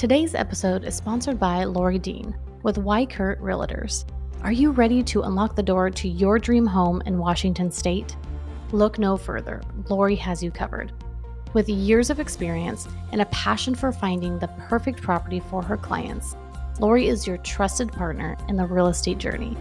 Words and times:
Today's 0.00 0.34
episode 0.34 0.84
is 0.84 0.94
sponsored 0.94 1.38
by 1.38 1.64
Laurie 1.64 1.98
Dean 1.98 2.34
with 2.62 2.76
Weichert 2.76 3.38
Realtors. 3.38 4.06
Are 4.40 4.50
you 4.50 4.70
ready 4.70 5.02
to 5.02 5.24
unlock 5.24 5.54
the 5.54 5.62
door 5.62 5.90
to 5.90 6.08
your 6.08 6.38
dream 6.38 6.64
home 6.64 7.02
in 7.04 7.18
Washington 7.18 7.70
State? 7.70 8.16
Look 8.72 8.98
no 8.98 9.18
further. 9.18 9.60
Laurie 9.90 10.16
has 10.16 10.42
you 10.42 10.50
covered. 10.50 10.90
With 11.52 11.68
years 11.68 12.08
of 12.08 12.18
experience 12.18 12.88
and 13.12 13.20
a 13.20 13.26
passion 13.26 13.74
for 13.74 13.92
finding 13.92 14.38
the 14.38 14.48
perfect 14.70 15.02
property 15.02 15.40
for 15.50 15.62
her 15.62 15.76
clients, 15.76 16.34
Laurie 16.78 17.08
is 17.08 17.26
your 17.26 17.36
trusted 17.36 17.92
partner 17.92 18.38
in 18.48 18.56
the 18.56 18.64
real 18.64 18.86
estate 18.86 19.18
journey. 19.18 19.52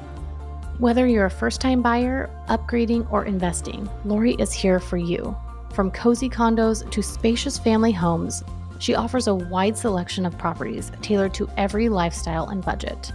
Whether 0.77 1.05
you're 1.05 1.25
a 1.25 1.29
first 1.29 1.59
time 1.59 1.81
buyer, 1.81 2.29
upgrading, 2.47 3.11
or 3.11 3.25
investing, 3.25 3.89
Laurie 4.05 4.35
is 4.35 4.53
here 4.53 4.79
for 4.79 4.95
you. 4.95 5.35
From 5.73 5.91
cozy 5.91 6.29
condos 6.29 6.89
to 6.91 7.03
spacious 7.03 7.59
family 7.59 7.91
homes, 7.91 8.41
she 8.79 8.95
offers 8.95 9.27
a 9.27 9.35
wide 9.35 9.77
selection 9.77 10.25
of 10.25 10.37
properties 10.37 10.91
tailored 11.01 11.33
to 11.35 11.49
every 11.57 11.87
lifestyle 11.89 12.49
and 12.49 12.65
budget. 12.65 13.11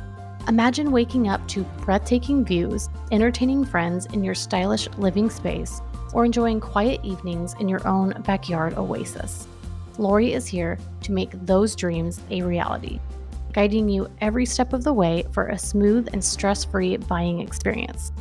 Imagine 0.46 0.92
waking 0.92 1.27
up 1.28 1.46
to 1.48 1.64
breathtaking 1.80 2.45
views, 2.45 2.88
entertaining 3.10 3.64
friends 3.64 4.06
in 4.06 4.22
your 4.22 4.34
stylish 4.34 4.88
living 4.98 5.28
space, 5.28 5.80
or 6.12 6.24
enjoying 6.24 6.60
quiet 6.60 7.00
evenings 7.02 7.55
in 7.58 7.69
your 7.69 7.86
own 7.88 8.10
backyard 8.22 8.74
oasis. 8.74 9.48
Laurie 9.98 10.32
is 10.32 10.46
here 10.46 10.78
to 11.02 11.12
make 11.12 11.30
those 11.32 11.74
dreams 11.74 12.20
a 12.30 12.42
reality 12.42 13.00
guiding 13.55 13.88
you 13.88 14.10
every 14.20 14.44
step 14.44 14.72
of 14.72 14.84
the 14.84 14.92
way 14.92 15.24
for 15.33 15.46
a 15.46 15.58
smooth 15.58 16.08
and 16.12 16.22
stress 16.22 16.64
free 16.64 16.96
buying 16.96 17.41
experience. 17.41 18.12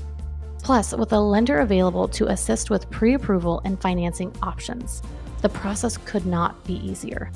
Plus, 0.60 0.94
with 0.94 1.12
a 1.12 1.20
lender 1.20 1.60
available 1.60 2.08
to 2.08 2.28
assist 2.28 2.70
with 2.70 2.90
pre 2.90 3.16
approval 3.16 3.62
and 3.66 3.82
financing 3.82 4.34
options, 4.42 5.02
the 5.44 5.50
process 5.50 5.98
could 5.98 6.26
not 6.26 6.64
be 6.64 6.76
easier. 6.76 7.30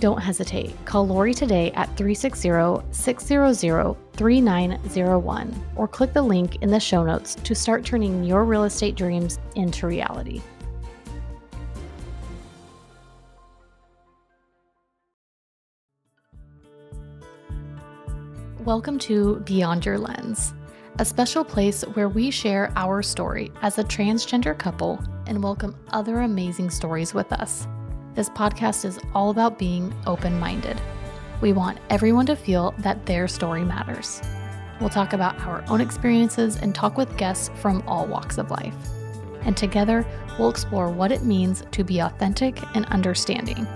Don't 0.00 0.20
hesitate. 0.20 0.74
Call 0.84 1.06
Laurie 1.06 1.32
today 1.32 1.70
at 1.72 1.86
360 1.96 2.84
600 2.90 3.96
3901 4.12 5.66
or 5.76 5.86
click 5.86 6.12
the 6.12 6.20
link 6.20 6.56
in 6.62 6.70
the 6.70 6.80
show 6.80 7.04
notes 7.04 7.36
to 7.36 7.54
start 7.54 7.84
turning 7.84 8.24
your 8.24 8.44
real 8.44 8.64
estate 8.64 8.96
dreams 8.96 9.38
into 9.54 9.86
reality. 9.86 10.42
Welcome 18.64 18.98
to 19.00 19.36
Beyond 19.46 19.86
Your 19.86 19.98
Lens, 19.98 20.54
a 20.98 21.04
special 21.04 21.44
place 21.44 21.82
where 21.94 22.08
we 22.08 22.32
share 22.32 22.72
our 22.74 23.00
story 23.00 23.52
as 23.62 23.78
a 23.78 23.84
transgender 23.84 24.58
couple 24.58 25.00
and 25.28 25.42
welcome 25.42 25.76
other 25.90 26.22
amazing 26.22 26.70
stories 26.70 27.12
with 27.12 27.30
us. 27.34 27.68
This 28.14 28.30
podcast 28.30 28.86
is 28.86 28.98
all 29.14 29.28
about 29.28 29.58
being 29.58 29.94
open 30.06 30.40
minded. 30.40 30.80
We 31.42 31.52
want 31.52 31.78
everyone 31.90 32.24
to 32.26 32.34
feel 32.34 32.74
that 32.78 33.04
their 33.04 33.28
story 33.28 33.62
matters. 33.62 34.22
We'll 34.80 34.88
talk 34.88 35.12
about 35.12 35.38
our 35.40 35.62
own 35.68 35.82
experiences 35.82 36.56
and 36.56 36.74
talk 36.74 36.96
with 36.96 37.14
guests 37.18 37.50
from 37.56 37.84
all 37.86 38.06
walks 38.06 38.38
of 38.38 38.50
life. 38.50 38.74
And 39.42 39.54
together, 39.54 40.06
we'll 40.38 40.48
explore 40.48 40.90
what 40.90 41.12
it 41.12 41.24
means 41.24 41.62
to 41.72 41.84
be 41.84 41.98
authentic 41.98 42.58
and 42.74 42.86
understanding. 42.86 43.66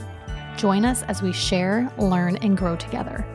Join 0.57 0.87
us 0.87 1.03
as 1.03 1.21
we 1.21 1.35
share, 1.35 1.93
learn, 1.99 2.37
and 2.37 2.57
grow 2.57 2.77
together. 2.77 3.27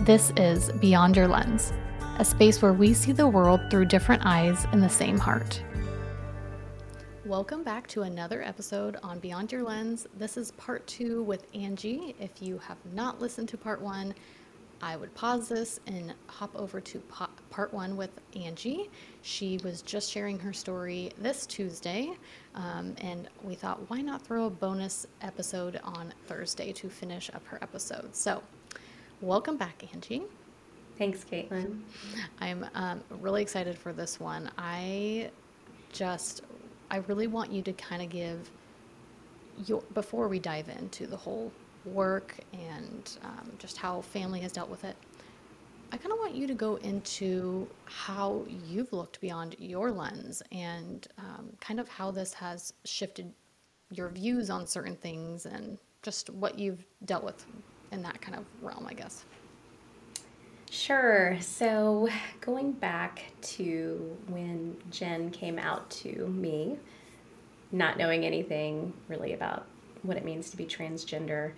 This 0.00 0.32
is 0.38 0.72
Beyond 0.80 1.14
Your 1.14 1.28
Lens, 1.28 1.74
a 2.18 2.24
space 2.24 2.62
where 2.62 2.72
we 2.72 2.94
see 2.94 3.12
the 3.12 3.28
world 3.28 3.60
through 3.70 3.84
different 3.84 4.24
eyes 4.24 4.66
in 4.72 4.80
the 4.80 4.88
same 4.88 5.18
heart. 5.18 5.62
Welcome 7.26 7.64
back 7.64 7.88
to 7.88 8.02
another 8.02 8.40
episode 8.40 8.98
on 9.02 9.18
Beyond 9.18 9.50
Your 9.50 9.64
Lens. 9.64 10.06
This 10.16 10.36
is 10.36 10.52
part 10.52 10.86
two 10.86 11.24
with 11.24 11.44
Angie. 11.54 12.14
If 12.20 12.40
you 12.40 12.58
have 12.58 12.76
not 12.94 13.20
listened 13.20 13.48
to 13.48 13.58
part 13.58 13.82
one, 13.82 14.14
I 14.80 14.94
would 14.94 15.12
pause 15.16 15.48
this 15.48 15.80
and 15.88 16.14
hop 16.28 16.54
over 16.54 16.80
to 16.80 17.02
part 17.50 17.74
one 17.74 17.96
with 17.96 18.10
Angie. 18.36 18.88
She 19.22 19.58
was 19.64 19.82
just 19.82 20.08
sharing 20.08 20.38
her 20.38 20.52
story 20.52 21.10
this 21.18 21.46
Tuesday, 21.46 22.12
um, 22.54 22.94
and 23.00 23.28
we 23.42 23.56
thought, 23.56 23.80
why 23.90 24.02
not 24.02 24.22
throw 24.22 24.46
a 24.46 24.50
bonus 24.50 25.08
episode 25.20 25.80
on 25.82 26.14
Thursday 26.26 26.72
to 26.74 26.88
finish 26.88 27.28
up 27.34 27.44
her 27.46 27.58
episode? 27.60 28.14
So, 28.14 28.40
Welcome 29.20 29.56
back, 29.56 29.82
Angie. 29.92 30.22
Thanks, 30.96 31.24
Caitlin. 31.24 31.80
I'm 32.40 32.66
um, 32.74 33.00
really 33.20 33.42
excited 33.42 33.76
for 33.76 33.92
this 33.92 34.20
one. 34.20 34.48
I 34.58 35.30
just, 35.92 36.42
I 36.90 36.98
really 37.08 37.26
want 37.26 37.52
you 37.52 37.62
to 37.62 37.72
kind 37.72 38.02
of 38.02 38.08
give 38.08 38.50
your, 39.64 39.82
before 39.94 40.28
we 40.28 40.38
dive 40.38 40.68
into 40.68 41.06
the 41.06 41.16
whole 41.16 41.52
work 41.84 42.36
and 42.52 43.18
um, 43.22 43.50
just 43.58 43.76
how 43.76 44.00
family 44.00 44.40
has 44.40 44.52
dealt 44.52 44.68
with 44.68 44.84
it, 44.84 44.96
I 45.92 45.96
kind 45.96 46.12
of 46.12 46.18
want 46.18 46.34
you 46.34 46.46
to 46.48 46.54
go 46.54 46.76
into 46.76 47.68
how 47.84 48.44
you've 48.66 48.92
looked 48.92 49.20
beyond 49.20 49.56
your 49.58 49.90
lens 49.90 50.42
and 50.50 51.06
um, 51.18 51.50
kind 51.60 51.78
of 51.78 51.88
how 51.88 52.10
this 52.10 52.34
has 52.34 52.72
shifted 52.84 53.32
your 53.90 54.08
views 54.08 54.50
on 54.50 54.66
certain 54.66 54.96
things 54.96 55.46
and 55.46 55.78
just 56.02 56.28
what 56.30 56.58
you've 56.58 56.84
dealt 57.04 57.24
with 57.24 57.46
in 57.92 58.02
that 58.02 58.20
kind 58.20 58.36
of 58.36 58.44
realm, 58.62 58.86
I 58.88 58.94
guess. 58.94 59.24
Sure. 60.70 61.38
So, 61.40 62.08
going 62.40 62.72
back 62.72 63.26
to 63.40 64.16
when 64.28 64.76
Jen 64.90 65.30
came 65.30 65.58
out 65.58 65.88
to 65.90 66.26
me, 66.28 66.78
not 67.72 67.98
knowing 67.98 68.24
anything 68.24 68.92
really 69.08 69.32
about 69.32 69.66
what 70.02 70.16
it 70.16 70.24
means 70.24 70.50
to 70.50 70.56
be 70.56 70.66
transgender, 70.66 71.52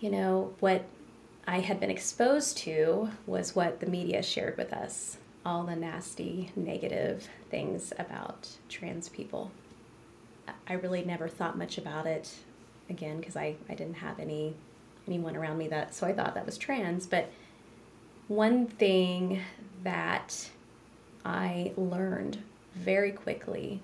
you 0.00 0.10
know, 0.10 0.54
what 0.60 0.84
I 1.46 1.60
had 1.60 1.80
been 1.80 1.90
exposed 1.90 2.58
to 2.58 3.10
was 3.26 3.54
what 3.54 3.80
the 3.80 3.86
media 3.86 4.22
shared 4.22 4.56
with 4.56 4.72
us 4.72 5.18
all 5.44 5.64
the 5.64 5.76
nasty, 5.76 6.50
negative 6.56 7.28
things 7.50 7.92
about 7.98 8.48
trans 8.68 9.08
people. 9.08 9.50
I 10.66 10.74
really 10.74 11.04
never 11.04 11.28
thought 11.28 11.58
much 11.58 11.76
about 11.76 12.06
it 12.06 12.34
again 12.88 13.18
because 13.18 13.36
I, 13.36 13.56
I 13.68 13.74
didn't 13.74 13.94
have 13.94 14.18
any 14.18 14.54
anyone 15.06 15.36
around 15.36 15.58
me 15.58 15.68
that 15.68 15.94
so 15.94 16.06
I 16.06 16.14
thought 16.14 16.34
that 16.34 16.46
was 16.46 16.56
trans 16.56 17.06
but 17.06 17.30
one 18.28 18.66
thing 18.66 19.40
that 19.82 20.50
I 21.24 21.72
learned 21.76 22.42
very 22.74 23.12
quickly 23.12 23.80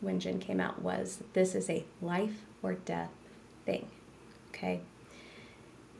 when 0.00 0.18
Jen 0.20 0.38
came 0.38 0.60
out 0.60 0.80
was 0.80 1.22
this 1.32 1.54
is 1.54 1.68
a 1.68 1.84
life 2.00 2.44
or 2.62 2.74
death 2.74 3.10
thing 3.66 3.86
okay 4.50 4.80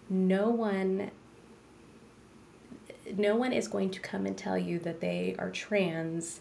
no 0.09 0.49
one 0.49 1.11
no 3.17 3.37
one 3.37 3.53
is 3.53 3.69
going 3.69 3.91
to 3.91 4.01
come 4.01 4.25
and 4.25 4.37
tell 4.37 4.57
you 4.57 4.79
that 4.79 5.01
they 5.01 5.35
are 5.39 5.51
trans 5.51 6.41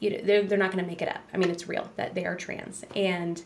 you 0.00 0.10
know, 0.10 0.18
they're, 0.22 0.42
they're 0.42 0.58
not 0.58 0.70
going 0.70 0.84
to 0.84 0.88
make 0.88 1.02
it 1.02 1.08
up. 1.08 1.22
I 1.34 1.38
mean, 1.38 1.50
it's 1.50 1.68
real 1.68 1.90
that 1.96 2.14
they 2.14 2.24
are 2.24 2.36
trans. 2.36 2.84
And 2.94 3.42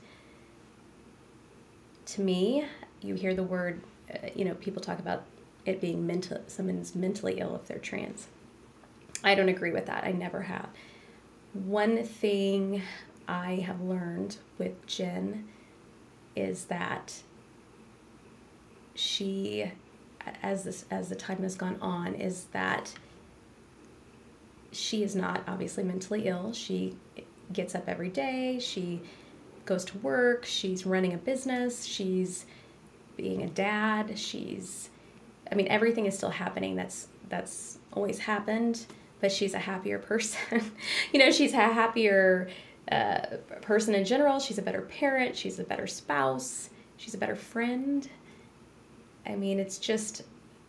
to 2.07 2.21
me, 2.21 2.67
you 3.01 3.15
hear 3.15 3.35
the 3.35 3.43
word, 3.43 3.83
uh, 4.13 4.29
you 4.35 4.45
know, 4.45 4.55
people 4.55 4.83
talk 4.83 4.99
about 4.99 5.25
it 5.65 5.81
being 5.81 6.07
mental, 6.07 6.41
someone's 6.47 6.95
mentally 6.95 7.39
ill 7.39 7.55
if 7.55 7.67
they're 7.67 7.79
trans. 7.79 8.27
I 9.25 9.35
don't 9.35 9.49
agree 9.49 9.73
with 9.73 9.87
that. 9.87 10.05
I 10.05 10.13
never 10.13 10.43
have. 10.43 10.69
One 11.53 12.03
thing 12.05 12.83
I 13.29 13.57
have 13.57 13.81
learned 13.81 14.39
with 14.59 14.85
Jen 14.87 15.49
is 16.35 16.65
that 16.67 17.23
she, 18.95 19.71
as 20.43 20.65
this 20.65 20.85
as 20.91 21.09
the 21.09 21.15
time 21.15 21.43
has 21.43 21.55
gone 21.55 21.79
on, 21.81 22.15
is 22.15 22.45
that 22.53 22.95
she 24.73 25.03
is 25.03 25.15
not 25.15 25.43
obviously 25.47 25.85
mentally 25.85 26.27
ill. 26.27 26.53
She 26.53 26.97
gets 27.53 27.75
up 27.75 27.85
every 27.89 28.09
day. 28.09 28.59
She 28.59 29.03
goes 29.65 29.85
to 29.87 29.99
work. 29.99 30.45
She's 30.45 30.87
running 30.87 31.13
a 31.13 31.19
business. 31.19 31.85
She's 31.85 32.47
being 33.17 33.43
a 33.43 33.49
dad. 33.49 34.19
She's, 34.19 34.89
I 35.53 35.55
mean, 35.55 35.69
everything 35.69 36.07
is 36.07 36.17
still 36.17 36.31
happening. 36.31 36.75
That's 36.75 37.09
that's 37.29 37.79
always 37.93 38.19
happened. 38.19 38.87
But 39.21 39.31
she's 39.31 39.55
a 39.55 39.59
happier 39.59 39.99
person. 40.11 40.73
you 41.13 41.21
know, 41.21 41.31
she's 41.31 41.53
a 41.53 41.57
happier 41.57 42.49
uh, 42.91 43.21
person 43.61 43.95
in 43.95 44.05
general. 44.05 44.41
She's 44.41 44.59
a 44.59 44.63
better 44.63 44.83
parent. 44.83 45.37
She's 45.37 45.59
a 45.59 45.65
better 45.65 45.87
spouse. 45.87 46.71
She's 46.97 47.15
a 47.15 47.19
better 47.19 47.37
friend. 47.37 48.09
I 49.25 49.37
mean, 49.37 49.61
it's 49.61 49.79
just 49.79 50.23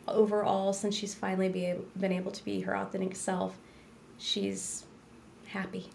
overall 0.08 0.74
since 0.74 0.96
she's 0.96 1.14
finally 1.14 1.50
be 1.50 1.66
able, 1.66 1.86
been 2.00 2.12
able 2.12 2.32
to 2.32 2.44
be 2.44 2.62
her 2.62 2.76
authentic 2.76 3.16
self, 3.16 3.58
she's 4.18 4.86
happy. 5.48 5.90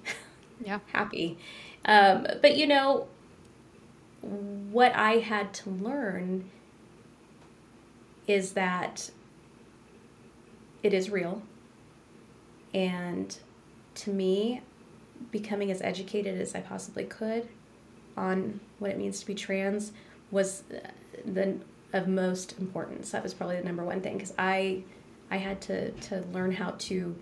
Yeah, 0.64 0.80
happy. 0.92 1.38
Um, 1.84 2.26
but 2.40 2.56
you 2.56 2.66
know, 2.66 3.08
what 4.20 4.94
I 4.94 5.18
had 5.18 5.52
to 5.54 5.70
learn 5.70 6.50
is 8.28 8.52
that 8.52 9.10
it 10.84 10.94
is 10.94 11.10
real. 11.10 11.42
And 12.72 13.36
to 13.96 14.10
me, 14.10 14.60
becoming 15.32 15.72
as 15.72 15.82
educated 15.82 16.40
as 16.40 16.54
I 16.54 16.60
possibly 16.60 17.04
could 17.04 17.48
on 18.16 18.60
what 18.78 18.92
it 18.92 18.98
means 18.98 19.18
to 19.20 19.26
be 19.26 19.34
trans 19.34 19.90
was 20.30 20.62
the 21.24 21.58
of 21.92 22.06
most 22.06 22.58
importance. 22.58 23.10
That 23.10 23.22
was 23.22 23.34
probably 23.34 23.56
the 23.56 23.64
number 23.64 23.82
one 23.82 24.00
thing 24.00 24.14
because 24.14 24.34
I 24.38 24.82
I 25.30 25.38
had 25.38 25.60
to 25.62 25.90
to 25.90 26.20
learn 26.32 26.52
how 26.52 26.72
to 26.78 27.16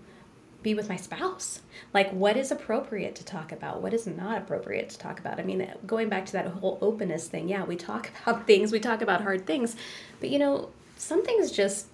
be 0.63 0.73
with 0.73 0.89
my 0.89 0.95
spouse. 0.95 1.61
Like 1.93 2.11
what 2.11 2.35
is 2.35 2.51
appropriate 2.51 3.15
to 3.15 3.25
talk 3.25 3.51
about, 3.51 3.81
what 3.81 3.93
is 3.93 4.07
not 4.07 4.39
appropriate 4.39 4.89
to 4.89 4.97
talk 4.97 5.19
about. 5.19 5.39
I 5.39 5.43
mean, 5.43 5.71
going 5.85 6.09
back 6.09 6.25
to 6.27 6.31
that 6.33 6.47
whole 6.47 6.77
openness 6.81 7.27
thing, 7.27 7.47
yeah, 7.47 7.63
we 7.63 7.75
talk 7.75 8.11
about 8.23 8.45
things, 8.45 8.71
we 8.71 8.79
talk 8.79 9.01
about 9.01 9.21
hard 9.21 9.45
things, 9.45 9.75
but 10.19 10.29
you 10.29 10.39
know, 10.39 10.69
some 10.97 11.23
things 11.23 11.51
just 11.51 11.87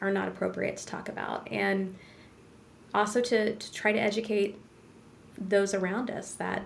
are 0.00 0.10
not 0.10 0.28
appropriate 0.28 0.76
to 0.78 0.86
talk 0.86 1.08
about. 1.08 1.50
And 1.50 1.96
also 2.94 3.20
to, 3.20 3.54
to 3.54 3.72
try 3.72 3.92
to 3.92 3.98
educate 3.98 4.58
those 5.38 5.74
around 5.74 6.10
us 6.10 6.32
that 6.34 6.62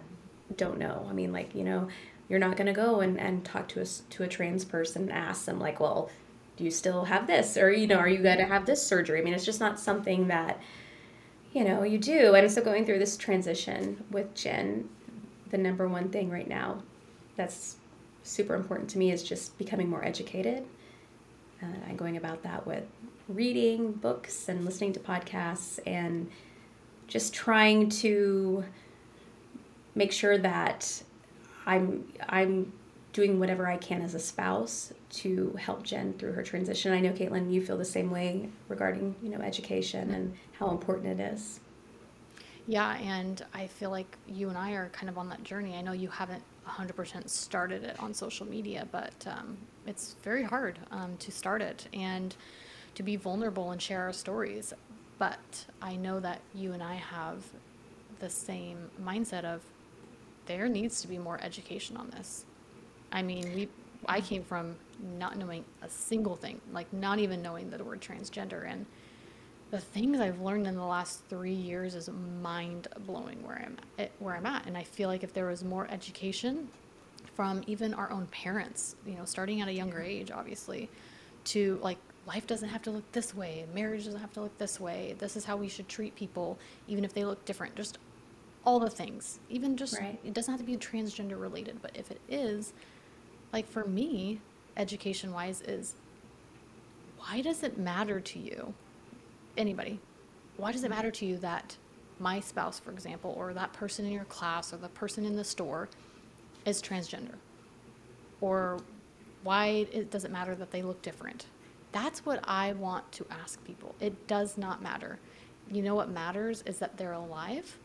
don't 0.57 0.79
know. 0.79 1.07
I 1.09 1.13
mean, 1.13 1.33
like, 1.33 1.55
you 1.55 1.65
know, 1.65 1.89
you're 2.29 2.39
not 2.39 2.57
going 2.57 2.67
to 2.67 2.73
go 2.73 3.01
and, 3.01 3.19
and 3.19 3.45
talk 3.45 3.69
to 3.69 3.81
a, 3.81 3.85
to 3.85 4.25
a 4.25 4.29
trans 4.29 4.65
person 4.65 5.03
and 5.03 5.13
ask 5.13 5.45
them 5.45 5.61
like, 5.61 5.81
well, 5.81 6.11
do 6.57 6.65
you 6.65 6.71
still 6.71 7.05
have 7.05 7.27
this? 7.27 7.57
Or, 7.57 7.71
you 7.71 7.87
know, 7.87 7.99
are 7.99 8.09
you 8.09 8.23
going 8.23 8.39
to 8.39 8.45
have 8.45 8.67
this 8.67 8.85
surgery? 8.85 9.21
I 9.21 9.23
mean, 9.23 9.35
it's 9.35 9.45
just 9.45 9.61
not 9.61 9.79
something 9.79 10.29
that, 10.29 10.61
you 11.53 11.65
know, 11.65 11.83
you 11.83 11.99
do. 11.99 12.35
And 12.35 12.51
so 12.51 12.63
going 12.63 12.87
through 12.87 12.99
this 12.99 13.17
transition 13.17 14.05
with 14.11 14.35
Jen, 14.35 14.89
the 15.51 15.59
number 15.59 15.87
one 15.87 16.09
thing 16.09 16.31
right 16.31 16.49
now 16.49 16.83
that's 17.37 17.77
super 18.23 18.55
important 18.55 18.91
to 18.91 18.99
me 18.99 19.13
is 19.13 19.23
just 19.23 19.57
becoming 19.59 19.89
more 19.89 20.05
educated. 20.05 20.65
Uh, 21.63 21.67
I'm 21.89 21.97
going 21.97 22.17
about 22.17 22.43
that 22.43 22.67
with 22.67 22.85
reading 23.29 23.93
books 23.93 24.49
and 24.49 24.65
listening 24.65 24.93
to 24.93 25.01
podcasts 25.01 25.79
and 25.87 26.31
just 27.09 27.35
trying 27.35 27.89
to 27.89 28.65
make 29.95 30.13
sure 30.13 30.39
that 30.39 31.03
I'm 31.65 32.13
I'm 32.29 32.73
doing 33.13 33.41
whatever 33.41 33.67
I 33.67 33.79
can 33.79 34.03
as 34.03 34.15
a 34.15 34.19
spouse 34.19 34.93
to 35.11 35.57
help 35.59 35.83
Jen 35.83 36.13
through 36.15 36.33
her 36.33 36.43
transition. 36.43 36.93
I 36.93 37.01
know 37.01 37.13
Caitlin, 37.13 37.51
you 37.51 37.65
feel 37.65 37.79
the 37.79 37.85
same 37.85 38.11
way 38.11 38.51
regarding 38.69 39.15
you 39.23 39.31
know 39.31 39.41
education 39.41 40.11
and 40.13 40.37
how 40.59 40.71
important 40.71 41.19
it 41.19 41.33
is. 41.33 41.61
Yeah, 42.69 42.97
and 42.97 43.45
I 43.55 43.69
feel 43.69 43.91
like 43.91 44.17
you 44.27 44.49
and 44.49 44.59
I 44.59 44.73
are 44.73 44.89
kind 44.91 45.09
of 45.09 45.19
on 45.19 45.29
that 45.31 45.43
journey. 45.45 45.77
I 45.77 45.83
know 45.83 45.93
you 45.93 46.09
haven't 46.09 46.43
100% 46.69 47.29
started 47.29 47.85
it 47.85 47.99
on 48.01 48.13
social 48.13 48.47
media, 48.47 48.87
but 48.91 49.15
um, 49.27 49.57
it's 49.87 50.17
very 50.23 50.43
hard 50.43 50.79
um, 50.91 51.17
to 51.19 51.31
start 51.31 51.63
it 51.63 51.89
and 51.93 52.35
to 52.95 53.03
be 53.03 53.17
vulnerable 53.17 53.71
and 53.71 53.81
share 53.81 54.03
our 54.03 54.13
stories. 54.13 54.73
But 55.19 55.67
I 55.81 55.97
know 55.97 56.21
that 56.21 56.41
you 56.55 56.73
and 56.73 56.83
I 56.83 56.95
have 56.95 57.45
the 58.19 58.31
same 58.31 58.91
mindset 59.03 59.45
of 59.45 59.63
there 60.47 60.69
needs 60.69 61.01
to 61.03 61.09
be 61.09 61.19
more 61.19 61.39
education 61.43 61.97
on 61.97 62.11
this. 62.11 62.45
I 63.13 63.23
mean, 63.23 63.55
we 63.55 63.69
I 64.09 64.21
came 64.21 64.45
from 64.45 64.77
not 65.19 65.37
knowing 65.37 65.65
a 65.83 65.89
single 65.89 66.37
thing, 66.37 66.61
like 66.73 66.93
not 66.93 67.19
even 67.19 67.43
knowing 67.43 67.71
the 67.71 67.83
word 67.83 68.01
transgender 68.01 68.71
and 68.71 68.87
the 69.71 69.79
things 69.81 70.21
I've 70.21 70.41
learned 70.41 70.67
in 70.67 70.77
the 70.77 70.85
last 70.85 71.23
3 71.29 71.53
years 71.53 71.95
is 71.95 72.09
mind 72.43 72.89
blowing 73.07 73.43
where 73.45 73.57
I'm 73.57 73.77
at, 73.99 74.13
where 74.21 74.37
I'm 74.37 74.47
at 74.47 74.67
and 74.67 74.77
I 74.77 74.85
feel 74.85 75.09
like 75.09 75.25
if 75.25 75.33
there 75.33 75.47
was 75.47 75.65
more 75.65 75.89
education 75.91 76.69
from 77.35 77.63
even 77.67 77.93
our 77.93 78.11
own 78.11 78.27
parents, 78.27 78.97
you 79.05 79.15
know, 79.15 79.25
starting 79.25 79.61
at 79.61 79.69
a 79.69 79.73
younger 79.73 79.99
mm-hmm. 79.99 80.23
age 80.23 80.31
obviously 80.31 80.89
to 81.45 81.81
like 81.83 81.99
life 82.27 82.47
doesn't 82.47 82.69
have 82.69 82.83
to 82.83 82.91
look 82.91 83.11
this 83.13 83.35
way, 83.35 83.67
marriage 83.75 84.05
doesn't 84.05 84.21
have 84.21 84.33
to 84.35 84.41
look 84.41 84.57
this 84.59 84.81
way. 84.81 85.15
This 85.19 85.37
is 85.37 85.45
how 85.45 85.57
we 85.57 85.69
should 85.69 85.89
treat 85.89 86.15
people 86.15 86.59
even 86.89 87.05
if 87.05 87.13
they 87.13 87.25
look 87.25 87.45
different. 87.45 87.75
Just 87.75 87.99
all 88.65 88.79
the 88.81 88.91
things. 88.91 89.39
Even 89.49 89.77
just 89.77 89.99
right. 89.99 90.19
it 90.25 90.35
doesn't 90.35 90.53
have 90.53 90.61
to 90.61 90.67
be 90.67 90.77
transgender 90.77 91.41
related, 91.41 91.81
but 91.83 91.91
if 91.95 92.11
it 92.11 92.21
is, 92.29 92.73
like 93.53 93.69
for 93.69 93.85
me, 93.85 94.41
education 94.77 95.33
wise 95.33 95.61
is 95.63 95.95
why 97.19 97.41
does 97.41 97.63
it 97.63 97.79
matter 97.79 98.21
to 98.21 98.39
you? 98.39 98.75
Anybody. 99.57 100.01
Why 100.57 100.73
does 100.73 100.85
it 100.85 100.91
matter 100.91 101.11
to 101.11 101.27
you 101.27 101.37
that 101.39 101.77
my 102.19 102.41
spouse, 102.41 102.79
for 102.79 102.91
example, 102.91 103.35
or 103.37 103.53
that 103.55 103.73
person 103.73 104.07
in 104.07 104.13
your 104.13 104.25
class 104.25 104.73
or 104.73 104.79
the 104.79 104.89
person 104.89 105.25
in 105.25 105.37
the 105.37 105.45
store 105.45 105.89
is 106.65 106.81
transgender? 106.81 107.35
Or 108.41 108.81
why 109.43 109.85
does 110.11 110.25
it 110.25 110.31
matter 110.31 110.55
that 110.55 110.71
they 110.71 110.83
look 110.83 111.03
different? 111.03 111.47
That's 111.93 112.25
what 112.25 112.41
I 112.45 112.73
want 112.73 113.11
to 113.13 113.27
ask 113.31 113.63
people. 113.65 113.95
It 114.01 114.27
does 114.27 114.59
not 114.59 114.83
matter. 114.83 115.19
You 115.71 115.83
know 115.83 115.95
what 115.95 116.11
matters 116.11 116.63
is 116.67 116.79
that 116.79 116.97
they're 116.97 117.13
alive 117.13 117.77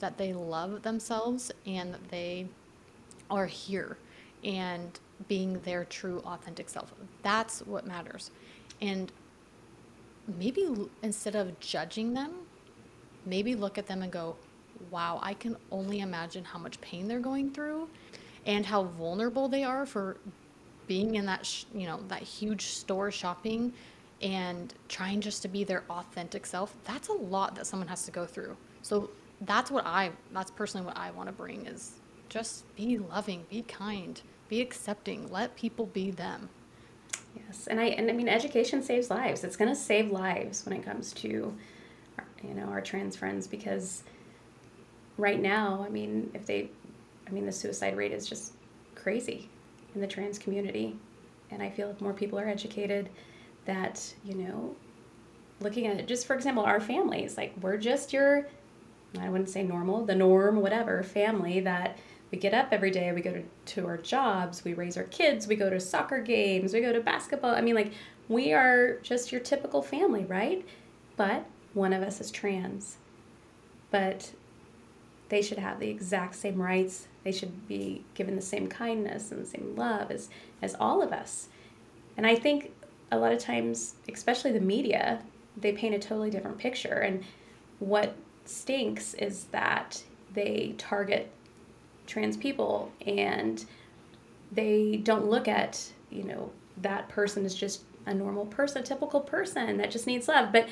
that 0.00 0.18
they 0.18 0.32
love 0.32 0.82
themselves 0.82 1.52
and 1.64 1.94
that 1.94 2.08
they 2.08 2.48
are 3.30 3.46
here 3.46 3.96
and 4.42 4.98
being 5.28 5.60
their 5.60 5.84
true 5.84 6.20
authentic 6.24 6.68
self. 6.68 6.92
That's 7.22 7.60
what 7.60 7.86
matters. 7.86 8.30
And 8.80 9.12
maybe 10.38 10.68
instead 11.02 11.34
of 11.34 11.58
judging 11.60 12.14
them, 12.14 12.32
maybe 13.26 13.54
look 13.54 13.78
at 13.78 13.86
them 13.86 14.02
and 14.02 14.12
go, 14.12 14.36
wow, 14.90 15.18
I 15.22 15.34
can 15.34 15.56
only 15.70 16.00
imagine 16.00 16.44
how 16.44 16.58
much 16.58 16.80
pain 16.80 17.06
they're 17.06 17.20
going 17.20 17.50
through 17.50 17.88
and 18.46 18.64
how 18.64 18.84
vulnerable 18.84 19.48
they 19.48 19.64
are 19.64 19.84
for 19.84 20.16
being 20.86 21.16
in 21.16 21.26
that, 21.26 21.44
sh- 21.44 21.64
you 21.74 21.86
know, 21.86 22.00
that 22.08 22.22
huge 22.22 22.66
store 22.66 23.10
shopping 23.10 23.72
and 24.22 24.74
trying 24.88 25.20
just 25.20 25.42
to 25.42 25.48
be 25.48 25.64
their 25.64 25.84
authentic 25.90 26.46
self. 26.46 26.74
That's 26.84 27.08
a 27.08 27.12
lot 27.12 27.54
that 27.54 27.66
someone 27.66 27.88
has 27.88 28.04
to 28.06 28.10
go 28.10 28.26
through. 28.26 28.56
So 28.82 29.10
that's 29.42 29.70
what 29.70 29.86
I 29.86 30.10
that's 30.32 30.50
personally 30.50 30.86
what 30.86 30.96
I 30.96 31.10
want 31.12 31.28
to 31.28 31.32
bring 31.32 31.66
is 31.66 31.94
just 32.28 32.64
be 32.76 32.98
loving, 32.98 33.44
be 33.50 33.62
kind, 33.62 34.20
be 34.48 34.60
accepting, 34.60 35.30
let 35.30 35.56
people 35.56 35.86
be 35.86 36.10
them. 36.10 36.48
Yes, 37.36 37.66
and 37.66 37.80
I 37.80 37.84
and 37.86 38.10
I 38.10 38.12
mean 38.12 38.28
education 38.28 38.82
saves 38.82 39.10
lives. 39.10 39.44
It's 39.44 39.56
going 39.56 39.70
to 39.70 39.76
save 39.76 40.10
lives 40.10 40.64
when 40.64 40.76
it 40.76 40.84
comes 40.84 41.12
to 41.14 41.28
you 41.28 42.54
know 42.54 42.66
our 42.66 42.80
trans 42.80 43.16
friends 43.16 43.46
because 43.46 44.02
right 45.16 45.40
now, 45.40 45.84
I 45.86 45.90
mean, 45.90 46.30
if 46.34 46.46
they 46.46 46.70
I 47.28 47.30
mean 47.30 47.46
the 47.46 47.52
suicide 47.52 47.96
rate 47.96 48.12
is 48.12 48.28
just 48.28 48.54
crazy 48.94 49.48
in 49.94 50.00
the 50.00 50.06
trans 50.06 50.38
community. 50.38 50.96
And 51.50 51.62
I 51.62 51.70
feel 51.70 51.90
if 51.90 52.00
more 52.00 52.12
people 52.12 52.38
are 52.38 52.48
educated 52.48 53.08
that, 53.64 54.14
you 54.24 54.34
know, 54.34 54.76
looking 55.60 55.86
at 55.86 55.98
it 55.98 56.06
just 56.06 56.26
for 56.26 56.34
example, 56.34 56.62
our 56.64 56.80
families, 56.80 57.36
like 57.36 57.52
we're 57.60 57.76
just 57.76 58.12
your 58.12 58.46
I 59.18 59.28
wouldn't 59.28 59.48
say 59.48 59.62
normal, 59.64 60.04
the 60.04 60.14
norm, 60.14 60.60
whatever, 60.60 61.02
family 61.02 61.60
that 61.60 61.98
we 62.30 62.38
get 62.38 62.54
up 62.54 62.68
every 62.70 62.90
day, 62.90 63.10
we 63.12 63.22
go 63.22 63.32
to, 63.32 63.42
to 63.74 63.86
our 63.86 63.96
jobs, 63.96 64.64
we 64.64 64.74
raise 64.74 64.96
our 64.96 65.04
kids, 65.04 65.46
we 65.46 65.56
go 65.56 65.68
to 65.68 65.80
soccer 65.80 66.20
games, 66.20 66.72
we 66.72 66.80
go 66.80 66.92
to 66.92 67.00
basketball. 67.00 67.54
I 67.54 67.60
mean, 67.60 67.74
like, 67.74 67.92
we 68.28 68.52
are 68.52 68.98
just 69.02 69.32
your 69.32 69.40
typical 69.40 69.82
family, 69.82 70.24
right? 70.24 70.64
But 71.16 71.46
one 71.74 71.92
of 71.92 72.02
us 72.02 72.20
is 72.20 72.30
trans. 72.30 72.98
But 73.90 74.32
they 75.28 75.42
should 75.42 75.58
have 75.58 75.80
the 75.80 75.88
exact 75.88 76.36
same 76.36 76.60
rights. 76.60 77.08
They 77.24 77.32
should 77.32 77.66
be 77.66 78.04
given 78.14 78.36
the 78.36 78.42
same 78.42 78.68
kindness 78.68 79.32
and 79.32 79.42
the 79.42 79.48
same 79.48 79.74
love 79.76 80.10
as, 80.10 80.28
as 80.62 80.76
all 80.78 81.02
of 81.02 81.12
us. 81.12 81.48
And 82.16 82.26
I 82.26 82.36
think 82.36 82.72
a 83.10 83.18
lot 83.18 83.32
of 83.32 83.40
times, 83.40 83.94
especially 84.12 84.52
the 84.52 84.60
media, 84.60 85.22
they 85.56 85.72
paint 85.72 85.94
a 85.94 85.98
totally 85.98 86.30
different 86.30 86.58
picture. 86.58 86.94
And 86.94 87.24
what 87.80 88.14
stinks 88.44 89.14
is 89.14 89.44
that 89.46 90.02
they 90.32 90.74
target 90.78 91.30
trans 92.10 92.36
people 92.36 92.90
and 93.06 93.64
they 94.52 94.96
don't 94.96 95.26
look 95.26 95.48
at, 95.48 95.82
you 96.10 96.24
know, 96.24 96.50
that 96.78 97.08
person 97.08 97.46
is 97.46 97.54
just 97.54 97.84
a 98.06 98.12
normal 98.12 98.46
person, 98.46 98.82
a 98.82 98.84
typical 98.84 99.20
person 99.20 99.76
that 99.76 99.90
just 99.90 100.06
needs 100.06 100.28
love. 100.28 100.52
But 100.52 100.68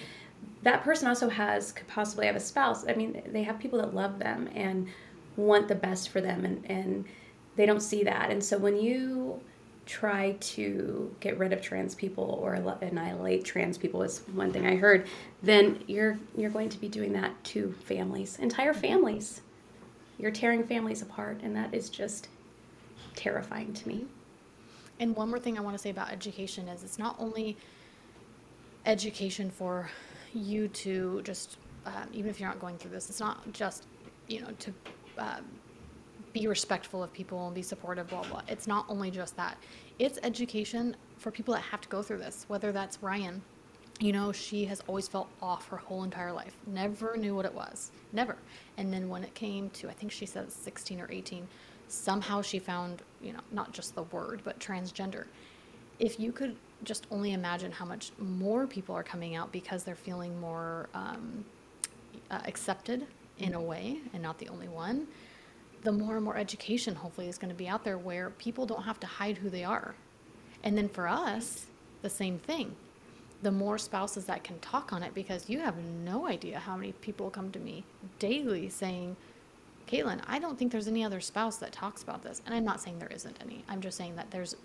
that 0.62 0.82
person 0.82 1.06
also 1.06 1.28
has 1.28 1.72
could 1.72 1.86
possibly 1.86 2.26
have 2.26 2.36
a 2.36 2.40
spouse. 2.40 2.86
I 2.88 2.94
mean, 2.94 3.22
they 3.32 3.44
have 3.44 3.58
people 3.58 3.78
that 3.78 3.94
love 3.94 4.18
them 4.18 4.48
and 4.54 4.88
want 5.36 5.68
the 5.68 5.74
best 5.74 6.08
for 6.08 6.20
them 6.20 6.44
and, 6.44 6.64
and 6.66 7.04
they 7.56 7.66
don't 7.66 7.80
see 7.80 8.02
that. 8.04 8.30
And 8.30 8.42
so 8.42 8.58
when 8.58 8.76
you 8.76 9.40
try 9.86 10.36
to 10.38 11.14
get 11.20 11.38
rid 11.38 11.52
of 11.52 11.62
trans 11.62 11.94
people 11.94 12.38
or 12.42 12.54
annihilate 12.82 13.44
trans 13.44 13.78
people 13.78 14.02
is 14.02 14.20
one 14.34 14.52
thing 14.52 14.66
I 14.66 14.76
heard, 14.76 15.08
then 15.42 15.82
you're 15.86 16.18
you're 16.36 16.50
going 16.50 16.68
to 16.68 16.78
be 16.78 16.88
doing 16.88 17.12
that 17.14 17.32
to 17.44 17.72
families, 17.84 18.38
entire 18.38 18.74
families. 18.74 19.40
You're 20.18 20.30
tearing 20.30 20.64
families 20.64 21.02
apart, 21.02 21.40
and 21.42 21.54
that 21.56 21.72
is 21.72 21.88
just 21.88 22.28
terrifying 23.14 23.72
to 23.72 23.88
me. 23.88 24.06
And 25.00 25.14
one 25.14 25.28
more 25.28 25.38
thing 25.38 25.56
I 25.56 25.60
want 25.60 25.74
to 25.74 25.82
say 25.82 25.90
about 25.90 26.10
education 26.10 26.68
is 26.68 26.82
it's 26.82 26.98
not 26.98 27.16
only 27.18 27.56
education 28.84 29.50
for 29.50 29.90
you 30.34 30.68
to 30.68 31.22
just 31.22 31.58
um, 31.86 32.08
even 32.12 32.30
if 32.30 32.40
you're 32.40 32.48
not 32.48 32.60
going 32.60 32.76
through 32.76 32.90
this, 32.90 33.08
it's 33.08 33.20
not 33.20 33.50
just 33.52 33.86
you 34.26 34.40
know 34.40 34.48
to 34.58 34.74
um, 35.18 35.44
be 36.32 36.46
respectful 36.46 37.02
of 37.02 37.12
people 37.12 37.46
and 37.46 37.54
be 37.54 37.62
supportive, 37.62 38.08
blah, 38.08 38.22
blah. 38.24 38.42
It's 38.48 38.66
not 38.66 38.84
only 38.88 39.10
just 39.10 39.36
that, 39.36 39.56
it's 39.98 40.18
education 40.22 40.96
for 41.16 41.30
people 41.30 41.54
that 41.54 41.62
have 41.62 41.80
to 41.80 41.88
go 41.88 42.02
through 42.02 42.18
this, 42.18 42.44
whether 42.48 42.72
that's 42.72 43.02
Ryan. 43.02 43.42
You 44.00 44.12
know, 44.12 44.30
she 44.32 44.64
has 44.66 44.80
always 44.86 45.08
felt 45.08 45.28
off 45.42 45.68
her 45.68 45.76
whole 45.76 46.04
entire 46.04 46.32
life, 46.32 46.54
never 46.66 47.16
knew 47.16 47.34
what 47.34 47.44
it 47.44 47.54
was, 47.54 47.90
never. 48.12 48.36
And 48.76 48.92
then 48.92 49.08
when 49.08 49.24
it 49.24 49.34
came 49.34 49.70
to, 49.70 49.88
I 49.88 49.92
think 49.92 50.12
she 50.12 50.24
said 50.26 50.52
16 50.52 51.00
or 51.00 51.08
18, 51.10 51.48
somehow 51.88 52.42
she 52.42 52.58
found, 52.60 53.02
you 53.20 53.32
know, 53.32 53.40
not 53.50 53.72
just 53.72 53.94
the 53.96 54.04
word, 54.04 54.40
but 54.44 54.58
transgender. 54.60 55.26
if 55.98 56.20
you 56.20 56.30
could 56.32 56.54
just 56.84 57.06
only 57.10 57.32
imagine 57.32 57.72
how 57.72 57.84
much 57.84 58.12
more 58.18 58.66
people 58.66 58.94
are 58.94 59.02
coming 59.02 59.34
out 59.34 59.50
because 59.50 59.82
they're 59.82 59.96
feeling 59.96 60.38
more 60.40 60.88
um, 60.94 61.44
uh, 62.30 62.38
accepted 62.46 63.06
in 63.38 63.54
a 63.54 63.60
way 63.60 63.98
and 64.12 64.22
not 64.22 64.38
the 64.38 64.48
only 64.48 64.68
one, 64.68 65.08
the 65.82 65.90
more 65.92 66.16
and 66.16 66.24
more 66.24 66.36
education 66.36 66.94
hopefully 66.94 67.28
is 67.28 67.38
going 67.38 67.48
to 67.50 67.54
be 67.56 67.68
out 67.68 67.84
there 67.84 67.98
where 67.98 68.30
people 68.30 68.66
don't 68.66 68.84
have 68.84 69.00
to 69.00 69.06
hide 69.06 69.38
who 69.38 69.50
they 69.50 69.64
are. 69.64 69.94
And 70.62 70.76
then 70.76 70.88
for 70.88 71.08
us, 71.08 71.66
the 72.02 72.10
same 72.10 72.38
thing. 72.38 72.76
The 73.42 73.52
more 73.52 73.78
spouses 73.78 74.24
that 74.24 74.42
can 74.42 74.58
talk 74.58 74.92
on 74.92 75.02
it 75.02 75.14
because 75.14 75.48
you 75.48 75.60
have 75.60 75.76
no 76.04 76.26
idea 76.26 76.58
how 76.58 76.76
many 76.76 76.92
people 76.92 77.30
come 77.30 77.50
to 77.52 77.58
me 77.58 77.84
daily 78.18 78.68
saying, 78.68 79.16
Caitlin, 79.86 80.20
I 80.26 80.38
don't 80.38 80.58
think 80.58 80.72
there's 80.72 80.88
any 80.88 81.04
other 81.04 81.20
spouse 81.20 81.56
that 81.58 81.72
talks 81.72 82.02
about 82.02 82.22
this. 82.22 82.42
And 82.44 82.54
I'm 82.54 82.64
not 82.64 82.80
saying 82.80 82.98
there 82.98 83.08
isn't 83.08 83.36
any. 83.40 83.64
I'm 83.68 83.80
just 83.80 83.96
saying 83.96 84.16
that 84.16 84.30
there's 84.30 84.56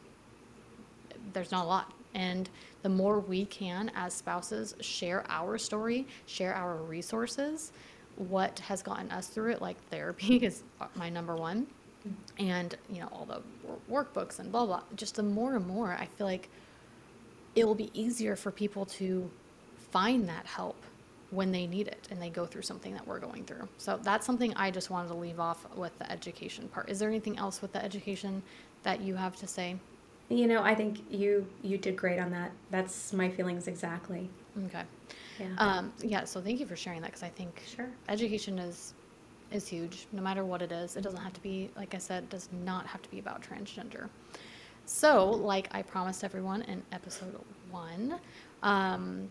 there's 1.33 1.51
not 1.51 1.65
a 1.65 1.67
lot. 1.67 1.93
And 2.13 2.49
the 2.83 2.89
more 2.89 3.19
we 3.19 3.45
can 3.45 3.91
as 3.95 4.13
spouses 4.13 4.75
share 4.81 5.23
our 5.29 5.57
story, 5.57 6.07
share 6.25 6.53
our 6.53 6.75
resources, 6.75 7.71
what 8.17 8.59
has 8.59 8.83
gotten 8.83 9.09
us 9.11 9.27
through 9.27 9.51
it, 9.51 9.61
like 9.61 9.77
therapy 9.89 10.37
is 10.45 10.63
my 10.95 11.09
number 11.09 11.35
one. 11.35 11.67
Mm-hmm. 12.07 12.47
And, 12.49 12.77
you 12.91 12.99
know, 12.99 13.07
all 13.11 13.25
the 13.25 13.41
workbooks 13.89 14.39
and 14.39 14.51
blah, 14.51 14.65
blah. 14.65 14.81
Just 14.95 15.15
the 15.15 15.23
more 15.23 15.55
and 15.55 15.65
more, 15.65 15.93
I 15.93 16.05
feel 16.05 16.27
like 16.27 16.49
it 17.55 17.65
will 17.65 17.75
be 17.75 17.91
easier 17.93 18.35
for 18.35 18.51
people 18.51 18.85
to 18.85 19.29
find 19.91 20.27
that 20.27 20.45
help 20.45 20.75
when 21.33 21.51
they 21.51 21.65
need 21.65 21.87
it 21.87 22.07
and 22.11 22.21
they 22.21 22.29
go 22.29 22.45
through 22.45 22.61
something 22.61 22.93
that 22.93 23.05
we're 23.07 23.19
going 23.19 23.43
through. 23.43 23.67
So 23.77 23.99
that's 24.01 24.25
something 24.25 24.53
I 24.55 24.69
just 24.69 24.89
wanted 24.89 25.07
to 25.09 25.15
leave 25.15 25.39
off 25.39 25.65
with 25.75 25.97
the 25.97 26.11
education 26.11 26.67
part. 26.67 26.89
Is 26.89 26.99
there 26.99 27.09
anything 27.09 27.37
else 27.37 27.61
with 27.61 27.73
the 27.73 27.83
education 27.83 28.43
that 28.83 29.01
you 29.01 29.15
have 29.15 29.35
to 29.37 29.47
say? 29.47 29.75
You 30.29 30.47
know, 30.47 30.63
I 30.63 30.73
think 30.73 31.03
you 31.11 31.47
you 31.61 31.77
did 31.77 31.95
great 31.95 32.19
on 32.19 32.31
that. 32.31 32.51
That's 32.71 33.13
my 33.13 33.29
feelings 33.29 33.67
exactly. 33.67 34.29
Okay. 34.65 34.83
Yeah. 35.39 35.47
Um, 35.57 35.91
yeah. 36.01 36.23
So 36.23 36.39
thank 36.39 36.59
you 36.59 36.65
for 36.65 36.75
sharing 36.75 37.01
that 37.01 37.07
because 37.07 37.23
I 37.23 37.29
think 37.29 37.61
sure 37.67 37.89
education 38.09 38.59
is 38.59 38.93
is 39.51 39.67
huge. 39.67 40.07
No 40.11 40.21
matter 40.21 40.45
what 40.45 40.61
it 40.61 40.71
is, 40.71 40.95
it 40.95 41.01
doesn't 41.01 41.21
have 41.21 41.33
to 41.33 41.41
be 41.41 41.69
like 41.75 41.93
I 41.93 41.97
said. 41.97 42.29
Does 42.29 42.49
not 42.63 42.85
have 42.87 43.01
to 43.01 43.09
be 43.09 43.19
about 43.19 43.41
transgender. 43.41 44.09
So, 44.85 45.29
like 45.29 45.69
I 45.71 45.81
promised 45.81 46.23
everyone 46.23 46.61
in 46.63 46.83
episode 46.91 47.39
one, 47.71 48.19
um, 48.61 49.29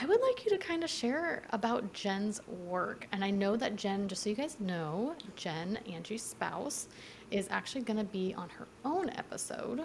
I 0.00 0.06
would 0.06 0.20
like 0.20 0.44
you 0.44 0.50
to 0.50 0.58
kind 0.58 0.84
of 0.84 0.90
share 0.90 1.42
about 1.50 1.92
Jen's 1.92 2.40
work. 2.46 3.06
And 3.12 3.24
I 3.24 3.30
know 3.30 3.56
that 3.56 3.76
Jen, 3.76 4.08
just 4.08 4.22
so 4.22 4.30
you 4.30 4.36
guys 4.36 4.56
know, 4.60 5.14
Jen, 5.36 5.78
Angie's 5.90 6.22
spouse, 6.22 6.88
is 7.30 7.46
actually 7.50 7.82
going 7.82 7.96
to 7.96 8.04
be 8.04 8.34
on 8.34 8.48
her 8.50 8.66
own 8.84 9.08
episode. 9.10 9.84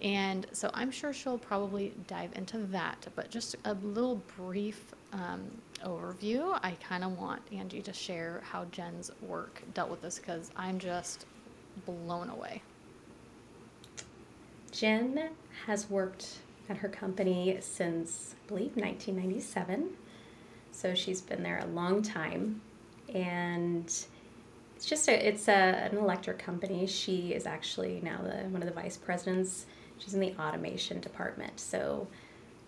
And 0.00 0.46
so 0.52 0.70
I'm 0.72 0.90
sure 0.90 1.12
she'll 1.12 1.38
probably 1.38 1.92
dive 2.06 2.30
into 2.36 2.58
that. 2.58 3.06
But 3.14 3.30
just 3.30 3.56
a 3.64 3.74
little 3.74 4.22
brief 4.36 4.94
um, 5.12 5.42
overview. 5.84 6.58
I 6.62 6.72
kind 6.82 7.04
of 7.04 7.18
want 7.18 7.42
Angie 7.52 7.82
to 7.82 7.92
share 7.92 8.40
how 8.44 8.64
Jen's 8.66 9.10
work 9.22 9.62
dealt 9.74 9.90
with 9.90 10.00
this 10.00 10.18
because 10.18 10.50
I'm 10.56 10.78
just 10.78 11.26
blown 11.86 12.30
away. 12.30 12.62
Jen 14.74 15.30
has 15.66 15.88
worked 15.88 16.38
at 16.68 16.78
her 16.78 16.88
company 16.88 17.58
since, 17.60 18.34
I 18.44 18.48
believe, 18.48 18.76
1997. 18.76 19.90
So 20.72 20.94
she's 20.94 21.20
been 21.20 21.44
there 21.44 21.60
a 21.60 21.66
long 21.66 22.02
time. 22.02 22.60
And 23.14 23.86
it's 24.74 24.86
just 24.86 25.08
a, 25.08 25.28
it's 25.28 25.46
a, 25.46 25.52
an 25.52 25.96
electric 25.96 26.40
company. 26.40 26.86
She 26.88 27.32
is 27.32 27.46
actually 27.46 28.00
now 28.02 28.20
the 28.22 28.48
one 28.48 28.62
of 28.62 28.68
the 28.68 28.74
vice 28.74 28.96
presidents. 28.96 29.66
She's 29.98 30.14
in 30.14 30.20
the 30.20 30.34
automation 30.40 31.00
department. 31.00 31.60
So 31.60 32.08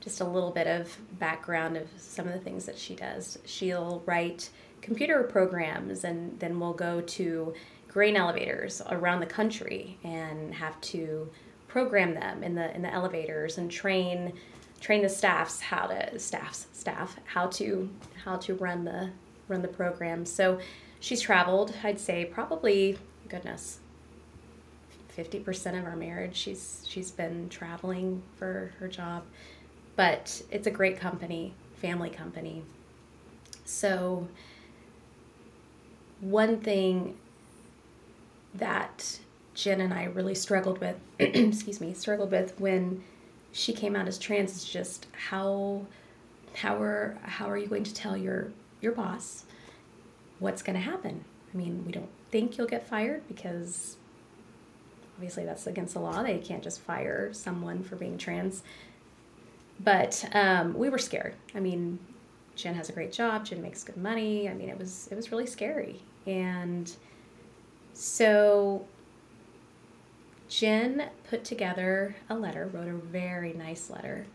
just 0.01 0.21
a 0.21 0.25
little 0.25 0.53
bit 0.53 0.69
of 0.69 0.97
background 1.19 1.77
of 1.77 1.89
some 1.97 2.29
of 2.29 2.33
the 2.33 2.39
things 2.39 2.67
that 2.67 2.79
she 2.79 2.95
does. 2.95 3.39
She'll 3.45 4.05
write 4.07 4.51
computer 4.81 5.25
programs 5.25 6.05
and 6.05 6.39
then 6.39 6.61
we'll 6.61 6.73
go 6.73 7.01
to 7.01 7.53
grain 7.89 8.15
elevators 8.15 8.81
around 8.91 9.21
the 9.21 9.27
country 9.27 9.99
and 10.05 10.55
have 10.55 10.81
to 10.83 11.29
program 11.77 12.15
them 12.15 12.43
in 12.43 12.55
the 12.55 12.75
in 12.75 12.81
the 12.81 12.91
elevators 12.91 13.59
and 13.59 13.71
train 13.71 14.33
train 14.81 15.03
the 15.03 15.09
staffs 15.11 15.61
how 15.61 15.87
to 15.87 16.19
staffs 16.19 16.69
staff 16.73 17.17
how 17.27 17.47
to 17.49 17.91
how 18.25 18.35
to 18.35 18.55
run 18.55 18.83
the 18.83 19.11
run 19.47 19.61
the 19.61 19.69
program. 19.69 20.25
So 20.25 20.59
she's 21.01 21.21
traveled, 21.21 21.75
I'd 21.85 22.01
say 22.01 22.25
probably 22.25 22.97
goodness, 23.29 23.81
50% 25.19 25.79
of 25.79 25.85
our 25.85 25.97
marriage 25.97 26.35
she's 26.35 26.83
she's 26.89 27.11
been 27.11 27.51
traveling 27.51 28.23
for 28.37 28.73
her 28.79 28.89
job. 28.89 29.25
But 29.97 30.41
it's 30.51 30.67
a 30.67 30.71
great 30.71 30.99
company, 30.99 31.53
family 31.83 32.09
company. 32.09 32.63
So 33.67 34.27
one 36.23 36.59
thing 36.59 37.19
that 38.55 39.19
Jen 39.57 39.81
and 39.81 39.93
I 39.93 40.05
really 40.05 40.35
struggled 40.35 40.79
with, 40.81 40.97
excuse 41.19 41.81
me, 41.81 41.95
struggled 41.95 42.31
with 42.31 42.61
when 42.61 43.03
she 43.53 43.73
came 43.73 43.97
out 43.97 44.07
as 44.07 44.19
trans 44.19 44.55
is 44.55 44.65
just 44.65 45.07
how 45.29 45.87
how 46.57 46.81
are 46.81 47.17
how 47.23 47.51
are 47.51 47.57
you 47.57 47.67
going 47.67 47.85
to 47.85 47.95
tell 47.95 48.17
your 48.17 48.53
your 48.83 48.93
boss 48.93 49.45
what's 50.39 50.63
going 50.63 50.77
to 50.77 50.83
happen. 50.83 51.25
I 51.53 51.57
mean, 51.57 51.85
we 51.87 51.93
don't 51.93 52.11
think 52.31 52.59
you'll 52.59 52.67
get 52.67 52.87
fired 52.87 53.27
because 53.29 53.97
obviously 55.17 55.47
that's 55.47 55.67
against 55.67 55.95
the 55.95 56.01
law. 56.01 56.23
They 56.23 56.37
can't 56.37 56.63
just 56.63 56.81
fire 56.83 57.33
someone 57.33 57.83
for 57.83 57.97
being 57.97 58.19
trans. 58.19 58.63
But 59.81 60.29
um, 60.35 60.75
we 60.75 60.91
were 60.91 60.99
scared. 60.99 61.35
I 61.55 61.61
mean, 61.61 61.99
Jen 62.57 62.75
has 62.75 62.91
a 62.91 62.93
great 62.93 63.13
job. 63.13 63.47
Jen 63.47 63.63
makes 63.63 63.83
good 63.85 63.97
money. 63.97 64.51
I 64.51 64.53
mean, 64.53 64.69
it 64.69 64.79
was 64.79 65.09
it 65.11 65.15
was 65.15 65.33
really 65.33 65.47
scary. 65.47 66.03
And 66.27 66.95
so 67.95 68.85
Jen 70.49 71.11
put 71.29 71.45
together 71.45 72.17
a 72.29 72.37
letter, 72.37 72.71
wrote 72.73 72.89
a 72.89 72.95
very 72.95 73.53
nice 73.53 73.91
letter, 73.91 74.27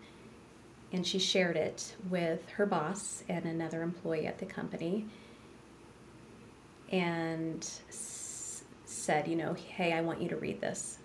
and 0.91 1.06
she 1.08 1.20
shared 1.20 1.56
it 1.56 1.96
with 2.10 2.48
her 2.51 2.65
boss 2.65 3.24
and 3.30 3.46
another 3.46 3.82
employee 3.82 4.27
at 4.27 4.39
the 4.39 4.46
company 4.46 5.06
and 6.91 7.63
s- 7.88 8.63
said, 8.86 9.27
you 9.27 9.36
know, 9.36 9.53
hey, 9.53 9.94
I 9.94 10.01
want 10.01 10.22
you 10.22 10.27
to 10.30 10.36
read 10.36 10.60
this. 10.60 10.98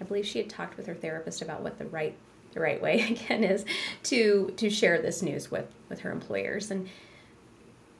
I 0.00 0.04
believe 0.04 0.26
she 0.26 0.38
had 0.38 0.50
talked 0.50 0.76
with 0.76 0.86
her 0.86 0.94
therapist 0.94 1.40
about 1.40 1.62
what 1.62 1.78
the 1.78 1.86
right 1.86 2.16
the 2.52 2.60
right 2.60 2.80
way 2.80 3.00
again 3.10 3.42
is 3.42 3.64
to 4.04 4.52
to 4.56 4.70
share 4.70 5.00
this 5.00 5.22
news 5.22 5.50
with 5.50 5.66
with 5.88 6.00
her 6.00 6.12
employers 6.12 6.70
and 6.70 6.88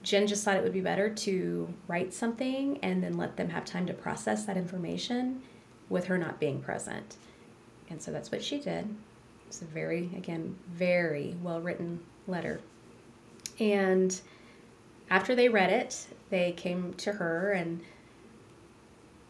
Jen 0.03 0.27
just 0.27 0.45
thought 0.45 0.57
it 0.57 0.63
would 0.63 0.73
be 0.75 0.83
better 0.83 1.09
to 1.09 1.73
write 1.89 2.13
something 2.13 2.79
and 2.83 3.03
then 3.03 3.17
let 3.17 3.37
them 3.37 3.49
have 3.49 3.65
time 3.65 3.87
to 3.87 3.95
process 3.95 4.45
that 4.45 4.57
information 4.57 5.43
with 5.89 6.07
her 6.07 6.19
not 6.19 6.41
being 6.41 6.61
present. 6.61 7.17
And 7.91 8.01
so 8.01 8.11
that's 8.11 8.33
what 8.33 8.43
she 8.43 8.59
did. 8.59 8.95
It's 9.47 9.63
a 9.63 9.67
very, 9.67 10.11
again, 10.17 10.57
very 10.73 11.37
well 11.43 11.61
written 11.61 12.01
letter. 12.27 12.61
And 13.61 14.19
after 15.11 15.35
they 15.35 15.49
read 15.49 15.71
it, 15.71 16.07
they 16.31 16.53
came 16.53 16.95
to 16.95 17.13
her 17.13 17.53
and 17.53 17.81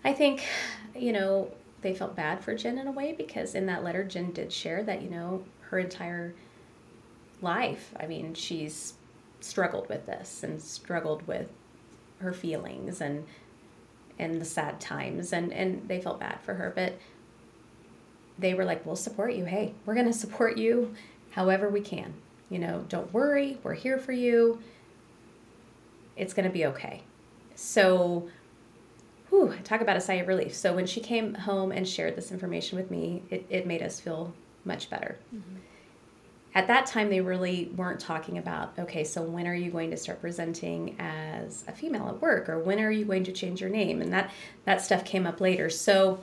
I 0.04 0.12
think, 0.12 0.44
you 0.94 1.12
know, 1.12 1.50
they 1.80 1.94
felt 1.94 2.14
bad 2.14 2.42
for 2.42 2.54
Jen 2.54 2.78
in 2.78 2.86
a 2.86 2.92
way 2.92 3.12
because 3.12 3.54
in 3.54 3.66
that 3.66 3.82
letter, 3.82 4.04
Jen 4.04 4.32
did 4.32 4.52
share 4.52 4.82
that, 4.84 5.02
you 5.02 5.10
know, 5.10 5.44
her 5.70 5.78
entire 5.78 6.34
life, 7.40 7.92
I 7.98 8.06
mean, 8.06 8.34
she's 8.34 8.94
struggled 9.40 9.88
with 9.88 10.06
this 10.06 10.42
and 10.42 10.60
struggled 10.60 11.26
with 11.26 11.48
her 12.18 12.32
feelings 12.32 13.00
and 13.00 13.24
and 14.18 14.40
the 14.40 14.44
sad 14.44 14.80
times 14.80 15.32
and 15.32 15.52
and 15.52 15.86
they 15.88 16.00
felt 16.00 16.20
bad 16.20 16.38
for 16.40 16.54
her 16.54 16.72
but 16.74 16.98
they 18.38 18.54
were 18.54 18.64
like 18.64 18.84
we'll 18.86 18.96
support 18.96 19.34
you 19.34 19.44
hey 19.44 19.74
we're 19.86 19.94
going 19.94 20.06
to 20.06 20.12
support 20.12 20.56
you 20.58 20.94
however 21.32 21.68
we 21.68 21.80
can 21.80 22.14
you 22.48 22.58
know 22.58 22.84
don't 22.88 23.12
worry 23.12 23.58
we're 23.62 23.74
here 23.74 23.98
for 23.98 24.12
you 24.12 24.60
it's 26.16 26.34
going 26.34 26.46
to 26.46 26.52
be 26.52 26.66
okay. 26.66 27.02
So, 27.54 28.28
whew, 29.28 29.54
talk 29.64 29.80
about 29.80 29.96
a 29.96 30.00
sigh 30.00 30.14
of 30.14 30.28
relief. 30.28 30.54
So, 30.54 30.74
when 30.74 30.86
she 30.86 31.00
came 31.00 31.34
home 31.34 31.72
and 31.72 31.88
shared 31.88 32.16
this 32.16 32.32
information 32.32 32.78
with 32.78 32.90
me, 32.90 33.22
it, 33.30 33.46
it 33.48 33.66
made 33.66 33.82
us 33.82 34.00
feel 34.00 34.32
much 34.64 34.90
better. 34.90 35.18
Mm-hmm. 35.34 35.56
At 36.54 36.68
that 36.68 36.86
time, 36.86 37.10
they 37.10 37.20
really 37.20 37.72
weren't 37.76 37.98
talking 37.98 38.38
about, 38.38 38.78
okay, 38.78 39.02
so 39.02 39.22
when 39.22 39.46
are 39.46 39.54
you 39.54 39.70
going 39.70 39.90
to 39.90 39.96
start 39.96 40.20
presenting 40.20 40.94
as 41.00 41.64
a 41.66 41.72
female 41.72 42.08
at 42.08 42.22
work, 42.22 42.48
or 42.48 42.60
when 42.60 42.78
are 42.80 42.92
you 42.92 43.04
going 43.04 43.24
to 43.24 43.32
change 43.32 43.60
your 43.60 43.70
name? 43.70 44.00
And 44.00 44.12
that, 44.12 44.30
that 44.64 44.80
stuff 44.80 45.04
came 45.04 45.26
up 45.26 45.40
later. 45.40 45.68
So, 45.68 46.20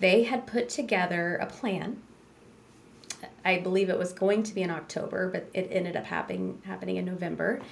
they 0.00 0.24
had 0.24 0.46
put 0.46 0.68
together 0.68 1.36
a 1.36 1.46
plan. 1.46 2.02
I 3.44 3.58
believe 3.58 3.88
it 3.88 3.98
was 3.98 4.12
going 4.12 4.42
to 4.44 4.54
be 4.54 4.62
in 4.62 4.70
October, 4.70 5.28
but 5.28 5.48
it 5.54 5.68
ended 5.70 5.96
up 5.96 6.04
happening 6.04 6.60
happening 6.64 6.96
in 6.96 7.04
November, 7.04 7.62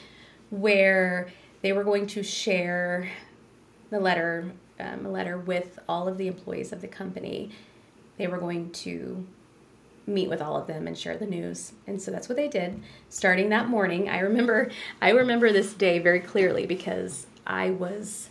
where 0.50 1.30
they 1.62 1.72
were 1.72 1.84
going 1.84 2.06
to 2.08 2.22
share 2.22 3.10
the 3.90 4.00
letter, 4.00 4.52
um, 4.78 5.06
a 5.06 5.10
letter 5.10 5.38
with 5.38 5.78
all 5.88 6.08
of 6.08 6.18
the 6.18 6.28
employees 6.28 6.72
of 6.72 6.80
the 6.80 6.88
company. 6.88 7.50
They 8.18 8.26
were 8.26 8.38
going 8.38 8.70
to 8.70 9.26
meet 10.06 10.28
with 10.28 10.42
all 10.42 10.56
of 10.56 10.66
them 10.66 10.86
and 10.86 10.98
share 10.98 11.16
the 11.16 11.26
news. 11.26 11.72
And 11.86 12.00
so 12.00 12.10
that's 12.10 12.28
what 12.28 12.36
they 12.36 12.48
did. 12.48 12.82
Starting 13.08 13.48
that 13.50 13.68
morning, 13.68 14.08
I 14.08 14.20
remember 14.20 14.70
I 15.00 15.10
remember 15.10 15.52
this 15.52 15.74
day 15.74 15.98
very 15.98 16.20
clearly 16.20 16.66
because 16.66 17.26
I 17.46 17.70
was 17.70 18.28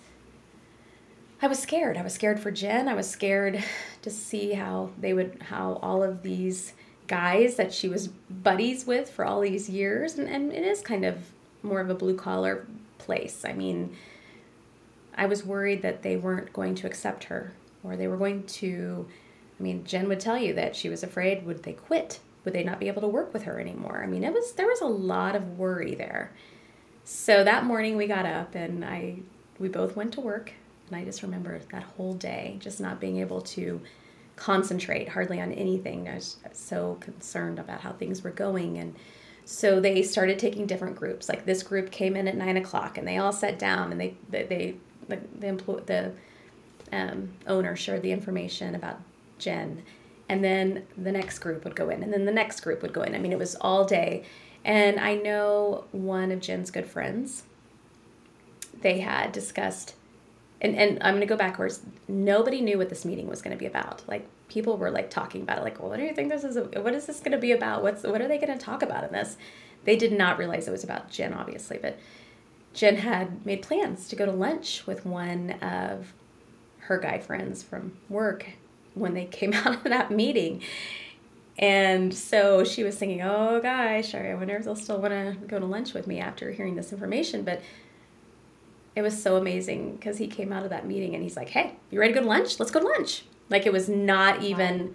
I 1.41 1.47
was 1.47 1.59
scared. 1.59 1.97
I 1.97 2.03
was 2.03 2.13
scared 2.13 2.39
for 2.39 2.51
Jen. 2.51 2.87
I 2.87 2.93
was 2.93 3.09
scared 3.09 3.63
to 4.01 4.09
see 4.09 4.53
how 4.53 4.91
they 4.99 5.13
would 5.13 5.41
how 5.49 5.79
all 5.81 6.03
of 6.03 6.23
these 6.23 6.73
guys 7.07 7.55
that 7.55 7.73
she 7.73 7.89
was 7.89 8.07
buddies 8.07 8.85
with 8.85 9.09
for 9.09 9.25
all 9.25 9.41
these 9.41 9.69
years 9.69 10.17
and, 10.17 10.29
and 10.29 10.53
it 10.53 10.63
is 10.63 10.81
kind 10.81 11.03
of 11.03 11.17
more 11.61 11.81
of 11.81 11.89
a 11.89 11.95
blue 11.95 12.15
collar 12.15 12.65
place. 12.99 13.43
I 13.43 13.53
mean, 13.53 13.95
I 15.15 15.25
was 15.25 15.45
worried 15.45 15.81
that 15.81 16.03
they 16.03 16.15
weren't 16.15 16.53
going 16.53 16.75
to 16.75 16.87
accept 16.87 17.25
her 17.25 17.51
or 17.83 17.97
they 17.97 18.07
were 18.07 18.17
going 18.17 18.43
to 18.43 19.07
I 19.61 19.63
mean, 19.63 19.85
Jen 19.85 20.07
would 20.07 20.19
tell 20.19 20.39
you 20.39 20.55
that 20.55 20.75
she 20.75 20.89
was 20.89 21.03
afraid 21.03 21.45
would 21.45 21.61
they 21.61 21.73
quit? 21.73 22.19
Would 22.43 22.55
they 22.55 22.63
not 22.63 22.79
be 22.79 22.87
able 22.87 23.03
to 23.03 23.07
work 23.07 23.31
with 23.31 23.43
her 23.43 23.59
anymore? 23.59 24.01
I 24.03 24.07
mean, 24.07 24.23
it 24.23 24.33
was 24.33 24.53
there 24.53 24.65
was 24.65 24.81
a 24.81 24.87
lot 24.87 25.35
of 25.35 25.59
worry 25.59 25.93
there. 25.93 26.31
So 27.03 27.43
that 27.43 27.63
morning 27.65 27.95
we 27.95 28.07
got 28.07 28.25
up 28.25 28.55
and 28.55 28.83
I 28.83 29.19
we 29.59 29.69
both 29.69 29.95
went 29.95 30.13
to 30.13 30.21
work 30.21 30.53
and 30.87 30.97
I 30.97 31.05
just 31.05 31.21
remember 31.21 31.59
that 31.71 31.83
whole 31.83 32.13
day 32.15 32.57
just 32.59 32.81
not 32.81 32.99
being 32.99 33.19
able 33.19 33.41
to 33.41 33.81
concentrate 34.35 35.09
hardly 35.09 35.39
on 35.39 35.51
anything. 35.51 36.09
I 36.09 36.15
was 36.15 36.37
so 36.53 36.97
concerned 36.99 37.59
about 37.59 37.81
how 37.81 37.91
things 37.91 38.23
were 38.23 38.31
going 38.31 38.79
and 38.79 38.95
so 39.45 39.79
they 39.79 40.01
started 40.01 40.39
taking 40.39 40.65
different 40.65 40.95
groups. 40.95 41.29
Like 41.29 41.45
this 41.45 41.61
group 41.61 41.91
came 41.91 42.15
in 42.15 42.27
at 42.27 42.35
nine 42.35 42.57
o'clock 42.57 42.97
and 42.97 43.07
they 43.07 43.17
all 43.17 43.31
sat 43.31 43.59
down 43.59 43.91
and 43.91 44.01
they 44.01 44.15
they, 44.27 44.43
they 44.43 44.75
the 45.07 45.19
the, 45.39 45.83
the 45.85 46.11
um, 46.91 47.33
owner 47.45 47.75
shared 47.75 48.01
the 48.01 48.11
information 48.11 48.73
about 48.73 48.99
Jen. 49.41 49.83
And 50.29 50.41
then 50.41 50.85
the 50.97 51.11
next 51.11 51.39
group 51.39 51.65
would 51.65 51.75
go 51.75 51.89
in, 51.89 52.03
and 52.03 52.13
then 52.13 52.23
the 52.23 52.31
next 52.31 52.61
group 52.61 52.81
would 52.81 52.93
go 52.93 53.01
in. 53.01 53.13
I 53.13 53.19
mean, 53.19 53.33
it 53.33 53.37
was 53.37 53.55
all 53.59 53.83
day. 53.83 54.23
And 54.63 54.97
I 54.97 55.15
know 55.15 55.83
one 55.91 56.31
of 56.31 56.39
Jen's 56.39 56.71
good 56.71 56.85
friends, 56.85 57.43
they 58.81 58.99
had 58.99 59.33
discussed, 59.33 59.95
and, 60.61 60.75
and 60.75 60.99
I'm 61.01 61.15
going 61.15 61.21
to 61.21 61.25
go 61.27 61.35
backwards. 61.35 61.81
Nobody 62.07 62.61
knew 62.61 62.77
what 62.77 62.87
this 62.87 63.03
meeting 63.03 63.27
was 63.27 63.41
going 63.41 63.55
to 63.55 63.59
be 63.59 63.65
about. 63.65 64.03
Like, 64.07 64.25
people 64.47 64.77
were 64.77 64.91
like 64.91 65.09
talking 65.09 65.41
about 65.41 65.57
it, 65.57 65.63
like, 65.63 65.79
well, 65.79 65.89
what 65.89 65.97
do 65.97 66.05
you 66.05 66.13
think 66.13 66.29
this 66.29 66.43
is? 66.43 66.57
What 66.57 66.93
is 66.93 67.07
this 67.07 67.19
going 67.19 67.33
to 67.33 67.37
be 67.37 67.51
about? 67.51 67.83
What's, 67.83 68.03
what 68.03 68.21
are 68.21 68.27
they 68.27 68.37
going 68.37 68.57
to 68.57 68.63
talk 68.63 68.83
about 68.83 69.03
in 69.03 69.11
this? 69.11 69.35
They 69.83 69.95
did 69.95 70.13
not 70.13 70.37
realize 70.37 70.67
it 70.67 70.71
was 70.71 70.83
about 70.83 71.09
Jen, 71.09 71.33
obviously, 71.33 71.79
but 71.81 71.97
Jen 72.73 72.97
had 72.97 73.45
made 73.45 73.63
plans 73.63 74.07
to 74.09 74.15
go 74.15 74.25
to 74.25 74.31
lunch 74.31 74.85
with 74.87 75.05
one 75.05 75.51
of 75.61 76.13
her 76.79 76.97
guy 76.99 77.19
friends 77.19 77.63
from 77.63 77.97
work 78.07 78.45
when 78.93 79.13
they 79.13 79.25
came 79.25 79.53
out 79.53 79.75
of 79.75 79.83
that 79.83 80.11
meeting. 80.11 80.61
And 81.57 82.13
so 82.13 82.63
she 82.63 82.83
was 82.83 82.97
thinking, 82.97 83.21
oh 83.21 83.59
gosh, 83.61 84.15
I 84.15 84.33
wonder 84.33 84.55
if 84.55 84.65
they'll 84.65 84.75
still 84.75 84.99
want 84.99 85.13
to 85.13 85.37
go 85.47 85.59
to 85.59 85.65
lunch 85.65 85.93
with 85.93 86.07
me 86.07 86.19
after 86.19 86.51
hearing 86.51 86.75
this 86.75 86.91
information. 86.91 87.43
But 87.43 87.61
it 88.95 89.01
was 89.01 89.21
so 89.21 89.37
amazing 89.37 89.95
because 89.95 90.17
he 90.17 90.27
came 90.27 90.51
out 90.51 90.63
of 90.63 90.69
that 90.71 90.85
meeting 90.85 91.13
and 91.13 91.23
he's 91.23 91.35
like, 91.35 91.49
hey, 91.49 91.75
you 91.89 91.99
ready 91.99 92.13
to 92.13 92.19
go 92.19 92.23
to 92.23 92.29
lunch? 92.29 92.59
Let's 92.59 92.71
go 92.71 92.79
to 92.79 92.87
lunch. 92.87 93.23
Like 93.49 93.65
it 93.65 93.73
was 93.73 93.87
not 93.87 94.41
even 94.41 94.87
wow. 94.87 94.93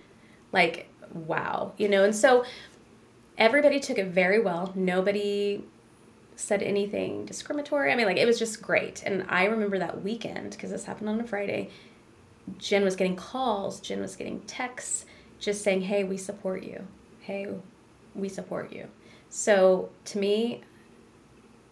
like, 0.53 0.89
wow, 1.13 1.73
you 1.77 1.89
know? 1.89 2.05
And 2.05 2.15
so 2.15 2.45
everybody 3.39 3.79
took 3.79 3.99
it 3.99 4.09
very 4.09 4.41
well. 4.41 4.73
Nobody 4.75 5.65
said 6.37 6.63
anything 6.63 7.25
discriminatory. 7.25 7.93
I 7.93 7.97
mean, 7.97 8.07
like 8.07 8.19
it 8.19 8.27
was 8.27 8.39
just 8.39 8.61
great. 8.61 9.03
And 9.05 9.25
I 9.29 9.45
remember 9.45 9.79
that 9.79 10.03
weekend 10.03 10.51
because 10.51 10.71
this 10.71 10.85
happened 10.85 11.09
on 11.09 11.21
a 11.21 11.27
Friday 11.27 11.71
Jen 12.59 12.85
was 12.85 12.97
getting 12.97 13.17
calls, 13.17 13.81
Jen 13.81 14.01
was 14.01 14.17
getting 14.17 14.41
texts 14.41 15.05
just 15.39 15.63
saying, 15.63 15.83
hey, 15.83 16.05
we 16.05 16.17
support 16.17 16.63
you. 16.63 16.87
Hey, 17.21 17.47
we 18.15 18.29
support 18.29 18.73
you. 18.73 18.89
So 19.29 19.91
to 20.07 20.19
me, 20.19 20.63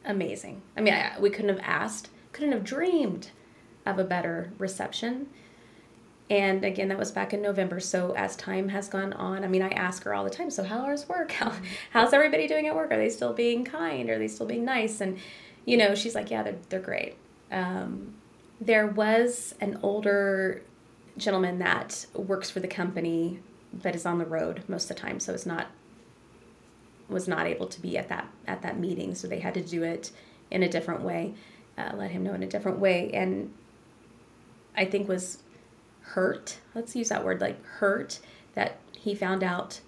amazing. 0.04 0.62
I 0.76 0.80
mean, 0.80 0.94
I, 0.94 1.18
we 1.18 1.30
couldn't 1.30 1.50
have 1.50 1.64
asked, 1.64 2.10
couldn't 2.32 2.52
have 2.52 2.64
dreamed 2.64 3.30
of 3.86 3.98
a 3.98 4.04
better 4.04 4.52
reception. 4.58 5.28
And 6.30 6.64
again, 6.64 6.88
that 6.88 6.98
was 6.98 7.10
back 7.10 7.34
in 7.34 7.42
November. 7.42 7.80
So 7.80 8.12
as 8.16 8.34
time 8.36 8.68
has 8.70 8.88
gone 8.88 9.12
on, 9.12 9.44
I 9.44 9.48
mean, 9.48 9.62
I 9.62 9.68
ask 9.68 10.02
her 10.04 10.14
all 10.14 10.24
the 10.24 10.30
time, 10.30 10.50
so 10.50 10.64
how's 10.64 11.08
work? 11.08 11.32
How, 11.32 11.52
how's 11.90 12.12
everybody 12.12 12.48
doing 12.48 12.66
at 12.66 12.74
work? 12.74 12.90
Are 12.90 12.96
they 12.96 13.10
still 13.10 13.32
being 13.32 13.64
kind? 13.64 14.08
Are 14.08 14.18
they 14.18 14.28
still 14.28 14.46
being 14.46 14.64
nice? 14.64 15.00
And, 15.00 15.18
you 15.66 15.76
know, 15.76 15.94
she's 15.94 16.14
like, 16.14 16.30
yeah, 16.30 16.42
they're, 16.42 16.56
they're 16.70 16.80
great. 16.80 17.16
Um, 17.52 18.14
there 18.64 18.86
was 18.86 19.54
an 19.60 19.78
older 19.82 20.62
gentleman 21.16 21.58
that 21.58 22.06
works 22.14 22.50
for 22.50 22.60
the 22.60 22.68
company 22.68 23.38
but 23.72 23.94
is 23.94 24.06
on 24.06 24.18
the 24.18 24.24
road 24.24 24.62
most 24.68 24.90
of 24.90 24.96
the 24.96 25.02
time 25.02 25.20
so 25.20 25.32
is 25.32 25.46
not 25.46 25.68
was 27.08 27.28
not 27.28 27.46
able 27.46 27.66
to 27.66 27.80
be 27.80 27.96
at 27.98 28.08
that 28.08 28.26
at 28.46 28.62
that 28.62 28.78
meeting 28.78 29.14
so 29.14 29.28
they 29.28 29.40
had 29.40 29.54
to 29.54 29.60
do 29.60 29.82
it 29.82 30.10
in 30.50 30.62
a 30.62 30.68
different 30.68 31.02
way 31.02 31.34
uh, 31.76 31.90
let 31.94 32.10
him 32.10 32.22
know 32.22 32.32
in 32.32 32.42
a 32.42 32.46
different 32.46 32.78
way 32.78 33.10
and 33.12 33.52
i 34.76 34.84
think 34.84 35.08
was 35.08 35.42
hurt 36.00 36.58
let's 36.74 36.96
use 36.96 37.08
that 37.08 37.24
word 37.24 37.40
like 37.40 37.62
hurt 37.64 38.20
that 38.54 38.78
he 38.96 39.14
found 39.14 39.42
out 39.42 39.80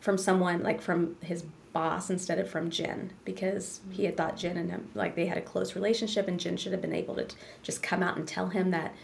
from 0.00 0.18
someone 0.18 0.62
like 0.62 0.80
from 0.80 1.16
his 1.20 1.44
boss 1.74 2.08
instead 2.08 2.38
of 2.38 2.48
from 2.48 2.70
Jen 2.70 3.12
because 3.24 3.80
he 3.90 4.04
had 4.04 4.16
thought 4.16 4.38
Jen 4.38 4.56
and 4.56 4.70
him 4.70 4.88
like 4.94 5.16
they 5.16 5.26
had 5.26 5.36
a 5.36 5.42
close 5.42 5.74
relationship 5.74 6.28
and 6.28 6.40
Jen 6.40 6.56
should 6.56 6.72
have 6.72 6.80
been 6.80 6.94
able 6.94 7.16
to 7.16 7.26
just 7.62 7.82
come 7.82 8.02
out 8.02 8.16
and 8.16 8.26
tell 8.26 8.48
him 8.48 8.70
that 8.70 8.94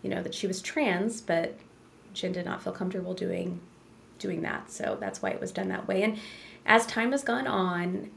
you 0.00 0.08
know 0.08 0.22
that 0.22 0.32
she 0.32 0.46
was 0.46 0.62
trans 0.62 1.20
but 1.20 1.58
Jen 2.14 2.32
did 2.32 2.46
not 2.46 2.62
feel 2.62 2.72
comfortable 2.72 3.12
doing 3.12 3.60
doing 4.18 4.42
that. 4.42 4.70
So 4.70 4.96
that's 5.00 5.20
why 5.20 5.30
it 5.30 5.40
was 5.40 5.50
done 5.50 5.68
that 5.68 5.88
way. 5.88 6.02
And 6.02 6.18
as 6.64 6.86
time 6.86 7.10
has 7.12 7.24
gone 7.24 7.46
on 7.46 8.10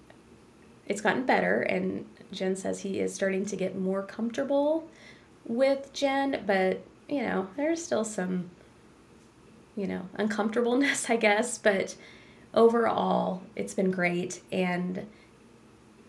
it's 0.85 1.01
gotten 1.01 1.25
better 1.25 1.61
and 1.61 2.05
Jen 2.31 2.55
says 2.55 2.81
he 2.81 2.99
is 2.99 3.13
starting 3.13 3.45
to 3.47 3.55
get 3.55 3.75
more 3.75 4.03
comfortable 4.03 4.87
with 5.45 5.91
Jen 5.91 6.43
but 6.45 6.81
you 7.09 7.21
know 7.21 7.47
there's 7.57 7.83
still 7.83 8.05
some 8.05 8.51
you 9.75 9.87
know 9.87 10.07
uncomfortableness 10.13 11.09
I 11.09 11.15
guess. 11.15 11.57
But 11.57 11.95
overall, 12.53 13.41
it's 13.55 13.73
been 13.73 13.91
great. 13.91 14.41
And 14.51 15.07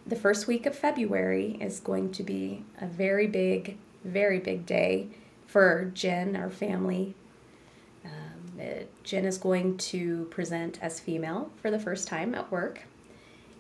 the 0.07 0.17
first 0.17 0.47
week 0.47 0.67
of 0.67 0.77
February 0.77 1.57
is 1.61 1.81
going 1.81 2.13
to 2.13 2.23
be 2.23 2.65
a 2.81 2.87
very 2.87 3.27
big, 3.27 3.79
very 4.05 4.39
big 4.39 4.67
day 4.67 5.09
for 5.47 5.91
Jen, 5.95 6.37
our 6.37 6.51
family. 6.51 7.15
Um, 8.05 8.61
Jen 9.03 9.25
is 9.25 9.39
going 9.39 9.79
to 9.79 10.27
present 10.27 10.79
as 10.83 11.01
female 11.01 11.51
for 11.61 11.71
the 11.71 11.79
first 11.79 12.07
time 12.09 12.35
at 12.35 12.51
work. 12.51 12.83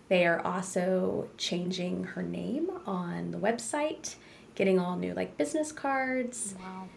They 0.09 0.27
are 0.27 0.41
also 0.41 1.29
changing 1.39 2.05
her 2.05 2.23
name 2.23 2.71
on 2.87 3.31
the 3.31 3.39
website, 3.39 4.17
getting 4.55 4.79
all 4.79 4.97
new 4.97 5.15
like 5.15 5.39
business 5.39 5.73
cards. 5.73 6.55
Wow. 6.61 6.89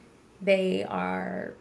They 0.41 0.83
are 0.83 1.53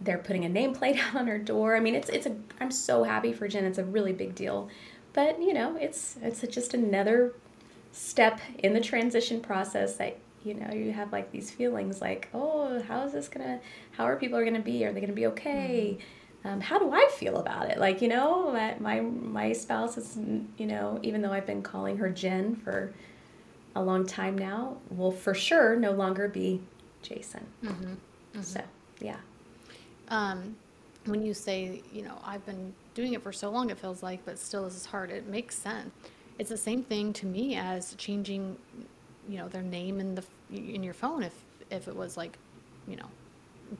they're 0.00 0.18
putting 0.18 0.44
a 0.44 0.48
nameplate 0.48 0.98
out 1.04 1.16
on 1.16 1.26
her 1.26 1.38
door. 1.38 1.76
I 1.76 1.80
mean, 1.80 1.94
it's 1.94 2.08
it's 2.08 2.26
a 2.26 2.36
I'm 2.60 2.70
so 2.70 3.04
happy 3.04 3.32
for 3.32 3.48
Jen. 3.48 3.64
It's 3.64 3.78
a 3.78 3.84
really 3.84 4.12
big 4.12 4.34
deal, 4.34 4.68
but 5.12 5.40
you 5.40 5.54
know, 5.54 5.76
it's 5.76 6.16
it's 6.22 6.40
just 6.42 6.74
another 6.74 7.34
step 7.92 8.40
in 8.58 8.74
the 8.74 8.80
transition 8.80 9.40
process 9.40 9.96
that 9.96 10.18
you 10.44 10.54
know 10.54 10.72
you 10.72 10.92
have 10.92 11.12
like 11.12 11.30
these 11.32 11.50
feelings 11.50 12.00
like 12.00 12.28
oh 12.32 12.80
how 12.82 13.04
is 13.04 13.12
this 13.12 13.28
gonna 13.28 13.58
how 13.92 14.04
are 14.04 14.16
people 14.16 14.38
are 14.38 14.44
gonna 14.44 14.60
be 14.60 14.84
are 14.84 14.92
they 14.92 15.00
gonna 15.00 15.12
be 15.12 15.26
okay 15.26 15.98
mm-hmm. 15.98 16.48
um, 16.48 16.60
how 16.60 16.78
do 16.78 16.92
i 16.92 17.08
feel 17.16 17.38
about 17.38 17.68
it 17.68 17.78
like 17.78 18.00
you 18.00 18.08
know 18.08 18.52
my, 18.52 18.76
my 18.78 19.00
my 19.00 19.52
spouse 19.52 19.98
is 19.98 20.16
you 20.56 20.66
know 20.66 20.98
even 21.02 21.22
though 21.22 21.32
i've 21.32 21.46
been 21.46 21.62
calling 21.62 21.96
her 21.96 22.08
jen 22.08 22.54
for 22.56 22.92
a 23.74 23.82
long 23.82 24.06
time 24.06 24.36
now 24.36 24.76
will 24.90 25.12
for 25.12 25.34
sure 25.34 25.76
no 25.76 25.90
longer 25.90 26.28
be 26.28 26.60
jason 27.02 27.44
mm-hmm. 27.64 27.84
Mm-hmm. 27.84 28.42
so 28.42 28.62
yeah 29.00 29.16
um, 30.08 30.56
when 31.06 31.24
you 31.24 31.34
say, 31.34 31.82
you 31.92 32.02
know, 32.02 32.18
I've 32.24 32.44
been 32.44 32.74
doing 32.94 33.14
it 33.14 33.22
for 33.22 33.32
so 33.32 33.50
long, 33.50 33.70
it 33.70 33.78
feels 33.78 34.02
like, 34.02 34.24
but 34.24 34.38
still 34.38 34.64
this 34.64 34.76
is 34.76 34.86
hard, 34.86 35.10
it 35.10 35.26
makes 35.26 35.56
sense. 35.56 35.90
It's 36.38 36.50
the 36.50 36.56
same 36.56 36.82
thing 36.82 37.12
to 37.14 37.26
me 37.26 37.56
as 37.56 37.94
changing, 37.94 38.56
you 39.28 39.38
know, 39.38 39.48
their 39.48 39.62
name 39.62 40.00
in 40.00 40.14
the 40.14 40.24
in 40.52 40.82
your 40.82 40.94
phone. 40.94 41.22
If 41.22 41.34
if 41.70 41.88
it 41.88 41.96
was 41.96 42.16
like, 42.16 42.38
you 42.86 42.96
know, 42.96 43.08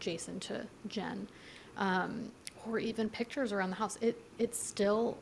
Jason 0.00 0.40
to 0.40 0.66
Jen, 0.88 1.28
um, 1.76 2.32
or 2.66 2.78
even 2.78 3.08
pictures 3.08 3.52
around 3.52 3.70
the 3.70 3.76
house, 3.76 3.96
it 4.00 4.20
it's 4.38 4.60
still 4.60 5.18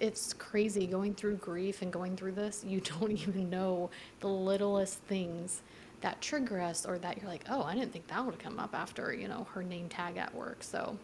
it's 0.00 0.32
crazy 0.34 0.86
going 0.86 1.14
through 1.14 1.36
grief 1.36 1.82
and 1.82 1.92
going 1.92 2.16
through 2.16 2.32
this. 2.32 2.64
You 2.66 2.80
don't 3.00 3.12
even 3.12 3.50
know 3.50 3.90
the 4.20 4.28
littlest 4.28 4.98
things 5.02 5.62
that 6.02 6.20
trigger 6.20 6.60
us 6.60 6.86
or 6.86 6.98
that 6.98 7.18
you're 7.20 7.30
like, 7.30 7.44
oh, 7.50 7.62
I 7.62 7.74
didn't 7.74 7.92
think 7.92 8.06
that 8.08 8.24
would 8.24 8.38
come 8.38 8.58
up 8.58 8.74
after, 8.74 9.12
you 9.12 9.28
know, 9.28 9.46
her 9.54 9.62
name 9.62 9.88
tag 9.88 10.16
at 10.16 10.34
work. 10.34 10.62
So, 10.62 10.96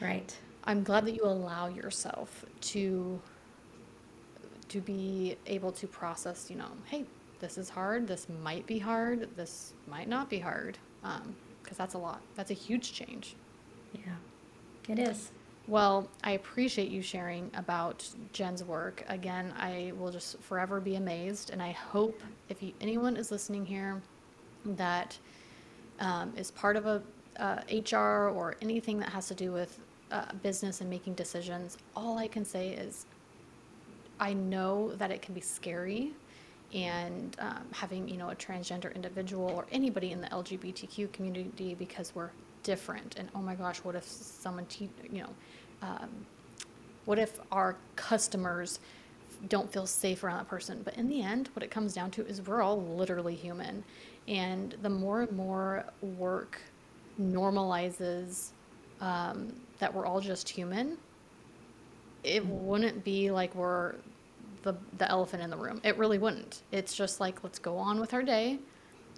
right. 0.00 0.36
I'm 0.64 0.82
glad 0.82 1.06
that 1.06 1.12
you 1.12 1.24
allow 1.24 1.68
yourself 1.68 2.44
to 2.60 3.20
to 4.68 4.80
be 4.82 5.34
able 5.46 5.72
to 5.72 5.86
process, 5.86 6.50
you 6.50 6.56
know, 6.56 6.68
hey, 6.84 7.06
this 7.40 7.56
is 7.56 7.70
hard. 7.70 8.06
This 8.06 8.26
might 8.42 8.66
be 8.66 8.78
hard. 8.78 9.34
This 9.34 9.72
might 9.86 10.08
not 10.08 10.28
be 10.28 10.38
hard. 10.38 10.76
Um, 11.02 11.34
because 11.62 11.76
that's 11.76 11.94
a 11.94 11.98
lot. 11.98 12.22
That's 12.34 12.50
a 12.50 12.54
huge 12.54 12.94
change. 12.94 13.36
Yeah, 13.92 14.14
it 14.88 14.98
is. 14.98 15.30
Well, 15.66 16.08
I 16.24 16.30
appreciate 16.32 16.88
you 16.88 17.02
sharing 17.02 17.50
about 17.54 18.08
Jen's 18.32 18.64
work. 18.64 19.04
Again, 19.06 19.52
I 19.58 19.92
will 19.98 20.10
just 20.10 20.40
forever 20.40 20.80
be 20.80 20.96
amazed, 20.96 21.50
and 21.50 21.62
I 21.62 21.72
hope 21.72 22.22
if 22.48 22.62
you, 22.62 22.72
anyone 22.80 23.18
is 23.18 23.30
listening 23.30 23.66
here 23.66 24.00
that 24.64 25.18
um, 26.00 26.32
is 26.36 26.50
part 26.50 26.76
of 26.76 26.86
a 26.86 27.02
uh, 27.38 27.60
HR 27.70 28.30
or 28.30 28.56
anything 28.60 28.98
that 28.98 29.10
has 29.10 29.28
to 29.28 29.34
do 29.34 29.52
with 29.52 29.78
uh, 30.10 30.24
business 30.42 30.80
and 30.80 30.90
making 30.90 31.14
decisions, 31.14 31.78
all 31.94 32.18
I 32.18 32.28
can 32.28 32.44
say 32.44 32.70
is 32.70 33.06
I 34.20 34.32
know 34.32 34.92
that 34.96 35.10
it 35.10 35.22
can 35.22 35.34
be 35.34 35.40
scary 35.40 36.12
and 36.74 37.36
um, 37.38 37.64
having 37.72 38.08
you 38.08 38.16
know 38.16 38.30
a 38.30 38.34
transgender 38.34 38.94
individual 38.94 39.48
or 39.48 39.66
anybody 39.72 40.12
in 40.12 40.20
the 40.20 40.26
LGBTQ 40.28 41.10
community 41.12 41.74
because 41.74 42.14
we're 42.14 42.30
different 42.62 43.16
and 43.16 43.28
oh 43.34 43.40
my 43.40 43.54
gosh 43.54 43.78
what 43.78 43.94
if 43.94 44.04
someone 44.04 44.66
te- 44.66 44.90
you 45.10 45.22
know 45.22 45.30
um, 45.80 46.10
what 47.06 47.18
if 47.18 47.40
our 47.52 47.76
customers 47.96 48.80
don't 49.48 49.72
feel 49.72 49.86
safe 49.86 50.24
around 50.24 50.38
that 50.38 50.48
person? 50.48 50.82
But 50.84 50.96
in 50.96 51.08
the 51.08 51.22
end 51.22 51.48
what 51.54 51.62
it 51.62 51.70
comes 51.70 51.94
down 51.94 52.10
to 52.12 52.26
is 52.26 52.42
we're 52.42 52.60
all 52.60 52.82
literally 52.82 53.34
human 53.34 53.84
and 54.28 54.76
the 54.82 54.90
more 54.90 55.22
and 55.22 55.32
more 55.32 55.86
work 56.02 56.60
normalizes 57.20 58.50
um, 59.00 59.52
that 59.80 59.92
we're 59.92 60.06
all 60.06 60.20
just 60.20 60.48
human 60.48 60.98
it 62.24 62.44
wouldn't 62.46 63.04
be 63.04 63.30
like 63.30 63.54
we're 63.54 63.96
the 64.62 64.74
the 64.98 65.08
elephant 65.10 65.42
in 65.42 65.50
the 65.50 65.56
room. 65.56 65.80
It 65.84 65.96
really 65.98 66.18
wouldn't. 66.18 66.62
It's 66.72 66.94
just 66.94 67.20
like 67.20 67.42
let's 67.44 67.58
go 67.58 67.76
on 67.76 68.00
with 68.00 68.14
our 68.14 68.22
day. 68.22 68.58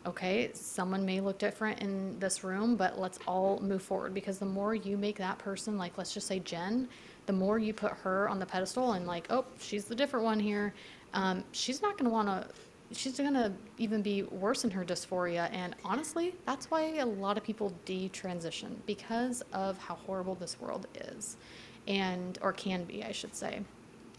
Okay, 0.07 0.51
someone 0.55 1.05
may 1.05 1.21
look 1.21 1.39
different 1.39 1.81
in 1.81 2.19
this 2.21 2.43
room, 2.43 2.77
but 2.77 2.99
let's 2.99 3.19
all 3.27 3.61
move 3.61 3.83
forward 3.83 4.15
because 4.15 4.39
the 4.39 4.47
more 4.47 4.75
you 4.75 4.97
make 4.97 5.19
that 5.19 5.39
person 5.39 5.77
like 5.77 5.99
let's 5.99 6.15
just 6.15 6.27
say 6.27 6.39
Jen, 6.41 6.89
the 7.27 7.33
more 7.33 7.59
you 7.59 7.75
put 7.75 7.93
her 7.93 8.29
on 8.29 8.39
the 8.39 8.47
pedestal 8.47 8.93
and 8.93 9.07
like, 9.07 9.27
oh, 9.31 9.45
she's 9.61 9.85
the 9.85 9.95
different 9.95 10.25
one 10.25 10.41
here. 10.41 10.75
Um, 11.13 11.45
she's 11.53 11.83
not 11.83 11.99
going 11.99 12.05
to 12.07 12.11
want 12.11 12.29
to 12.29 12.49
she's 12.93 13.13
to 13.35 13.53
even 13.79 14.03
be 14.03 14.23
worse 14.25 14.65
in 14.65 14.71
her 14.71 14.85
dysphoria 14.85 15.49
and 15.53 15.77
honestly 15.85 16.35
that's 16.45 16.71
why 16.71 16.97
a 16.97 17.07
lot 17.07 17.37
of 17.37 17.45
people 17.45 17.73
detransition 17.87 18.75
because 18.87 19.43
of 19.53 19.79
how 19.79 19.95
horrible 19.95 20.35
this 20.35 20.61
world 20.61 20.87
is 20.95 21.37
and 21.87 22.39
or 22.43 22.53
can 22.53 22.85
be 22.85 23.05
i 23.05 23.13
should 23.13 23.35
say 23.35 23.61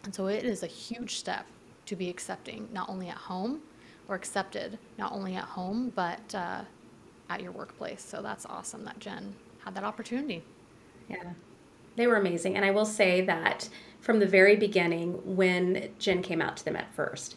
and 0.04 0.14
so 0.14 0.28
it 0.28 0.44
is 0.44 0.64
a 0.64 0.68
huge 0.68 1.18
step 1.18 1.46
to 1.86 1.96
be 1.96 2.10
accepting, 2.10 2.68
not 2.72 2.90
only 2.90 3.10
at 3.10 3.18
home 3.18 3.62
or 4.08 4.16
accepted, 4.16 4.80
not 4.98 5.12
only 5.12 5.36
at 5.36 5.44
home, 5.44 5.92
but 5.96 6.34
uh, 6.34 6.62
at 7.30 7.42
your 7.42 7.52
workplace. 7.52 8.02
So 8.02 8.22
that's 8.22 8.46
awesome 8.46 8.84
that 8.86 9.00
Jen 9.00 9.36
had 9.64 9.76
that 9.76 9.84
opportunity. 9.84 10.44
Yeah, 11.10 11.34
they 11.96 12.08
were 12.08 12.16
amazing. 12.16 12.56
And 12.56 12.66
I 12.66 12.72
will 12.72 12.86
say 12.86 13.22
that 13.26 13.70
from 14.00 14.20
the 14.20 14.26
very 14.26 14.56
beginning, 14.56 15.36
when 15.36 15.92
Jen 16.00 16.22
came 16.22 16.42
out 16.42 16.58
to 16.58 16.66
them 16.66 16.76
at 16.76 16.94
first, 16.94 17.36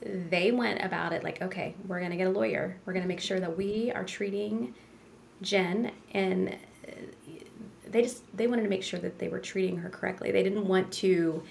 they 0.00 0.50
went 0.50 0.82
about 0.82 1.12
it 1.12 1.24
like, 1.24 1.40
okay, 1.42 1.74
we're 1.86 1.98
going 1.98 2.10
to 2.10 2.16
get 2.16 2.26
a 2.26 2.30
lawyer. 2.30 2.76
We're 2.84 2.92
going 2.92 3.04
to 3.04 3.08
make 3.08 3.20
sure 3.20 3.40
that 3.40 3.56
we 3.56 3.90
are 3.92 4.04
treating 4.04 4.74
Jen 5.42 5.92
and 6.12 6.56
uh, 6.86 6.92
they 7.88 8.02
just 8.02 8.22
they 8.36 8.46
wanted 8.46 8.62
to 8.62 8.68
make 8.68 8.82
sure 8.82 8.98
that 9.00 9.18
they 9.18 9.28
were 9.28 9.38
treating 9.38 9.76
her 9.78 9.88
correctly. 9.88 10.30
They 10.32 10.42
didn't 10.42 10.66
want 10.66 10.92
to 10.94 11.42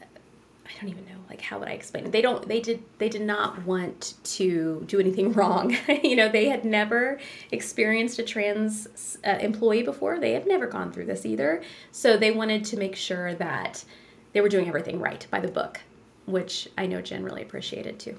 I 0.00 0.80
don't 0.80 0.90
even 0.90 1.04
know 1.06 1.18
like 1.28 1.40
how 1.40 1.58
would 1.58 1.68
I 1.68 1.72
explain 1.72 2.06
it. 2.06 2.12
They 2.12 2.22
don't 2.22 2.46
they 2.46 2.60
did 2.60 2.82
they 2.98 3.08
did 3.08 3.22
not 3.22 3.64
want 3.64 4.14
to 4.24 4.84
do 4.86 5.00
anything 5.00 5.32
wrong. 5.34 5.76
you 6.02 6.16
know, 6.16 6.28
they 6.28 6.48
had 6.48 6.64
never 6.64 7.18
experienced 7.50 8.18
a 8.18 8.22
trans 8.22 9.18
uh, 9.26 9.30
employee 9.40 9.82
before. 9.82 10.18
They 10.18 10.32
had 10.32 10.46
never 10.46 10.66
gone 10.66 10.92
through 10.92 11.06
this 11.06 11.26
either. 11.26 11.62
So 11.90 12.16
they 12.16 12.30
wanted 12.30 12.64
to 12.66 12.76
make 12.76 12.96
sure 12.96 13.34
that 13.34 13.84
they 14.32 14.40
were 14.40 14.48
doing 14.48 14.68
everything 14.68 15.00
right 15.00 15.26
by 15.30 15.40
the 15.40 15.48
book, 15.48 15.80
which 16.28 16.68
I 16.76 16.86
know 16.86 17.00
Jen 17.00 17.24
really 17.24 17.42
appreciated 17.42 17.98
too. 17.98 18.16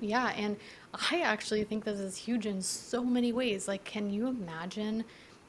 Yeah, 0.00 0.28
and 0.36 0.56
I 1.10 1.20
actually 1.20 1.64
think 1.64 1.84
this 1.84 2.00
is 2.00 2.16
huge 2.16 2.46
in 2.46 2.62
so 2.62 3.04
many 3.04 3.32
ways. 3.32 3.68
Like 3.68 3.84
can 3.84 4.10
you 4.10 4.28
imagine 4.28 5.04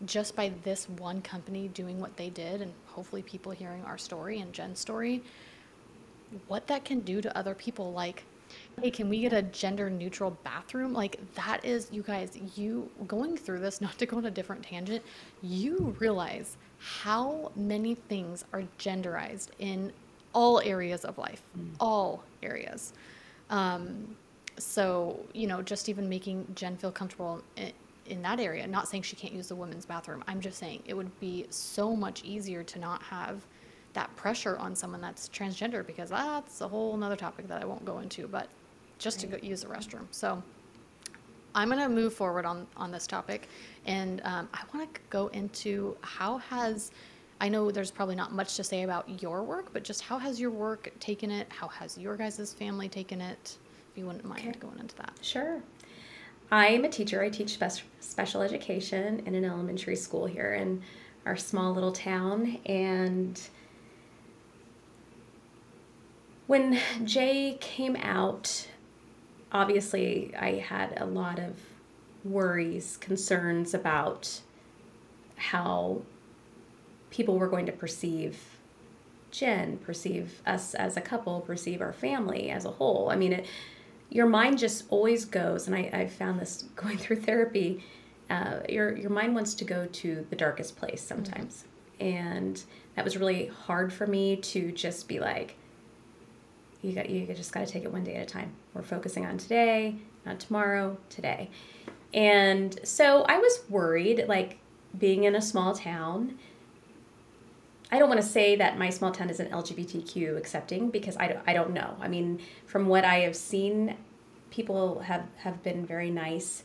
just 0.05 0.35
by 0.35 0.51
this 0.63 0.89
one 0.89 1.21
company 1.21 1.69
doing 1.69 1.99
what 1.99 2.17
they 2.17 2.29
did 2.29 2.61
and 2.61 2.73
hopefully 2.87 3.21
people 3.21 3.51
hearing 3.51 3.83
our 3.85 3.97
story 3.97 4.39
and 4.39 4.51
Jen's 4.51 4.79
story 4.79 5.23
what 6.47 6.67
that 6.67 6.83
can 6.83 6.99
do 7.01 7.21
to 7.21 7.37
other 7.37 7.55
people 7.55 7.93
like 7.93 8.23
hey 8.81 8.91
can 8.91 9.09
we 9.09 9.21
get 9.21 9.31
a 9.31 9.41
gender 9.41 9.89
neutral 9.89 10.37
bathroom 10.43 10.93
like 10.93 11.19
that 11.35 11.63
is 11.63 11.87
you 11.91 12.01
guys 12.01 12.37
you 12.55 12.89
going 13.07 13.37
through 13.37 13.59
this 13.59 13.79
not 13.81 13.97
to 13.97 14.05
go 14.05 14.17
on 14.17 14.25
a 14.25 14.31
different 14.31 14.63
tangent 14.63 15.03
you 15.41 15.95
realize 15.99 16.57
how 16.77 17.51
many 17.55 17.95
things 17.95 18.43
are 18.53 18.63
genderized 18.77 19.47
in 19.59 19.91
all 20.35 20.61
areas 20.61 21.03
of 21.03 21.17
life 21.17 21.41
mm. 21.57 21.67
all 21.79 22.23
areas 22.43 22.93
um, 23.49 24.15
so 24.57 25.19
you 25.33 25.47
know 25.47 25.63
just 25.63 25.89
even 25.89 26.07
making 26.07 26.45
jen 26.53 26.77
feel 26.77 26.91
comfortable 26.91 27.41
in, 27.55 27.71
in 28.05 28.21
that 28.21 28.39
area 28.39 28.67
not 28.67 28.87
saying 28.87 29.01
she 29.01 29.15
can't 29.15 29.33
use 29.33 29.47
the 29.47 29.55
women's 29.55 29.85
bathroom 29.85 30.23
i'm 30.27 30.39
just 30.39 30.59
saying 30.59 30.83
it 30.85 30.93
would 30.93 31.19
be 31.19 31.47
so 31.49 31.95
much 31.95 32.23
easier 32.23 32.63
to 32.63 32.77
not 32.77 33.01
have 33.01 33.41
that 33.95 34.15
pressure 34.15 34.57
on 34.57 34.75
someone 34.75 35.01
that's 35.01 35.27
transgender 35.29 35.85
because 35.85 36.09
that's 36.09 36.61
a 36.61 36.67
whole 36.67 36.95
nother 36.95 37.15
topic 37.15 37.47
that 37.47 37.61
I 37.61 37.65
won't 37.65 37.83
go 37.83 37.99
into, 37.99 38.27
but 38.27 38.47
just 38.99 39.23
right. 39.23 39.31
to 39.31 39.37
go 39.39 39.47
use 39.47 39.61
the 39.61 39.67
restroom. 39.67 40.05
So 40.11 40.43
I'm 41.55 41.69
going 41.69 41.79
to 41.79 41.89
move 41.89 42.13
forward 42.13 42.45
on, 42.45 42.67
on 42.77 42.91
this 42.91 43.07
topic. 43.07 43.47
And 43.85 44.21
um, 44.25 44.47
I 44.53 44.61
want 44.73 44.93
to 44.93 45.01
go 45.09 45.27
into 45.27 45.97
how 46.01 46.37
has, 46.37 46.91
I 47.41 47.49
know 47.49 47.69
there's 47.69 47.91
probably 47.91 48.15
not 48.15 48.31
much 48.31 48.55
to 48.55 48.63
say 48.63 48.83
about 48.83 49.21
your 49.21 49.43
work, 49.43 49.73
but 49.73 49.83
just 49.83 50.01
how 50.01 50.17
has 50.17 50.39
your 50.39 50.51
work 50.51 50.91
taken 50.99 51.31
it? 51.31 51.47
How 51.49 51.67
has 51.67 51.97
your 51.97 52.15
guys' 52.15 52.53
family 52.53 52.87
taken 52.87 53.19
it? 53.19 53.57
If 53.91 53.97
you 53.97 54.05
wouldn't 54.05 54.25
mind 54.25 54.47
okay. 54.47 54.59
going 54.59 54.79
into 54.79 54.95
that. 54.97 55.13
Sure. 55.21 55.61
I'm 56.51 56.85
a 56.85 56.89
teacher. 56.89 57.21
I 57.21 57.29
teach 57.29 57.59
special 57.99 58.41
education 58.41 59.23
in 59.25 59.35
an 59.35 59.43
elementary 59.43 59.95
school 59.95 60.25
here 60.25 60.53
in 60.53 60.81
our 61.25 61.35
small 61.35 61.73
little 61.73 61.91
town. 61.91 62.59
And 62.65 63.41
when 66.47 66.79
Jay 67.03 67.57
came 67.59 67.95
out, 67.97 68.67
obviously 69.51 70.33
I 70.39 70.53
had 70.53 70.93
a 70.97 71.05
lot 71.05 71.39
of 71.39 71.57
worries, 72.23 72.97
concerns 72.97 73.73
about 73.73 74.41
how 75.35 76.01
people 77.15 77.37
were 77.37 77.47
going 77.47 77.65
to 77.65 77.71
perceive 77.71 78.37
Jen, 79.31 79.77
perceive 79.77 80.41
us 80.45 80.73
as 80.73 80.97
a 80.97 81.01
couple, 81.01 81.41
perceive 81.41 81.81
our 81.81 81.93
family 81.93 82.49
as 82.49 82.65
a 82.65 82.71
whole. 82.71 83.09
I 83.09 83.15
mean, 83.15 83.33
it, 83.33 83.45
your 84.09 84.27
mind 84.27 84.59
just 84.59 84.85
always 84.89 85.25
goes, 85.25 85.67
and 85.67 85.75
I, 85.75 85.89
I 85.91 86.07
found 86.07 86.39
this 86.39 86.63
going 86.75 86.97
through 86.97 87.21
therapy. 87.21 87.83
Uh, 88.29 88.59
your 88.67 88.97
your 88.97 89.11
mind 89.11 89.35
wants 89.35 89.53
to 89.55 89.65
go 89.65 89.85
to 89.87 90.25
the 90.29 90.35
darkest 90.35 90.77
place 90.77 91.01
sometimes, 91.01 91.65
mm-hmm. 91.99 92.15
and 92.15 92.63
that 92.95 93.05
was 93.05 93.17
really 93.17 93.47
hard 93.47 93.93
for 93.93 94.07
me 94.07 94.37
to 94.37 94.71
just 94.71 95.07
be 95.07 95.19
like, 95.19 95.55
you 96.81 96.93
got 96.93 97.09
you 97.09 97.25
just 97.33 97.51
got 97.51 97.65
to 97.65 97.71
take 97.71 97.83
it 97.83 97.91
one 97.91 98.03
day 98.03 98.15
at 98.15 98.23
a 98.23 98.25
time. 98.25 98.51
We're 98.73 98.83
focusing 98.83 99.25
on 99.25 99.37
today, 99.37 99.95
not 100.25 100.39
tomorrow, 100.39 100.97
today. 101.09 101.49
And 102.13 102.79
so 102.83 103.23
I 103.23 103.37
was 103.37 103.63
worried 103.69 104.25
like 104.27 104.59
being 104.97 105.25
in 105.25 105.35
a 105.35 105.41
small 105.41 105.75
town. 105.75 106.37
I 107.91 107.99
don't 107.99 108.09
want 108.09 108.21
to 108.21 108.27
say 108.27 108.55
that 108.55 108.77
my 108.77 108.89
small 108.89 109.11
town 109.11 109.29
isn't 109.29 109.51
LGBTQ 109.51 110.37
accepting 110.37 110.89
because 110.89 111.15
I 111.17 111.27
don't, 111.27 111.39
I 111.45 111.53
don't 111.53 111.71
know. 111.71 111.95
I 112.01 112.07
mean, 112.07 112.41
from 112.65 112.87
what 112.87 113.05
I 113.05 113.17
have 113.19 113.35
seen, 113.35 113.95
people 114.49 114.99
have, 114.99 115.25
have 115.37 115.61
been 115.63 115.85
very 115.85 116.09
nice. 116.09 116.63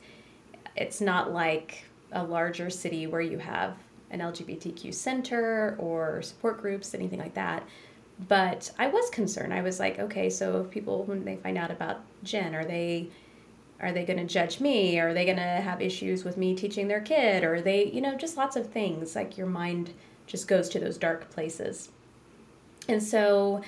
It's 0.77 1.01
not 1.01 1.33
like 1.33 1.85
a 2.13 2.25
larger 2.25 2.71
city 2.71 3.07
where 3.07 3.21
you 3.21 3.39
have 3.39 3.77
an 4.11 4.21
LGBTQ 4.21 4.93
center 4.95 5.77
or 5.79 6.23
support 6.23 6.61
groups, 6.61 6.95
anything 6.95 7.19
like 7.19 7.35
that. 7.35 7.67
But 8.29 8.73
I 8.79 8.89
was 8.89 9.09
concerned. 9.11 9.55
I 9.55 9.63
was 9.63 9.79
like, 9.79 9.99
okay, 9.99 10.29
so 10.29 10.63
if 10.63 10.71
people 10.71 11.05
when 11.05 11.25
they 11.25 11.37
find 11.37 11.57
out 11.57 11.71
about 11.71 12.01
Jen, 12.23 12.55
are 12.55 12.65
they 12.65 13.09
are 13.81 13.93
they 13.93 14.05
going 14.05 14.19
to 14.19 14.27
judge 14.27 14.61
me? 14.61 14.99
Are 14.99 15.15
they 15.15 15.25
going 15.25 15.39
to 15.39 15.43
have 15.43 15.81
issues 15.81 16.23
with 16.23 16.37
me 16.37 16.55
teaching 16.55 16.87
their 16.87 17.01
kid? 17.01 17.43
Or 17.43 17.55
are 17.55 17.61
they, 17.63 17.87
you 17.87 18.03
know, 18.03 18.15
just 18.15 18.37
lots 18.37 18.57
of 18.57 18.67
things. 18.67 19.17
Like 19.17 19.39
your 19.39 19.47
mind 19.47 19.95
just 20.31 20.47
goes 20.47 20.69
to 20.69 20.79
those 20.79 20.97
dark 20.97 21.29
places. 21.31 21.90
And 22.88 23.03
so 23.03 23.62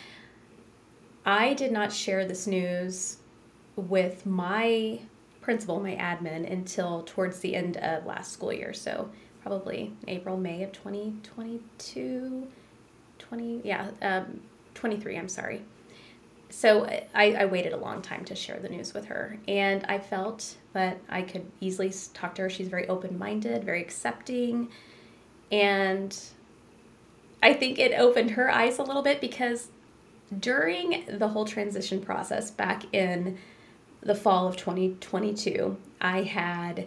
I 1.27 1.55
did 1.55 1.72
not 1.72 1.92
share 1.92 2.25
this 2.25 2.46
news 2.46 3.18
with 3.75 4.25
my 4.25 5.01
principal, 5.40 5.81
my 5.81 5.96
admin, 5.96 6.51
until 6.51 7.03
towards 7.03 7.40
the 7.40 7.57
end 7.57 7.79
of 7.79 8.07
last 8.07 8.33
school 8.33 8.53
year. 8.53 8.72
So 8.72 9.11
probably 9.42 9.92
April, 10.07 10.37
May 10.37 10.62
of 10.62 10.72
2022. 10.72 12.46
20, 13.18 13.61
yeah, 13.64 13.90
um, 14.03 14.40
23, 14.75 15.18
I'm 15.18 15.29
sorry. 15.29 15.62
So 16.48 16.85
I, 17.14 17.33
I 17.33 17.44
waited 17.46 17.72
a 17.72 17.77
long 17.77 18.03
time 18.03 18.25
to 18.27 18.35
share 18.37 18.59
the 18.61 18.68
news 18.68 18.94
with 18.94 19.07
her. 19.07 19.38
And 19.48 19.85
I 19.88 19.98
felt 19.98 20.57
that 20.75 21.01
I 21.09 21.22
could 21.22 21.51
easily 21.61 21.92
talk 22.14 22.35
to 22.37 22.42
her. 22.42 22.51
She's 22.51 22.68
very 22.68 22.87
open 22.88 23.18
minded, 23.18 23.64
very 23.64 23.81
accepting. 23.81 24.68
And 25.51 26.16
I 27.42 27.52
think 27.55 27.78
it 27.78 27.92
opened 27.98 28.33
her 28.33 28.50
eyes 28.50 28.78
a 28.78 28.83
little 28.83 29.02
bit 29.02 29.20
because 29.20 29.68
during 30.38 31.05
the 31.09 31.28
whole 31.28 31.44
transition 31.44 32.00
process 32.00 32.50
back 32.50 32.85
in 32.94 33.38
the 34.00 34.14
fall 34.14 34.46
of 34.46 34.57
2022, 34.57 35.76
I 36.00 36.22
had 36.22 36.87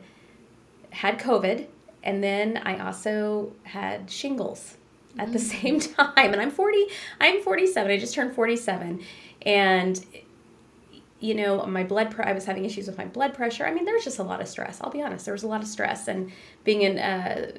had 0.92 1.20
COVID 1.20 1.68
and 2.04 2.24
then 2.24 2.58
I 2.58 2.78
also 2.86 3.52
had 3.64 4.10
shingles 4.10 4.78
at 5.18 5.34
the 5.34 5.40
mm. 5.40 5.62
same 5.62 5.80
time. 6.16 6.34
And 6.34 6.42
I'm 6.42 6.52
40, 6.52 6.86
I'm 7.20 7.42
47. 7.42 7.92
I 7.92 7.98
just 7.98 8.14
turned 8.14 8.34
47. 8.34 9.04
And 9.42 10.06
you 11.20 11.34
know, 11.34 11.66
my 11.66 11.84
blood 11.84 12.14
I 12.20 12.34
was 12.34 12.46
having 12.46 12.66
issues 12.66 12.88
with 12.88 12.98
my 12.98 13.06
blood 13.06 13.34
pressure. 13.34 13.66
I 13.66 13.74
mean, 13.74 13.86
there 13.86 13.96
was 13.96 14.04
just 14.04 14.20
a 14.20 14.24
lot 14.24 14.42
of 14.42 14.48
stress. 14.48 14.80
I'll 14.82 14.92
be 14.92 15.02
honest. 15.02 15.26
There 15.26 15.34
was 15.34 15.44
a 15.44 15.48
lot 15.48 15.62
of 15.62 15.68
stress 15.68 16.08
and 16.08 16.32
being 16.64 16.84
in 16.84 17.00
uh, 17.00 17.52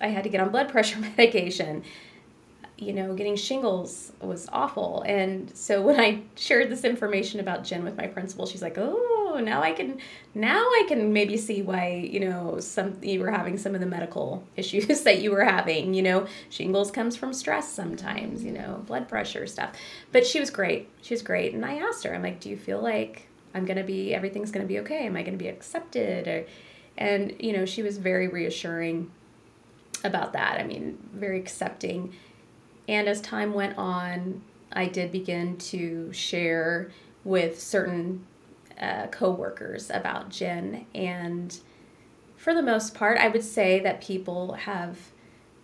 I 0.00 0.08
had 0.08 0.24
to 0.24 0.30
get 0.30 0.40
on 0.40 0.50
blood 0.50 0.68
pressure 0.68 0.98
medication 1.16 1.84
you 2.80 2.94
know, 2.94 3.14
getting 3.14 3.36
shingles 3.36 4.12
was 4.22 4.48
awful. 4.52 5.02
And 5.06 5.54
so 5.54 5.82
when 5.82 6.00
I 6.00 6.22
shared 6.34 6.70
this 6.70 6.82
information 6.82 7.38
about 7.38 7.62
Jen 7.62 7.84
with 7.84 7.96
my 7.96 8.06
principal, 8.06 8.46
she's 8.46 8.62
like, 8.62 8.78
"Oh, 8.78 9.38
now 9.44 9.62
I 9.62 9.72
can, 9.72 9.98
now 10.34 10.58
I 10.58 10.86
can 10.88 11.12
maybe 11.12 11.36
see 11.36 11.60
why 11.60 12.08
you 12.10 12.20
know 12.20 12.58
some 12.58 12.96
you 13.02 13.20
were 13.20 13.30
having 13.30 13.58
some 13.58 13.74
of 13.74 13.80
the 13.80 13.86
medical 13.86 14.42
issues 14.56 15.02
that 15.02 15.20
you 15.20 15.30
were 15.30 15.44
having. 15.44 15.92
You 15.92 16.02
know, 16.02 16.26
shingles 16.48 16.90
comes 16.90 17.16
from 17.16 17.34
stress 17.34 17.70
sometimes. 17.70 18.42
You 18.42 18.52
know, 18.52 18.82
blood 18.86 19.08
pressure 19.08 19.46
stuff. 19.46 19.72
But 20.10 20.26
she 20.26 20.40
was 20.40 20.50
great. 20.50 20.88
She 21.02 21.12
was 21.12 21.22
great. 21.22 21.52
And 21.52 21.64
I 21.64 21.76
asked 21.76 22.04
her, 22.04 22.14
I'm 22.14 22.22
like, 22.22 22.40
"Do 22.40 22.48
you 22.48 22.56
feel 22.56 22.80
like 22.80 23.28
I'm 23.54 23.66
gonna 23.66 23.84
be 23.84 24.14
everything's 24.14 24.50
gonna 24.50 24.64
be 24.64 24.78
okay? 24.80 25.06
Am 25.06 25.16
I 25.16 25.22
gonna 25.22 25.36
be 25.36 25.48
accepted?" 25.48 26.26
Or, 26.26 26.46
and 26.96 27.34
you 27.38 27.52
know, 27.52 27.66
she 27.66 27.82
was 27.82 27.98
very 27.98 28.28
reassuring 28.28 29.10
about 30.04 30.32
that. 30.32 30.60
I 30.60 30.64
mean, 30.64 30.98
very 31.12 31.38
accepting 31.38 32.14
and 32.90 33.06
as 33.06 33.20
time 33.20 33.54
went 33.54 33.78
on, 33.78 34.42
I 34.72 34.86
did 34.86 35.12
begin 35.12 35.56
to 35.58 36.12
share 36.12 36.90
with 37.22 37.60
certain 37.60 38.26
uh, 38.80 39.06
coworkers 39.06 39.90
about 39.90 40.30
Jen. 40.30 40.86
And 40.92 41.56
for 42.36 42.52
the 42.52 42.62
most 42.62 42.92
part, 42.94 43.18
I 43.18 43.28
would 43.28 43.44
say 43.44 43.78
that 43.78 44.00
people 44.00 44.54
have 44.54 44.98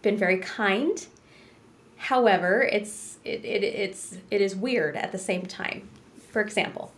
been 0.02 0.16
very 0.16 0.38
kind. 0.38 1.04
However, 1.96 2.62
it's 2.62 3.18
it, 3.24 3.44
it, 3.44 3.64
it's 3.64 4.18
it 4.30 4.40
is 4.40 4.54
weird 4.54 4.94
at 4.94 5.10
the 5.10 5.18
same 5.18 5.46
time. 5.46 5.88
For 6.30 6.40
example, 6.40 6.92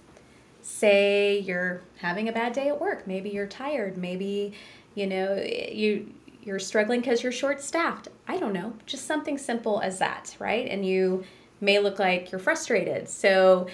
say 0.61 1.39
you're 1.39 1.81
having 2.01 2.29
a 2.29 2.33
bad 2.33 2.53
day 2.53 2.69
at 2.69 2.79
work. 2.79 3.07
Maybe 3.07 3.31
you're 3.31 3.47
tired. 3.47 3.97
Maybe 3.97 4.53
you 4.95 5.07
know 5.07 5.37
you 5.37 6.13
you're 6.43 6.59
struggling 6.59 7.01
because 7.01 7.23
you're 7.23 7.33
short 7.33 7.61
staffed. 7.61 8.09
I 8.27 8.39
don't 8.39 8.53
know, 8.53 8.75
just 8.87 9.07
something 9.07 9.39
simple 9.39 9.81
as 9.81 9.99
that, 9.99 10.37
right? 10.39 10.67
And 10.69 10.85
you 10.85 11.25
may 11.61 11.79
look 11.79 11.99
like 11.99 12.31
you're 12.31 12.39
frustrated. 12.39 13.09
So 13.09 13.67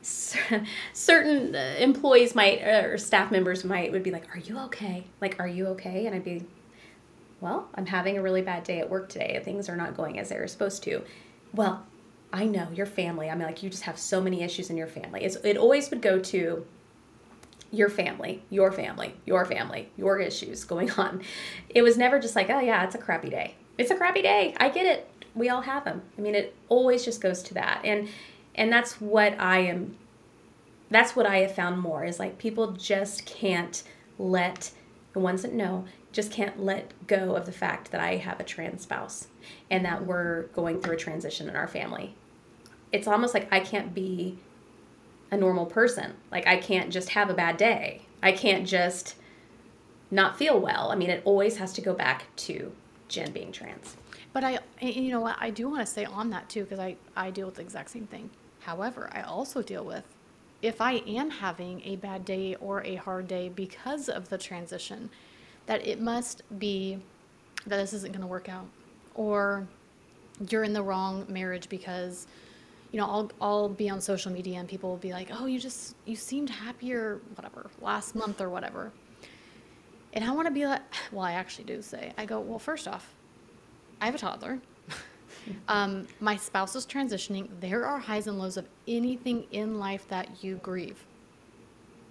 certain 0.00 1.54
uh, 1.54 1.76
employees 1.78 2.34
might 2.34 2.62
or 2.62 2.96
staff 2.98 3.30
members 3.30 3.64
might 3.64 3.90
would 3.92 4.02
be 4.02 4.10
like, 4.10 4.34
"Are 4.34 4.38
you 4.38 4.58
okay? 4.60 5.04
Like, 5.20 5.40
are 5.40 5.48
you 5.48 5.66
okay?" 5.68 6.06
And 6.06 6.14
I'd 6.14 6.24
be, 6.24 6.44
"Well, 7.40 7.68
I'm 7.74 7.86
having 7.86 8.16
a 8.16 8.22
really 8.22 8.42
bad 8.42 8.62
day 8.64 8.78
at 8.78 8.88
work 8.88 9.08
today. 9.08 9.40
Things 9.44 9.68
are 9.68 9.76
not 9.76 9.96
going 9.96 10.18
as 10.18 10.28
they're 10.28 10.46
supposed 10.46 10.82
to." 10.84 11.02
Well, 11.52 11.84
I 12.32 12.44
know 12.44 12.68
your 12.72 12.86
family. 12.86 13.30
I 13.30 13.34
mean, 13.34 13.46
like 13.46 13.62
you 13.62 13.70
just 13.70 13.84
have 13.84 13.98
so 13.98 14.20
many 14.20 14.42
issues 14.42 14.70
in 14.70 14.76
your 14.76 14.86
family. 14.86 15.24
It's, 15.24 15.36
it 15.36 15.56
always 15.56 15.90
would 15.90 16.02
go 16.02 16.18
to 16.18 16.66
your 17.70 17.88
family, 17.88 18.42
your 18.50 18.72
family, 18.72 19.14
your 19.24 19.44
family, 19.44 19.90
your 19.96 20.18
issues 20.18 20.64
going 20.64 20.90
on. 20.92 21.22
It 21.68 21.82
was 21.82 21.96
never 21.96 22.18
just 22.18 22.36
like, 22.36 22.50
oh 22.50 22.60
yeah, 22.60 22.84
it's 22.84 22.94
a 22.94 22.98
crappy 22.98 23.30
day. 23.30 23.54
It's 23.78 23.90
a 23.90 23.96
crappy 23.96 24.22
day. 24.22 24.54
I 24.58 24.68
get 24.68 24.86
it. 24.86 25.10
We 25.34 25.48
all 25.48 25.60
have 25.62 25.84
them. 25.84 26.02
I 26.16 26.20
mean, 26.20 26.34
it 26.34 26.54
always 26.68 27.04
just 27.04 27.20
goes 27.20 27.42
to 27.44 27.54
that. 27.54 27.80
And 27.84 28.08
and 28.54 28.72
that's 28.72 29.00
what 29.00 29.38
I 29.38 29.60
am 29.60 29.96
that's 30.90 31.16
what 31.16 31.26
I 31.26 31.38
have 31.38 31.54
found 31.54 31.80
more 31.80 32.04
is 32.04 32.18
like 32.18 32.38
people 32.38 32.72
just 32.72 33.26
can't 33.26 33.82
let 34.18 34.70
the 35.12 35.18
ones 35.20 35.42
that 35.42 35.52
know 35.52 35.84
just 36.12 36.30
can't 36.30 36.62
let 36.62 36.92
go 37.06 37.34
of 37.34 37.44
the 37.44 37.52
fact 37.52 37.90
that 37.90 38.00
I 38.00 38.16
have 38.16 38.40
a 38.40 38.44
trans 38.44 38.82
spouse 38.82 39.28
and 39.70 39.84
that 39.84 40.06
we're 40.06 40.44
going 40.48 40.80
through 40.80 40.94
a 40.94 40.98
transition 40.98 41.48
in 41.48 41.56
our 41.56 41.68
family. 41.68 42.14
It's 42.92 43.06
almost 43.06 43.34
like 43.34 43.52
I 43.52 43.60
can't 43.60 43.92
be 43.92 44.38
a 45.30 45.36
normal 45.36 45.66
person. 45.66 46.14
Like 46.30 46.46
I 46.46 46.56
can't 46.56 46.90
just 46.90 47.10
have 47.10 47.30
a 47.30 47.34
bad 47.34 47.56
day. 47.56 48.02
I 48.22 48.32
can't 48.32 48.66
just 48.66 49.16
not 50.10 50.38
feel 50.38 50.58
well. 50.58 50.90
I 50.90 50.96
mean, 50.96 51.10
it 51.10 51.22
always 51.24 51.56
has 51.56 51.72
to 51.74 51.80
go 51.80 51.94
back 51.94 52.24
to 52.36 52.72
Jen 53.08 53.32
being 53.32 53.52
trans. 53.52 53.96
But 54.32 54.44
I, 54.44 54.58
you 54.80 55.10
know 55.10 55.20
what, 55.20 55.36
I 55.40 55.50
do 55.50 55.68
want 55.68 55.86
to 55.86 55.92
say 55.92 56.04
on 56.04 56.30
that 56.30 56.48
too, 56.48 56.64
because 56.64 56.78
I, 56.78 56.96
I 57.16 57.30
deal 57.30 57.46
with 57.46 57.56
the 57.56 57.62
exact 57.62 57.90
same 57.90 58.06
thing. 58.06 58.30
However, 58.60 59.08
I 59.12 59.22
also 59.22 59.62
deal 59.62 59.84
with 59.84 60.04
if 60.62 60.80
I 60.80 60.94
am 61.06 61.30
having 61.30 61.82
a 61.84 61.96
bad 61.96 62.24
day 62.24 62.54
or 62.56 62.82
a 62.82 62.96
hard 62.96 63.28
day 63.28 63.48
because 63.48 64.08
of 64.08 64.28
the 64.28 64.38
transition, 64.38 65.10
that 65.66 65.86
it 65.86 66.00
must 66.00 66.42
be 66.58 66.98
that 67.66 67.76
this 67.76 67.92
isn't 67.92 68.12
going 68.12 68.22
to 68.22 68.26
work 68.26 68.48
out, 68.48 68.66
or 69.14 69.66
you're 70.50 70.64
in 70.64 70.72
the 70.72 70.82
wrong 70.82 71.26
marriage 71.28 71.68
because 71.68 72.26
you 72.92 73.00
know, 73.00 73.06
I'll 73.06 73.30
I'll 73.40 73.68
be 73.68 73.90
on 73.90 74.00
social 74.00 74.32
media 74.32 74.58
and 74.58 74.68
people 74.68 74.90
will 74.90 74.96
be 74.96 75.12
like, 75.12 75.28
"Oh, 75.32 75.46
you 75.46 75.58
just 75.58 75.96
you 76.04 76.16
seemed 76.16 76.50
happier, 76.50 77.20
whatever, 77.34 77.70
last 77.80 78.14
month 78.14 78.40
or 78.40 78.48
whatever." 78.48 78.92
And 80.16 80.24
I 80.24 80.30
want 80.30 80.46
to 80.46 80.52
be 80.52 80.66
like, 80.66 80.80
well, 81.12 81.24
I 81.24 81.32
actually 81.32 81.64
do 81.64 81.82
say, 81.82 82.12
I 82.18 82.24
go, 82.24 82.40
well, 82.40 82.58
first 82.58 82.88
off, 82.88 83.14
I 84.00 84.06
have 84.06 84.14
a 84.14 84.18
toddler. 84.18 84.58
um, 85.68 86.08
my 86.20 86.36
spouse 86.36 86.74
is 86.74 86.86
transitioning. 86.86 87.48
There 87.60 87.84
are 87.84 87.98
highs 87.98 88.26
and 88.26 88.38
lows 88.38 88.56
of 88.56 88.66
anything 88.88 89.46
in 89.52 89.78
life 89.78 90.08
that 90.08 90.42
you 90.42 90.56
grieve. 90.56 91.04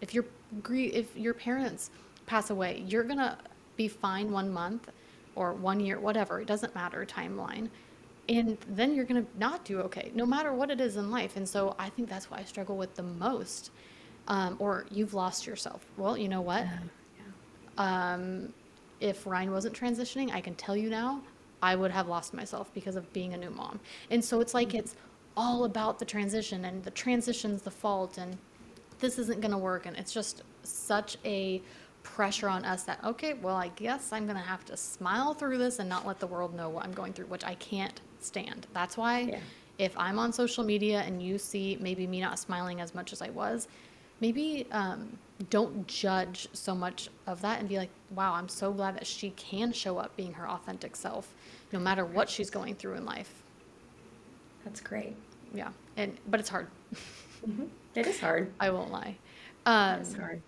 If 0.02 0.14
your 0.14 0.26
if 0.72 1.18
your 1.18 1.34
parents 1.34 1.90
pass 2.28 2.50
away, 2.52 2.84
you're 2.88 3.04
gonna 3.04 3.38
be 3.76 3.88
fine 3.88 4.32
one 4.32 4.54
month 4.54 4.90
or 5.36 5.54
one 5.54 5.80
year, 5.80 6.00
whatever. 6.00 6.40
It 6.40 6.48
doesn't 6.48 6.74
matter 6.76 7.06
timeline 7.06 7.70
and 8.28 8.58
then 8.70 8.96
you're 8.96 9.06
going 9.06 9.24
to 9.24 9.30
not 9.38 9.64
do 9.66 9.80
okay 9.80 10.12
no 10.16 10.26
matter 10.26 10.54
what 10.54 10.70
it 10.70 10.82
is 10.82 10.98
in 10.98 11.12
life 11.12 11.36
and 11.36 11.48
so 11.48 11.76
i 11.78 11.90
think 11.90 12.10
that's 12.10 12.30
what 12.30 12.40
i 12.40 12.44
struggle 12.44 12.78
with 12.78 12.96
the 12.96 13.04
most 13.04 13.72
um, 14.28 14.56
or 14.60 14.86
you've 14.90 15.14
lost 15.14 15.46
yourself 15.46 15.86
well 15.98 16.18
you 16.18 16.28
know 16.28 16.42
what 16.42 16.66
yeah. 16.66 16.80
Yeah. 17.78 18.14
Um, 18.14 18.54
if 19.00 19.26
ryan 19.26 19.52
wasn't 19.52 19.76
transitioning 19.76 20.32
i 20.34 20.42
can 20.42 20.56
tell 20.56 20.76
you 20.76 20.90
now 20.90 21.22
i 21.62 21.76
would 21.76 21.92
have 21.92 22.08
lost 22.08 22.34
myself 22.34 22.74
because 22.74 22.96
of 22.96 23.12
being 23.14 23.34
a 23.34 23.38
new 23.38 23.52
mom 23.52 23.80
and 24.10 24.24
so 24.24 24.40
it's 24.40 24.54
like 24.54 24.70
mm-hmm. 24.70 24.78
it's 24.78 24.96
all 25.38 25.66
about 25.66 26.00
the 26.00 26.06
transition 26.06 26.66
and 26.66 26.84
the 26.84 26.92
transition's 26.92 27.62
the 27.62 27.72
fault 27.72 28.18
and 28.18 28.38
this 29.00 29.20
isn't 29.20 29.42
going 29.42 29.52
to 29.52 29.58
work 29.58 29.86
and 29.86 29.98
it's 29.98 30.14
just 30.14 30.44
such 30.64 31.18
a 31.26 31.62
pressure 32.04 32.48
on 32.48 32.64
us 32.66 32.84
that 32.84 33.04
okay 33.04 33.34
well 33.34 33.56
i 33.56 33.68
guess 33.70 34.14
i'm 34.14 34.26
going 34.26 34.38
to 34.38 34.42
have 34.42 34.64
to 34.64 34.78
smile 34.78 35.34
through 35.34 35.58
this 35.58 35.80
and 35.80 35.90
not 35.90 36.06
let 36.06 36.20
the 36.20 36.28
world 36.28 36.54
know 36.54 36.70
what 36.70 36.86
i'm 36.86 36.94
going 36.94 37.12
through 37.12 37.26
which 37.26 37.44
i 37.44 37.56
can't 37.56 38.02
stand. 38.26 38.68
That's 38.74 38.98
why 38.98 39.22
yeah. 39.22 39.40
if 39.78 39.98
I'm 39.98 40.20
on 40.20 40.34
social 40.34 40.64
media 40.64 41.02
and 41.02 41.22
you 41.22 41.38
see 41.38 41.78
maybe 41.80 42.08
me 42.08 42.22
not 42.22 42.40
smiling 42.40 42.82
as 42.82 42.96
much 42.96 43.14
as 43.14 43.22
I 43.22 43.30
was, 43.30 43.68
maybe 44.22 44.68
um, 44.72 45.18
don't 45.50 45.88
judge 45.88 46.48
so 46.54 46.74
much 46.74 47.10
of 47.28 47.42
that 47.42 47.60
and 47.60 47.68
be 47.68 47.78
like, 47.78 47.90
wow, 48.12 48.34
I'm 48.34 48.50
so 48.50 48.72
glad 48.72 48.96
that 48.96 49.06
she 49.06 49.32
can 49.32 49.74
show 49.74 49.98
up 49.98 50.16
being 50.16 50.34
her 50.34 50.50
authentic 50.50 50.96
self 50.96 51.34
no 51.72 51.80
matter 51.80 52.06
what 52.06 52.30
she's 52.30 52.50
going 52.50 52.76
through 52.76 52.94
in 52.94 53.06
life. 53.06 53.44
That's 54.64 54.82
great. 54.82 55.16
Yeah. 55.54 55.70
And, 55.98 56.18
but 56.28 56.40
it's 56.40 56.50
hard. 56.50 56.68
Mm-hmm. 57.48 57.66
It 57.96 58.08
is 58.08 58.20
hard. 58.20 58.52
I 58.60 58.70
won't 58.70 58.92
lie. 58.92 59.18
Um, 59.66 60.00
it's 60.00 60.14
hard. 60.14 60.42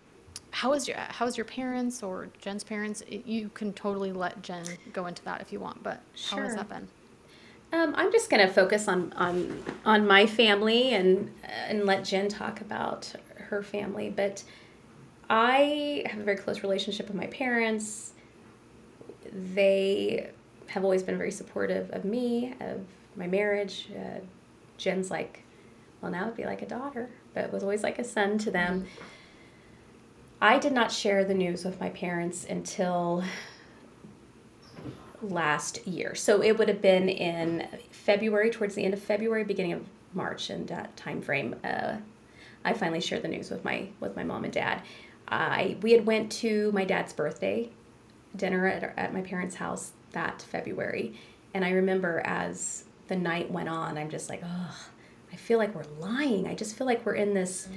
How 0.51 0.73
is 0.73 0.87
your 0.87 0.97
how 0.97 1.27
is 1.27 1.37
your 1.37 1.45
parents 1.45 2.01
or 2.01 2.29
Jen's 2.41 2.63
parents? 2.63 3.03
You 3.09 3.49
can 3.53 3.73
totally 3.73 4.11
let 4.11 4.41
Jen 4.41 4.63
go 4.93 5.05
into 5.05 5.23
that 5.25 5.41
if 5.41 5.51
you 5.51 5.59
want, 5.59 5.83
but 5.83 6.01
sure. 6.15 6.39
how 6.39 6.45
has 6.45 6.55
that 6.55 6.69
been? 6.69 6.87
Um, 7.73 7.93
I'm 7.97 8.11
just 8.11 8.29
going 8.29 8.45
to 8.45 8.51
focus 8.51 8.87
on, 8.87 9.11
on 9.13 9.63
on 9.85 10.07
my 10.07 10.25
family 10.25 10.93
and 10.93 11.33
and 11.43 11.85
let 11.85 12.05
Jen 12.05 12.29
talk 12.29 12.61
about 12.61 13.13
her 13.35 13.61
family. 13.61 14.09
But 14.09 14.43
I 15.29 16.03
have 16.05 16.19
a 16.19 16.23
very 16.23 16.37
close 16.37 16.63
relationship 16.63 17.07
with 17.07 17.15
my 17.15 17.27
parents. 17.27 18.13
They 19.33 20.29
have 20.67 20.83
always 20.83 21.03
been 21.03 21.17
very 21.17 21.31
supportive 21.31 21.89
of 21.91 22.05
me, 22.05 22.53
of 22.59 22.81
my 23.15 23.27
marriage. 23.27 23.89
Uh, 23.93 24.19
Jen's 24.77 25.11
like, 25.11 25.43
well, 26.01 26.11
now 26.11 26.23
it'd 26.23 26.37
be 26.37 26.45
like 26.45 26.61
a 26.61 26.67
daughter, 26.67 27.09
but 27.33 27.43
it 27.43 27.51
was 27.51 27.63
always 27.63 27.83
like 27.83 27.99
a 27.99 28.03
son 28.03 28.37
to 28.39 28.51
them. 28.51 28.81
Mm-hmm. 28.81 29.03
I 30.39 30.59
did 30.59 30.71
not 30.71 30.91
share 30.91 31.25
the 31.25 31.33
news 31.33 31.65
with 31.65 31.79
my 31.79 31.89
parents 31.89 32.45
until 32.47 33.23
last 35.21 35.85
year. 35.87 36.15
So 36.15 36.41
it 36.41 36.57
would 36.57 36.67
have 36.67 36.81
been 36.81 37.09
in 37.09 37.67
February, 37.91 38.49
towards 38.49 38.75
the 38.75 38.83
end 38.83 38.93
of 38.93 39.01
February, 39.01 39.43
beginning 39.43 39.73
of 39.73 39.85
March, 40.13 40.49
and 40.49 40.67
that 40.67 40.95
time 40.95 41.21
frame. 41.21 41.55
Uh, 41.63 41.97
I 42.63 42.73
finally 42.73 43.01
shared 43.01 43.21
the 43.21 43.27
news 43.27 43.49
with 43.49 43.63
my 43.63 43.87
with 43.99 44.15
my 44.15 44.23
mom 44.23 44.43
and 44.43 44.53
dad. 44.53 44.81
I 45.27 45.77
we 45.81 45.91
had 45.91 46.05
went 46.05 46.31
to 46.33 46.71
my 46.71 46.85
dad's 46.85 47.13
birthday 47.13 47.69
dinner 48.35 48.67
at, 48.67 48.93
at 48.97 49.13
my 49.13 49.21
parents' 49.21 49.55
house 49.55 49.91
that 50.11 50.41
February. 50.41 51.19
And 51.53 51.65
I 51.65 51.71
remember 51.71 52.21
as 52.25 52.85
the 53.07 53.15
night 53.15 53.49
went 53.49 53.69
on, 53.69 53.97
I'm 53.97 54.09
just 54.09 54.29
like, 54.29 54.41
oh, 54.43 54.87
I 55.31 55.35
feel 55.35 55.57
like 55.57 55.73
we're 55.73 55.83
lying. 55.99 56.47
I 56.47 56.55
just 56.55 56.75
feel 56.75 56.87
like 56.87 57.05
we're 57.05 57.15
in 57.15 57.33
this 57.33 57.67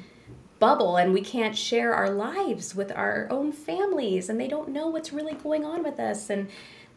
bubble 0.58 0.96
and 0.96 1.12
we 1.14 1.22
can't 1.22 1.56
share 1.56 1.94
our 1.94 2.10
lives 2.10 2.74
with 2.74 2.92
our 2.92 3.26
own 3.30 3.50
families 3.50 4.28
and 4.28 4.38
they 4.38 4.48
don't 4.48 4.68
know 4.68 4.88
what's 4.88 5.12
really 5.12 5.32
going 5.34 5.64
on 5.64 5.82
with 5.82 5.98
us 5.98 6.28
and 6.28 6.48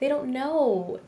they 0.04 0.10
don't 0.10 0.34
know 0.34 1.00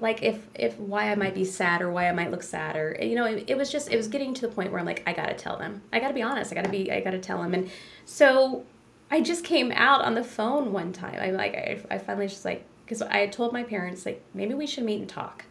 like 0.00 0.22
if 0.22 0.46
if 0.54 0.78
why 0.78 1.10
I 1.10 1.14
might 1.16 1.34
be 1.34 1.44
sad 1.44 1.82
or 1.82 1.90
why 1.90 2.08
I 2.08 2.12
might 2.12 2.30
look 2.30 2.42
sad 2.42 2.76
or 2.76 2.96
you 2.98 3.14
know 3.14 3.26
it, 3.26 3.44
it 3.46 3.58
was 3.58 3.70
just 3.70 3.90
it 3.92 3.96
was 3.98 4.08
getting 4.08 4.32
to 4.32 4.40
the 4.40 4.48
point 4.48 4.70
where 4.70 4.80
I'm 4.80 4.86
like 4.86 5.02
I 5.06 5.12
gotta 5.12 5.34
tell 5.34 5.58
them. 5.58 5.82
I 5.92 6.00
gotta 6.00 6.14
be 6.14 6.22
honest. 6.22 6.50
I 6.50 6.54
gotta 6.54 6.70
be 6.70 6.90
I 6.90 7.00
gotta 7.00 7.18
tell 7.18 7.42
them. 7.42 7.52
And 7.52 7.70
so 8.06 8.64
I 9.10 9.20
just 9.20 9.44
came 9.44 9.70
out 9.72 10.00
on 10.00 10.14
the 10.14 10.24
phone 10.24 10.72
one 10.72 10.94
time. 10.94 11.18
I'm 11.20 11.34
like 11.34 11.54
I, 11.54 11.78
I 11.90 11.98
finally 11.98 12.26
just 12.26 12.46
like 12.46 12.64
because 12.86 13.02
I 13.02 13.18
had 13.18 13.32
told 13.32 13.52
my 13.52 13.64
parents 13.64 14.06
like 14.06 14.24
maybe 14.32 14.54
we 14.54 14.66
should 14.66 14.84
meet 14.84 15.00
and 15.00 15.08
talk. 15.10 15.44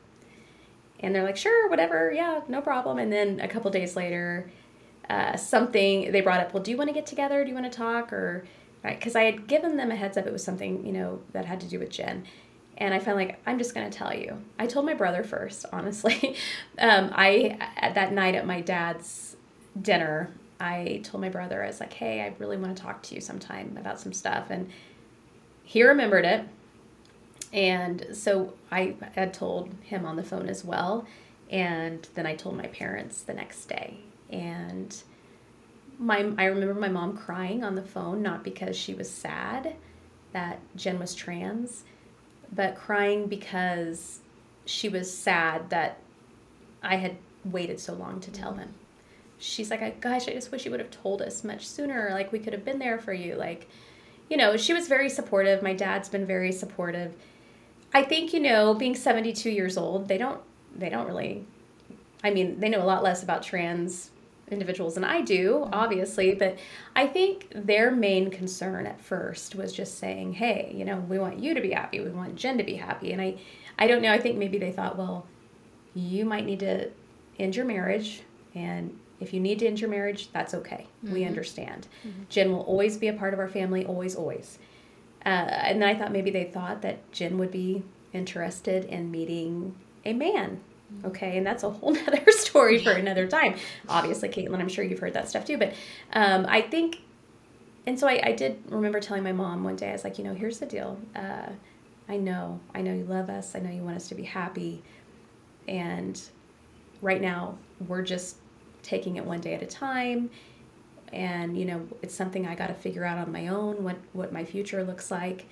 And 1.00 1.14
they're 1.14 1.24
like 1.24 1.38
sure 1.38 1.70
whatever. 1.70 2.12
Yeah 2.12 2.42
no 2.48 2.62
problem. 2.62 2.98
And 2.98 3.14
then 3.14 3.40
a 3.42 3.48
couple 3.48 3.70
days 3.70 3.96
later 3.96 4.50
uh, 5.08 5.38
something 5.38 6.12
they 6.12 6.22
brought 6.22 6.40
up 6.40 6.52
well 6.52 6.64
do 6.64 6.72
you 6.72 6.78
want 6.78 6.88
to 6.88 6.96
get 6.96 7.06
together? 7.06 7.44
Do 7.44 7.50
you 7.50 7.56
want 7.56 7.72
to 7.72 7.78
talk? 7.78 8.12
Or 8.12 8.46
because 8.82 9.16
I 9.16 9.24
had 9.24 9.46
given 9.46 9.78
them 9.78 9.92
a 9.92 9.96
heads 9.96 10.18
up 10.18 10.26
it 10.26 10.34
was 10.34 10.44
something 10.44 10.84
you 10.84 10.94
know 10.94 11.22
that 11.34 11.46
had 11.46 11.60
to 11.60 11.68
do 11.68 11.78
with 11.78 11.92
Jen 11.92 12.24
and 12.78 12.94
I 12.94 13.00
felt 13.00 13.18
like 13.18 13.40
I'm 13.46 13.58
just 13.58 13.74
to 13.90 13.98
tell 13.98 14.14
you. 14.14 14.42
I 14.60 14.68
told 14.68 14.86
my 14.86 14.94
brother 14.94 15.24
first, 15.24 15.66
honestly. 15.74 16.36
um, 16.80 17.12
I 17.14 17.58
at 17.76 17.96
that 17.96 18.14
night 18.14 18.36
at 18.36 18.46
my 18.46 18.62
dad's 18.62 19.36
dinner, 19.80 20.32
I 20.60 21.02
told 21.04 21.22
my 21.22 21.30
brother 21.30 21.64
I 21.64 21.68
was 21.68 21.80
like, 21.80 21.94
"Hey, 21.94 22.22
I 22.22 22.34
really 22.40 22.58
want 22.58 22.76
to 22.76 22.82
talk 22.82 23.04
to 23.04 23.16
you 23.16 23.22
sometime 23.22 23.78
about 23.80 24.00
some 24.00 24.14
stuff," 24.14 24.50
and 24.50 24.70
he 25.64 25.84
remembered 25.84 26.26
it. 26.26 26.46
And 27.54 28.08
so 28.14 28.54
I 28.72 28.96
had 29.14 29.34
told 29.34 29.74
him 29.82 30.06
on 30.06 30.16
the 30.16 30.24
phone 30.24 30.50
as 30.50 30.64
well, 30.64 31.06
and 31.50 32.08
then 32.14 32.26
I 32.26 32.36
told 32.36 32.58
my 32.58 32.68
parents 32.68 33.22
the 33.22 33.34
next 33.34 33.66
day, 33.66 34.00
and 34.30 34.96
my 36.00 36.32
I 36.38 36.46
remember 36.46 36.76
my 36.76 36.90
mom 36.90 37.18
crying 37.18 37.64
on 37.64 37.76
the 37.76 37.82
phone 37.84 38.22
not 38.22 38.44
because 38.44 38.76
she 38.76 38.94
was 38.94 39.10
sad 39.10 39.76
that 40.32 40.60
Jen 40.76 41.00
was 41.00 41.16
trans 41.16 41.84
but 42.54 42.76
crying 42.76 43.28
because 43.28 44.20
she 44.66 44.90
was 44.90 45.16
sad 45.16 45.70
that 45.70 46.00
I 46.84 46.96
had 46.96 47.18
waited 47.46 47.80
so 47.80 47.94
long 47.94 48.20
to 48.22 48.32
tell 48.32 48.54
them. 48.54 48.74
She's 49.40 49.70
like, 49.70 50.02
gosh, 50.02 50.28
I 50.28 50.34
just 50.34 50.52
wish 50.52 50.66
you 50.66 50.72
would 50.72 50.80
have 50.80 50.92
told 50.92 51.22
us 51.22 51.44
much 51.44 51.68
sooner. 51.68 52.10
Like, 52.12 52.32
we 52.32 52.40
could 52.40 52.54
have 52.54 52.66
been 52.66 52.80
there 52.80 52.98
for 52.98 53.14
you. 53.14 53.36
Like, 53.36 53.70
you 54.30 54.38
know, 54.38 54.58
she 54.58 54.74
was 54.74 54.88
very 54.88 55.10
supportive. 55.10 55.62
My 55.62 55.74
dad's 55.74 56.10
been 56.10 56.26
very 56.26 56.52
supportive. 56.52 57.14
I 57.94 58.04
think, 58.04 58.34
you 58.34 58.40
know, 58.40 58.74
being 58.74 58.96
72 58.96 59.50
years 59.50 59.78
old, 59.78 60.08
they 60.08 60.18
don't, 60.18 60.42
they 60.76 60.90
don't 60.90 61.08
really, 61.08 61.46
I 62.24 62.32
mean, 62.32 62.60
they 62.60 62.70
know 62.70 62.82
a 62.82 62.86
lot 62.86 63.04
less 63.04 63.24
about 63.24 63.44
trans 63.44 64.10
individuals 64.50 64.96
than 64.96 65.04
I 65.04 65.22
do, 65.22 65.54
mm-hmm. 65.54 65.74
obviously, 65.74 66.36
but 66.36 66.58
I 66.96 67.08
think 67.08 67.52
their 67.54 67.92
main 67.92 68.30
concern 68.30 68.88
at 68.88 69.02
first 69.02 69.56
was 69.56 69.74
just 69.74 69.98
saying, 69.98 70.34
"Hey, 70.34 70.74
you 70.76 70.86
know, 70.86 71.00
we 71.00 71.20
want 71.20 71.40
you 71.40 71.54
to 71.54 71.62
be 71.62 71.72
happy. 71.72 72.00
We 72.00 72.10
want 72.10 72.36
Jen 72.36 72.58
to 72.58 72.64
be 72.64 72.76
happy." 72.76 73.12
And 73.12 73.22
I 73.22 73.36
I 73.80 73.88
don't 73.88 74.02
know, 74.02 74.12
I 74.12 74.20
think 74.20 74.38
maybe 74.38 74.58
they 74.58 74.72
thought, 74.72 74.98
"Well, 74.98 75.26
you 75.94 76.26
might 76.26 76.46
need 76.46 76.60
to 76.62 76.90
end 77.40 77.56
your 77.56 77.66
marriage 77.66 78.24
and 78.56 78.98
if 79.20 79.34
you 79.34 79.40
need 79.40 79.60
to 79.60 79.68
end 79.68 79.80
your 79.80 79.90
marriage, 79.90 80.32
that's 80.32 80.54
okay. 80.54 80.88
Mm-hmm. 81.04 81.14
We 81.14 81.26
understand. 81.26 81.88
Mm-hmm. 82.06 82.24
Jen 82.30 82.52
will 82.52 82.62
always 82.62 82.98
be 82.98 83.08
a 83.08 83.14
part 83.14 83.34
of 83.34 83.40
our 83.40 83.48
family, 83.48 83.86
always, 83.86 84.16
always. 84.16 84.60
Uh, 85.26 85.30
and 85.30 85.82
then 85.82 85.90
I 85.90 85.96
thought 85.96 86.12
maybe 86.12 86.30
they 86.30 86.44
thought 86.44 86.82
that 86.84 87.12
Jen 87.12 87.38
would 87.38 87.52
be 87.52 87.84
interested 88.14 88.86
in 88.86 89.12
meeting 89.12 89.76
a 90.06 90.14
man 90.14 90.62
Okay, 91.06 91.38
and 91.38 91.46
that's 91.46 91.64
a 91.64 91.70
whole 91.70 91.94
nother 91.94 92.24
story 92.32 92.84
for 92.84 92.92
another 92.92 93.28
time. 93.28 93.56
Obviously, 93.90 94.30
Caitlin, 94.30 94.60
I'm 94.60 94.70
sure 94.70 94.84
you've 94.84 95.00
heard 95.00 95.14
that 95.14 95.30
stuff 95.30 95.46
too. 95.46 95.58
But 95.58 95.74
um, 96.14 96.46
I 96.48 96.62
think, 96.62 97.02
and 97.86 98.00
so 98.00 98.08
I, 98.08 98.22
I 98.24 98.32
did 98.32 98.62
remember 98.70 99.00
telling 99.00 99.24
my 99.24 99.34
mom 99.34 99.64
one 99.64 99.76
day, 99.76 99.90
I 99.90 99.94
was 99.94 100.04
like, 100.04 100.18
you 100.18 100.24
know, 100.24 100.34
here's 100.34 100.60
the 100.60 100.66
deal. 100.66 100.98
Uh, 101.16 101.50
I 102.10 102.18
know, 102.18 102.60
I 102.74 102.82
know 102.82 102.94
you 102.94 103.04
love 103.04 103.30
us. 103.30 103.56
I 103.56 103.60
know 103.60 103.70
you 103.70 103.84
want 103.84 103.98
us 103.98 104.08
to 104.10 104.16
be 104.16 104.24
happy. 104.24 104.82
And 105.68 106.20
right 107.02 107.22
now, 107.22 107.58
we're 107.88 108.02
just 108.02 108.38
taking 108.82 109.18
it 109.18 109.26
one 109.26 109.42
day 109.42 109.54
at 109.56 109.62
a 109.62 109.68
time. 109.68 110.30
And, 111.12 111.58
you 111.58 111.66
know, 111.66 111.86
it's 112.02 112.16
something 112.16 112.48
I 112.48 112.56
got 112.56 112.68
to 112.68 112.74
figure 112.74 113.04
out 113.04 113.18
on 113.18 113.32
my 113.32 113.48
own 113.50 113.84
what, 113.84 113.98
what 114.14 114.32
my 114.32 114.46
future 114.46 114.84
looks 114.84 115.12
like. 115.12 115.48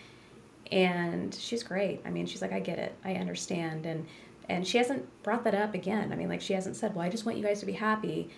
And 0.72 1.34
she's 1.36 1.62
great. 1.62 2.02
I 2.06 2.10
mean, 2.10 2.26
she's 2.26 2.42
like, 2.42 2.54
I 2.54 2.60
get 2.60 2.80
it. 2.80 2.96
I 3.04 3.16
understand. 3.16 3.86
And, 3.86 4.06
and 4.50 4.68
she 4.68 4.78
hasn't 4.78 5.06
brought 5.24 5.44
that 5.44 5.56
up 5.56 5.74
again. 5.74 6.12
I 6.12 6.16
mean 6.16 6.30
like 6.30 6.42
she 6.42 6.54
hasn't 6.54 6.76
said 6.76 6.96
well 6.96 7.06
i 7.06 7.10
just 7.10 7.26
want 7.26 7.38
you 7.38 7.44
guys 7.44 7.60
to 7.62 7.66
be 7.66 7.74
happy. 7.74 8.30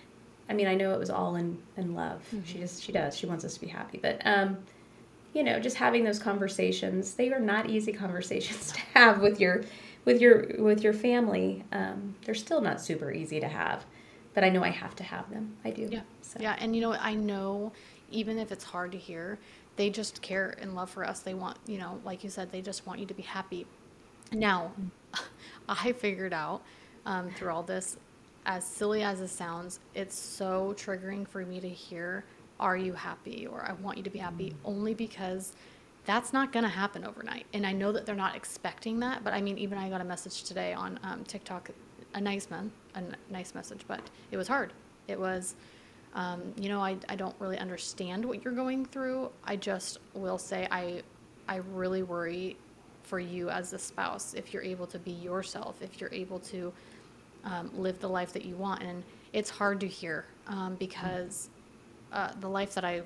I 0.48 0.54
mean 0.54 0.66
i 0.66 0.74
know 0.74 0.92
it 0.92 0.98
was 0.98 1.10
all 1.10 1.36
in 1.36 1.58
in 1.76 1.94
love. 1.94 2.22
Mm-hmm. 2.34 2.44
she 2.44 2.58
just 2.58 2.82
she 2.82 2.92
does. 2.92 3.16
She 3.16 3.26
wants 3.26 3.44
us 3.44 3.54
to 3.54 3.60
be 3.60 3.68
happy. 3.68 3.98
But 4.02 4.22
um 4.24 4.58
you 5.34 5.42
know 5.42 5.60
just 5.60 5.76
having 5.76 6.04
those 6.04 6.18
conversations 6.18 7.14
they 7.14 7.32
are 7.32 7.40
not 7.40 7.68
easy 7.70 7.92
conversations 8.04 8.72
to 8.72 8.80
have 8.94 9.20
with 9.20 9.40
your 9.40 9.64
with 10.04 10.20
your 10.20 10.46
with 10.58 10.82
your 10.82 10.92
family. 10.94 11.64
Um 11.72 12.14
they're 12.24 12.34
still 12.34 12.60
not 12.60 12.80
super 12.80 13.12
easy 13.12 13.40
to 13.40 13.48
have 13.48 13.84
but 14.34 14.44
i 14.44 14.48
know 14.48 14.62
i 14.62 14.70
have 14.70 14.94
to 14.96 15.04
have 15.04 15.28
them. 15.30 15.56
I 15.64 15.70
do. 15.70 15.88
Yeah. 15.90 16.00
So. 16.22 16.38
yeah. 16.40 16.56
And 16.58 16.74
you 16.74 16.82
know 16.82 16.92
i 16.94 17.14
know 17.14 17.72
even 18.10 18.38
if 18.38 18.50
it's 18.52 18.64
hard 18.64 18.92
to 18.92 18.98
hear 18.98 19.38
they 19.76 19.90
just 19.90 20.20
care 20.22 20.54
and 20.60 20.74
love 20.74 20.90
for 20.90 21.04
us. 21.06 21.20
They 21.20 21.34
want 21.34 21.56
you 21.66 21.78
know 21.78 22.00
like 22.04 22.22
you 22.24 22.30
said 22.30 22.52
they 22.52 22.60
just 22.60 22.86
want 22.86 23.00
you 23.00 23.06
to 23.06 23.14
be 23.14 23.22
happy. 23.22 23.66
Now 24.32 24.72
I 25.68 25.92
figured 25.92 26.32
out 26.32 26.62
um, 27.06 27.30
through 27.30 27.50
all 27.50 27.62
this, 27.62 27.96
as 28.46 28.64
silly 28.64 29.02
as 29.02 29.20
it 29.20 29.28
sounds, 29.28 29.80
it's 29.94 30.18
so 30.18 30.74
triggering 30.76 31.28
for 31.28 31.44
me 31.44 31.60
to 31.60 31.68
hear, 31.68 32.24
Are 32.58 32.76
you 32.76 32.94
happy? 32.94 33.46
or 33.46 33.62
I 33.62 33.72
want 33.74 33.98
you 33.98 34.04
to 34.04 34.10
be 34.10 34.18
happy, 34.18 34.50
mm. 34.50 34.54
only 34.64 34.94
because 34.94 35.52
that's 36.06 36.32
not 36.32 36.52
going 36.52 36.62
to 36.62 36.70
happen 36.70 37.04
overnight. 37.04 37.44
And 37.52 37.66
I 37.66 37.72
know 37.72 37.92
that 37.92 38.06
they're 38.06 38.14
not 38.14 38.34
expecting 38.34 39.00
that, 39.00 39.22
but 39.22 39.34
I 39.34 39.42
mean, 39.42 39.58
even 39.58 39.76
I 39.76 39.90
got 39.90 40.00
a 40.00 40.04
message 40.04 40.44
today 40.44 40.72
on 40.72 40.98
um, 41.02 41.22
TikTok, 41.24 41.70
a 42.14 42.20
nice 42.20 42.48
man, 42.50 42.72
a 42.94 42.98
n- 42.98 43.16
nice 43.28 43.54
message, 43.54 43.82
but 43.86 44.00
it 44.30 44.38
was 44.38 44.48
hard. 44.48 44.72
It 45.06 45.20
was, 45.20 45.54
um, 46.14 46.54
you 46.56 46.70
know, 46.70 46.80
I, 46.80 46.96
I 47.10 47.16
don't 47.16 47.36
really 47.38 47.58
understand 47.58 48.24
what 48.24 48.42
you're 48.42 48.54
going 48.54 48.86
through. 48.86 49.30
I 49.44 49.56
just 49.56 49.98
will 50.14 50.38
say 50.38 50.66
I, 50.70 51.02
I 51.46 51.56
really 51.56 52.02
worry 52.02 52.56
for 53.08 53.18
you 53.18 53.48
as 53.48 53.72
a 53.72 53.78
spouse 53.78 54.34
if 54.34 54.52
you're 54.52 54.62
able 54.62 54.86
to 54.86 54.98
be 54.98 55.12
yourself, 55.12 55.80
if 55.80 56.00
you're 56.00 56.12
able 56.12 56.38
to 56.40 56.72
um, 57.44 57.70
live 57.76 57.98
the 58.00 58.08
life 58.08 58.32
that 58.32 58.44
you 58.44 58.54
want. 58.56 58.82
And 58.82 59.02
it's 59.32 59.50
hard 59.50 59.80
to 59.80 59.88
hear 59.88 60.26
um, 60.46 60.76
because 60.76 61.48
uh, 62.12 62.30
the 62.40 62.48
life 62.48 62.74
that 62.74 62.84
I 62.84 63.02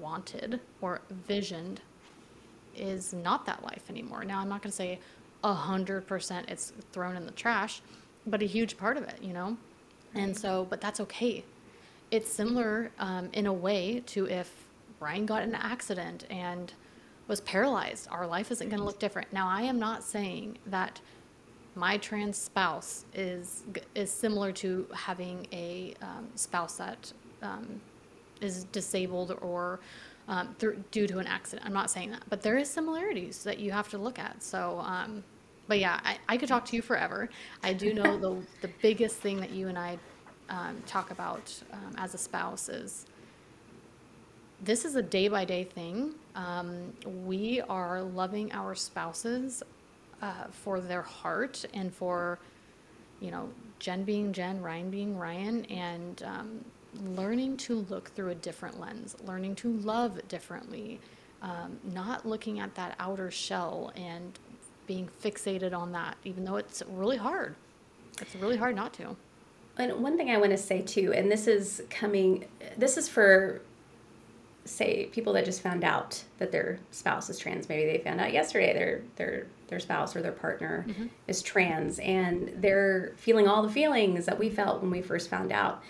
wanted 0.00 0.60
or 0.80 1.00
visioned 1.28 1.80
is 2.76 3.12
not 3.12 3.46
that 3.46 3.62
life 3.62 3.88
anymore. 3.88 4.24
Now, 4.24 4.40
I'm 4.40 4.48
not 4.48 4.62
going 4.62 4.70
to 4.70 4.76
say 4.76 4.98
hundred 5.44 6.06
percent 6.06 6.48
it's 6.48 6.72
thrown 6.92 7.16
in 7.16 7.26
the 7.26 7.32
trash, 7.32 7.82
but 8.26 8.42
a 8.42 8.46
huge 8.46 8.78
part 8.78 8.96
of 8.96 9.04
it, 9.04 9.18
you 9.22 9.34
know? 9.34 9.56
And 10.14 10.36
so, 10.36 10.66
but 10.70 10.80
that's 10.80 11.00
okay. 11.00 11.44
It's 12.10 12.32
similar 12.32 12.90
um, 12.98 13.28
in 13.32 13.46
a 13.46 13.52
way 13.52 14.02
to 14.06 14.26
if 14.26 14.50
Brian 14.98 15.26
got 15.26 15.42
in 15.42 15.50
an 15.50 15.54
accident 15.56 16.24
and 16.30 16.72
was 17.26 17.40
paralyzed. 17.40 18.08
Our 18.10 18.26
life 18.26 18.50
isn't 18.50 18.68
going 18.68 18.80
to 18.80 18.84
look 18.84 18.98
different. 18.98 19.32
Now, 19.32 19.48
I 19.48 19.62
am 19.62 19.78
not 19.78 20.02
saying 20.02 20.58
that 20.66 21.00
my 21.74 21.96
trans 21.96 22.36
spouse 22.36 23.04
is 23.14 23.64
is 23.94 24.10
similar 24.10 24.52
to 24.52 24.86
having 24.94 25.46
a 25.52 25.94
um, 26.02 26.28
spouse 26.36 26.76
that 26.76 27.12
um, 27.42 27.80
is 28.40 28.64
disabled 28.64 29.36
or 29.40 29.80
um, 30.28 30.54
due 30.90 31.06
to 31.06 31.18
an 31.18 31.26
accident. 31.26 31.66
I'm 31.66 31.72
not 31.72 31.90
saying 31.90 32.10
that, 32.12 32.22
but 32.28 32.42
there 32.42 32.56
is 32.56 32.70
similarities 32.70 33.42
that 33.44 33.58
you 33.58 33.72
have 33.72 33.88
to 33.90 33.98
look 33.98 34.18
at. 34.18 34.42
So, 34.42 34.80
um, 34.84 35.24
but 35.66 35.78
yeah, 35.78 36.00
I, 36.04 36.18
I 36.28 36.36
could 36.36 36.48
talk 36.48 36.64
to 36.66 36.76
you 36.76 36.82
forever. 36.82 37.28
I 37.62 37.72
do 37.72 37.92
know 37.92 38.18
the 38.26 38.36
the 38.62 38.72
biggest 38.80 39.16
thing 39.16 39.40
that 39.40 39.50
you 39.50 39.68
and 39.68 39.78
I 39.78 39.98
um, 40.48 40.82
talk 40.86 41.10
about 41.10 41.52
um, 41.72 41.94
as 41.98 42.14
a 42.14 42.18
spouse 42.18 42.68
is 42.68 43.06
this 44.64 44.84
is 44.84 44.96
a 44.96 45.02
day 45.02 45.28
by 45.28 45.44
day 45.44 45.64
thing. 45.64 46.14
Um, 46.34 46.92
we 47.24 47.60
are 47.62 48.02
loving 48.02 48.50
our 48.52 48.74
spouses 48.74 49.62
uh, 50.22 50.44
for 50.50 50.80
their 50.80 51.02
heart 51.02 51.64
and 51.74 51.92
for, 51.92 52.38
you 53.20 53.30
know, 53.30 53.48
Jen 53.78 54.04
being 54.04 54.32
Jen, 54.32 54.62
Ryan 54.62 54.90
being 54.90 55.18
Ryan, 55.18 55.64
and 55.66 56.22
um, 56.22 56.64
learning 57.14 57.58
to 57.58 57.84
look 57.90 58.08
through 58.14 58.30
a 58.30 58.34
different 58.34 58.80
lens, 58.80 59.16
learning 59.26 59.56
to 59.56 59.72
love 59.78 60.26
differently, 60.28 61.00
um, 61.42 61.78
not 61.92 62.26
looking 62.26 62.60
at 62.60 62.74
that 62.74 62.94
outer 62.98 63.30
shell 63.30 63.92
and 63.96 64.38
being 64.86 65.08
fixated 65.22 65.76
on 65.76 65.92
that, 65.92 66.16
even 66.24 66.44
though 66.44 66.56
it's 66.56 66.82
really 66.88 67.16
hard. 67.16 67.54
It's 68.20 68.34
really 68.36 68.56
hard 68.56 68.76
not 68.76 68.94
to. 68.94 69.16
And 69.76 69.92
one 70.02 70.16
thing 70.16 70.30
I 70.30 70.38
want 70.38 70.52
to 70.52 70.56
say 70.56 70.80
too, 70.80 71.12
and 71.12 71.30
this 71.30 71.46
is 71.46 71.82
coming, 71.90 72.46
this 72.78 72.96
is 72.96 73.08
for 73.08 73.60
say 74.64 75.06
people 75.06 75.32
that 75.34 75.44
just 75.44 75.60
found 75.60 75.84
out 75.84 76.22
that 76.38 76.50
their 76.50 76.78
spouse 76.90 77.28
is 77.28 77.38
trans. 77.38 77.68
Maybe 77.68 77.90
they 77.90 78.02
found 78.02 78.20
out 78.20 78.32
yesterday 78.32 78.72
their 78.72 79.02
their 79.16 79.46
their 79.68 79.80
spouse 79.80 80.14
or 80.14 80.22
their 80.22 80.32
partner 80.32 80.84
mm-hmm. 80.88 81.06
is 81.26 81.42
trans, 81.42 81.98
and 81.98 82.52
they're 82.56 83.12
feeling 83.16 83.46
all 83.46 83.62
the 83.62 83.70
feelings 83.70 84.26
that 84.26 84.38
we 84.38 84.50
felt 84.50 84.80
when 84.80 84.90
we 84.90 85.02
first 85.02 85.28
found 85.28 85.52
out. 85.52 85.82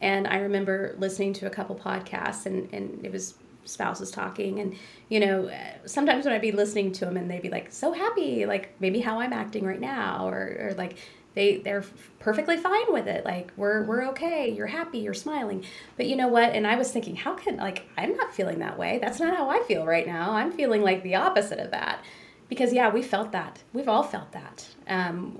And 0.00 0.26
I 0.26 0.38
remember 0.38 0.94
listening 0.98 1.32
to 1.34 1.46
a 1.46 1.50
couple 1.50 1.76
podcasts, 1.76 2.46
and 2.46 2.68
and 2.72 3.04
it 3.04 3.12
was 3.12 3.34
spouses 3.64 4.10
talking, 4.10 4.60
and 4.60 4.74
you 5.08 5.20
know, 5.20 5.50
sometimes 5.84 6.24
when 6.24 6.34
I'd 6.34 6.40
be 6.40 6.52
listening 6.52 6.92
to 6.92 7.04
them, 7.04 7.16
and 7.16 7.30
they'd 7.30 7.42
be 7.42 7.50
like 7.50 7.70
so 7.70 7.92
happy, 7.92 8.46
like 8.46 8.74
maybe 8.80 9.00
how 9.00 9.20
I'm 9.20 9.32
acting 9.32 9.64
right 9.64 9.80
now, 9.80 10.28
or 10.28 10.56
or 10.60 10.74
like 10.76 10.96
they 11.38 11.58
they're 11.58 11.84
perfectly 12.18 12.56
fine 12.56 12.92
with 12.92 13.06
it. 13.06 13.24
Like 13.24 13.52
we're 13.56 13.84
we're 13.84 14.08
okay. 14.08 14.50
You're 14.50 14.66
happy. 14.66 14.98
You're 14.98 15.14
smiling. 15.14 15.64
But 15.96 16.06
you 16.06 16.16
know 16.16 16.26
what? 16.26 16.52
And 16.52 16.66
i 16.66 16.74
was 16.74 16.90
thinking 16.90 17.14
how 17.14 17.34
can 17.34 17.56
like 17.56 17.84
i'm 17.96 18.16
not 18.16 18.34
feeling 18.34 18.58
that 18.58 18.76
way. 18.76 18.98
That's 19.00 19.20
not 19.20 19.36
how 19.36 19.48
i 19.48 19.60
feel 19.60 19.86
right 19.86 20.06
now. 20.06 20.32
I'm 20.32 20.50
feeling 20.50 20.82
like 20.82 21.04
the 21.04 21.14
opposite 21.14 21.60
of 21.60 21.70
that. 21.70 22.02
Because 22.48 22.72
yeah 22.72 22.90
we 22.92 23.02
felt 23.02 23.30
that. 23.32 23.62
We've 23.72 23.88
all 23.88 24.02
felt 24.02 24.32
that. 24.32 24.66
Um, 24.88 25.38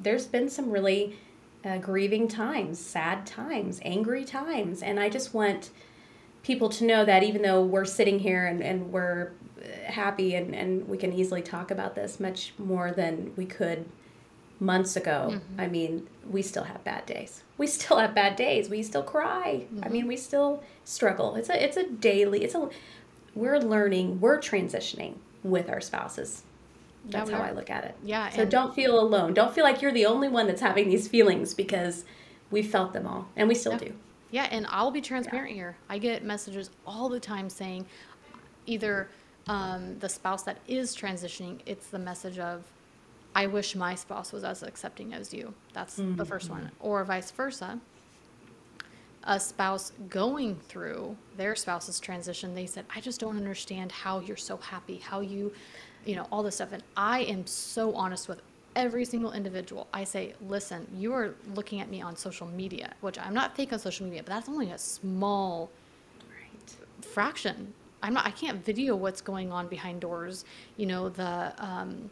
there's 0.00 0.26
been 0.26 0.48
some 0.48 0.70
really 0.70 1.18
uh, 1.64 1.78
grieving 1.78 2.28
times 2.28 2.78
sad 2.78 3.26
times 3.26 3.80
angry 3.84 4.24
times. 4.24 4.82
And 4.82 5.00
i 5.00 5.08
just 5.08 5.34
want 5.34 5.70
people 6.44 6.68
to 6.68 6.84
know 6.84 7.04
that 7.04 7.24
even 7.24 7.42
though 7.42 7.62
we're 7.62 7.84
sitting 7.84 8.20
here 8.20 8.46
and, 8.46 8.62
and 8.62 8.92
we're 8.92 9.32
happy 9.84 10.36
and, 10.36 10.54
and 10.54 10.88
we 10.88 10.96
can 10.96 11.12
easily 11.12 11.42
talk 11.42 11.70
about 11.70 11.94
this 11.96 12.20
much 12.20 12.54
more 12.56 12.92
than 12.92 13.32
we 13.36 13.44
could 13.44 13.84
months 14.60 14.94
ago, 14.96 15.30
mm-hmm. 15.32 15.60
I 15.60 15.66
mean, 15.66 16.06
we 16.28 16.42
still 16.42 16.64
have 16.64 16.84
bad 16.84 17.06
days. 17.06 17.42
We 17.58 17.66
still 17.66 17.98
have 17.98 18.14
bad 18.14 18.36
days. 18.36 18.68
We 18.68 18.82
still 18.82 19.02
cry. 19.02 19.64
Mm-hmm. 19.64 19.84
I 19.84 19.88
mean, 19.88 20.06
we 20.06 20.16
still 20.16 20.62
struggle. 20.84 21.34
It's 21.34 21.48
a 21.48 21.62
it's 21.62 21.76
a 21.76 21.88
daily. 21.88 22.44
It's 22.44 22.54
a 22.54 22.68
we're 23.34 23.58
learning. 23.58 24.20
We're 24.20 24.38
transitioning 24.38 25.14
with 25.42 25.68
our 25.70 25.80
spouses. 25.80 26.42
That's 27.06 27.30
yeah, 27.30 27.38
how 27.38 27.42
I 27.44 27.52
look 27.52 27.70
at 27.70 27.84
it. 27.84 27.96
Yeah. 28.04 28.28
So 28.30 28.44
don't 28.44 28.74
feel 28.74 29.00
alone. 29.00 29.32
Don't 29.32 29.54
feel 29.54 29.64
like 29.64 29.80
you're 29.80 29.92
the 29.92 30.04
only 30.06 30.28
one 30.28 30.46
that's 30.46 30.60
having 30.60 30.88
these 30.88 31.08
feelings 31.08 31.54
because 31.54 32.04
we 32.50 32.62
felt 32.62 32.92
them 32.92 33.06
all, 33.06 33.28
and 33.36 33.48
we 33.48 33.54
still 33.54 33.72
yeah. 33.72 33.78
do. 33.78 33.94
Yeah, 34.30 34.48
and 34.50 34.66
I'll 34.68 34.90
be 34.90 35.00
transparent 35.00 35.50
yeah. 35.50 35.56
here. 35.56 35.76
I 35.88 35.98
get 35.98 36.24
messages 36.24 36.70
all 36.86 37.08
the 37.08 37.18
time 37.18 37.48
saying, 37.48 37.86
either 38.66 39.08
um, 39.48 39.98
the 39.98 40.08
spouse 40.08 40.42
that 40.44 40.58
is 40.68 40.94
transitioning, 40.94 41.60
it's 41.66 41.86
the 41.86 41.98
message 41.98 42.38
of 42.38 42.64
I 43.34 43.46
wish 43.46 43.76
my 43.76 43.94
spouse 43.94 44.32
was 44.32 44.44
as 44.44 44.62
accepting 44.62 45.14
as 45.14 45.32
you. 45.32 45.54
That's 45.72 45.98
mm-hmm. 45.98 46.16
the 46.16 46.24
first 46.24 46.50
one. 46.50 46.70
Or 46.80 47.04
vice 47.04 47.30
versa. 47.30 47.78
A 49.24 49.38
spouse 49.38 49.92
going 50.08 50.56
through 50.56 51.16
their 51.36 51.54
spouse's 51.54 52.00
transition, 52.00 52.54
they 52.54 52.66
said, 52.66 52.86
I 52.94 53.00
just 53.00 53.20
don't 53.20 53.36
understand 53.36 53.92
how 53.92 54.20
you're 54.20 54.36
so 54.36 54.56
happy, 54.56 54.96
how 54.96 55.20
you, 55.20 55.52
you 56.06 56.16
know, 56.16 56.26
all 56.32 56.42
this 56.42 56.56
stuff. 56.56 56.72
And 56.72 56.82
I 56.96 57.20
am 57.20 57.46
so 57.46 57.94
honest 57.94 58.28
with 58.28 58.40
every 58.74 59.04
single 59.04 59.32
individual. 59.32 59.88
I 59.92 60.04
say, 60.04 60.34
listen, 60.48 60.86
you 60.96 61.12
are 61.12 61.34
looking 61.54 61.80
at 61.80 61.90
me 61.90 62.00
on 62.00 62.16
social 62.16 62.46
media, 62.46 62.94
which 63.00 63.18
I'm 63.18 63.34
not 63.34 63.54
fake 63.54 63.72
on 63.72 63.78
social 63.78 64.06
media, 64.06 64.22
but 64.22 64.32
that's 64.32 64.48
only 64.48 64.70
a 64.70 64.78
small 64.78 65.70
right. 66.30 67.04
fraction. 67.04 67.74
I'm 68.02 68.14
not, 68.14 68.26
I 68.26 68.30
can't 68.30 68.64
video 68.64 68.96
what's 68.96 69.20
going 69.20 69.52
on 69.52 69.68
behind 69.68 70.00
doors. 70.00 70.46
You 70.78 70.86
know, 70.86 71.10
the, 71.10 71.52
um, 71.58 72.10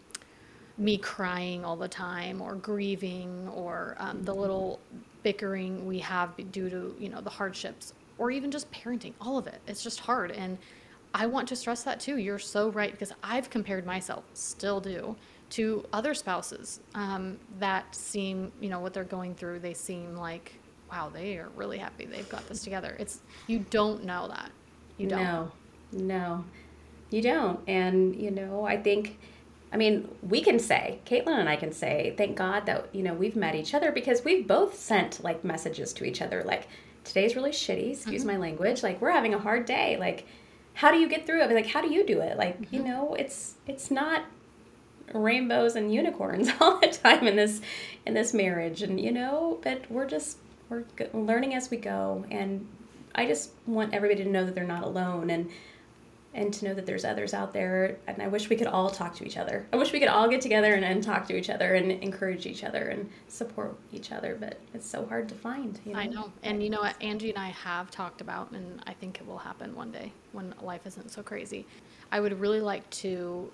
me 0.78 0.96
crying 0.96 1.64
all 1.64 1.76
the 1.76 1.88
time 1.88 2.40
or 2.40 2.54
grieving 2.54 3.48
or 3.48 3.96
um, 3.98 4.22
the 4.22 4.34
little 4.34 4.78
bickering 5.24 5.84
we 5.86 5.98
have 5.98 6.30
due 6.52 6.70
to 6.70 6.94
you 6.98 7.08
know 7.08 7.20
the 7.20 7.30
hardships 7.30 7.92
or 8.16 8.30
even 8.30 8.50
just 8.50 8.70
parenting 8.72 9.12
all 9.20 9.36
of 9.38 9.46
it. 9.46 9.60
It's 9.66 9.82
just 9.82 10.00
hard. 10.00 10.30
And 10.32 10.58
i 11.14 11.26
want 11.26 11.48
to 11.48 11.56
stress 11.56 11.82
that 11.84 12.00
too. 12.00 12.18
You're 12.18 12.38
so 12.38 12.68
right 12.70 12.92
because 12.92 13.12
i've 13.22 13.50
compared 13.50 13.86
myself 13.86 14.24
still 14.34 14.80
do 14.80 15.16
to 15.50 15.84
other 15.92 16.12
spouses 16.14 16.80
um, 16.94 17.38
that 17.58 17.94
seem 17.94 18.52
you 18.60 18.68
know 18.68 18.80
what 18.80 18.92
they're 18.92 19.04
going 19.04 19.34
through 19.34 19.58
they 19.58 19.72
seem 19.72 20.14
like 20.14 20.52
wow 20.90 21.10
they 21.12 21.38
are 21.38 21.48
really 21.56 21.78
happy 21.78 22.04
they've 22.04 22.28
got 22.28 22.46
this 22.48 22.62
together. 22.62 22.96
It's 22.98 23.20
you 23.46 23.60
don't 23.70 24.04
know 24.04 24.28
that. 24.28 24.50
You 24.98 25.08
don't. 25.08 25.22
No. 25.22 25.52
No. 25.92 26.44
You 27.10 27.22
don't. 27.22 27.60
And 27.66 28.14
you 28.14 28.30
know 28.30 28.64
i 28.64 28.76
think 28.76 29.18
I 29.72 29.76
mean, 29.76 30.08
we 30.22 30.40
can 30.40 30.58
say, 30.58 31.00
Caitlin 31.04 31.38
and 31.38 31.48
I 31.48 31.56
can 31.56 31.72
say, 31.72 32.14
thank 32.16 32.36
God 32.36 32.66
that, 32.66 32.88
you 32.94 33.02
know, 33.02 33.12
we've 33.12 33.36
met 33.36 33.54
each 33.54 33.74
other 33.74 33.92
because 33.92 34.24
we've 34.24 34.46
both 34.46 34.74
sent 34.74 35.22
like 35.22 35.44
messages 35.44 35.92
to 35.94 36.04
each 36.04 36.22
other 36.22 36.42
like, 36.44 36.68
today's 37.04 37.36
really 37.36 37.50
shitty, 37.50 37.92
excuse 37.92 38.22
mm-hmm. 38.22 38.32
my 38.32 38.36
language. 38.36 38.82
Like, 38.82 39.00
we're 39.00 39.10
having 39.10 39.34
a 39.34 39.38
hard 39.38 39.66
day. 39.66 39.96
Like, 39.98 40.26
how 40.74 40.90
do 40.90 40.98
you 40.98 41.08
get 41.08 41.26
through 41.26 41.42
it? 41.42 41.50
Like, 41.50 41.66
how 41.66 41.80
do 41.80 41.92
you 41.92 42.06
do 42.06 42.20
it? 42.20 42.36
Like, 42.36 42.60
mm-hmm. 42.60 42.74
you 42.74 42.82
know, 42.82 43.14
it's, 43.14 43.54
it's 43.66 43.90
not 43.90 44.24
rainbows 45.12 45.74
and 45.74 45.92
unicorns 45.92 46.50
all 46.60 46.78
the 46.78 46.88
time 46.88 47.26
in 47.26 47.36
this, 47.36 47.60
in 48.06 48.14
this 48.14 48.32
marriage. 48.32 48.82
And, 48.82 49.00
you 49.00 49.12
know, 49.12 49.58
but 49.62 49.90
we're 49.90 50.06
just, 50.06 50.38
we're 50.68 50.84
learning 51.12 51.54
as 51.54 51.70
we 51.70 51.76
go. 51.76 52.24
And 52.30 52.66
I 53.14 53.26
just 53.26 53.50
want 53.66 53.94
everybody 53.94 54.22
to 54.24 54.30
know 54.30 54.44
that 54.44 54.54
they're 54.54 54.64
not 54.64 54.84
alone. 54.84 55.30
And, 55.30 55.50
and 56.34 56.52
to 56.52 56.66
know 56.66 56.74
that 56.74 56.86
there's 56.86 57.04
others 57.04 57.34
out 57.34 57.52
there. 57.52 57.98
And 58.06 58.22
I 58.22 58.28
wish 58.28 58.48
we 58.48 58.56
could 58.56 58.66
all 58.66 58.90
talk 58.90 59.14
to 59.16 59.26
each 59.26 59.36
other. 59.36 59.66
I 59.72 59.76
wish 59.76 59.92
we 59.92 59.98
could 59.98 60.08
all 60.08 60.28
get 60.28 60.40
together 60.40 60.74
and, 60.74 60.84
and 60.84 61.02
talk 61.02 61.26
to 61.28 61.36
each 61.36 61.50
other 61.50 61.74
and 61.74 61.90
encourage 61.90 62.46
each 62.46 62.64
other 62.64 62.88
and 62.88 63.08
support 63.28 63.76
each 63.92 64.12
other. 64.12 64.36
But 64.38 64.58
it's 64.74 64.86
so 64.86 65.06
hard 65.06 65.28
to 65.30 65.34
find. 65.34 65.80
You 65.84 65.94
know? 65.94 65.98
I 65.98 66.06
know. 66.06 66.32
And 66.42 66.62
you 66.62 66.70
know 66.70 66.80
what 66.80 67.00
Angie 67.02 67.30
and 67.30 67.38
I 67.38 67.48
have 67.48 67.90
talked 67.90 68.20
about, 68.20 68.50
and 68.52 68.82
I 68.86 68.92
think 68.92 69.20
it 69.20 69.26
will 69.26 69.38
happen 69.38 69.74
one 69.74 69.90
day 69.90 70.12
when 70.32 70.54
life 70.60 70.86
isn't 70.86 71.10
so 71.10 71.22
crazy. 71.22 71.66
I 72.12 72.20
would 72.20 72.38
really 72.40 72.60
like 72.60 72.88
to 72.90 73.50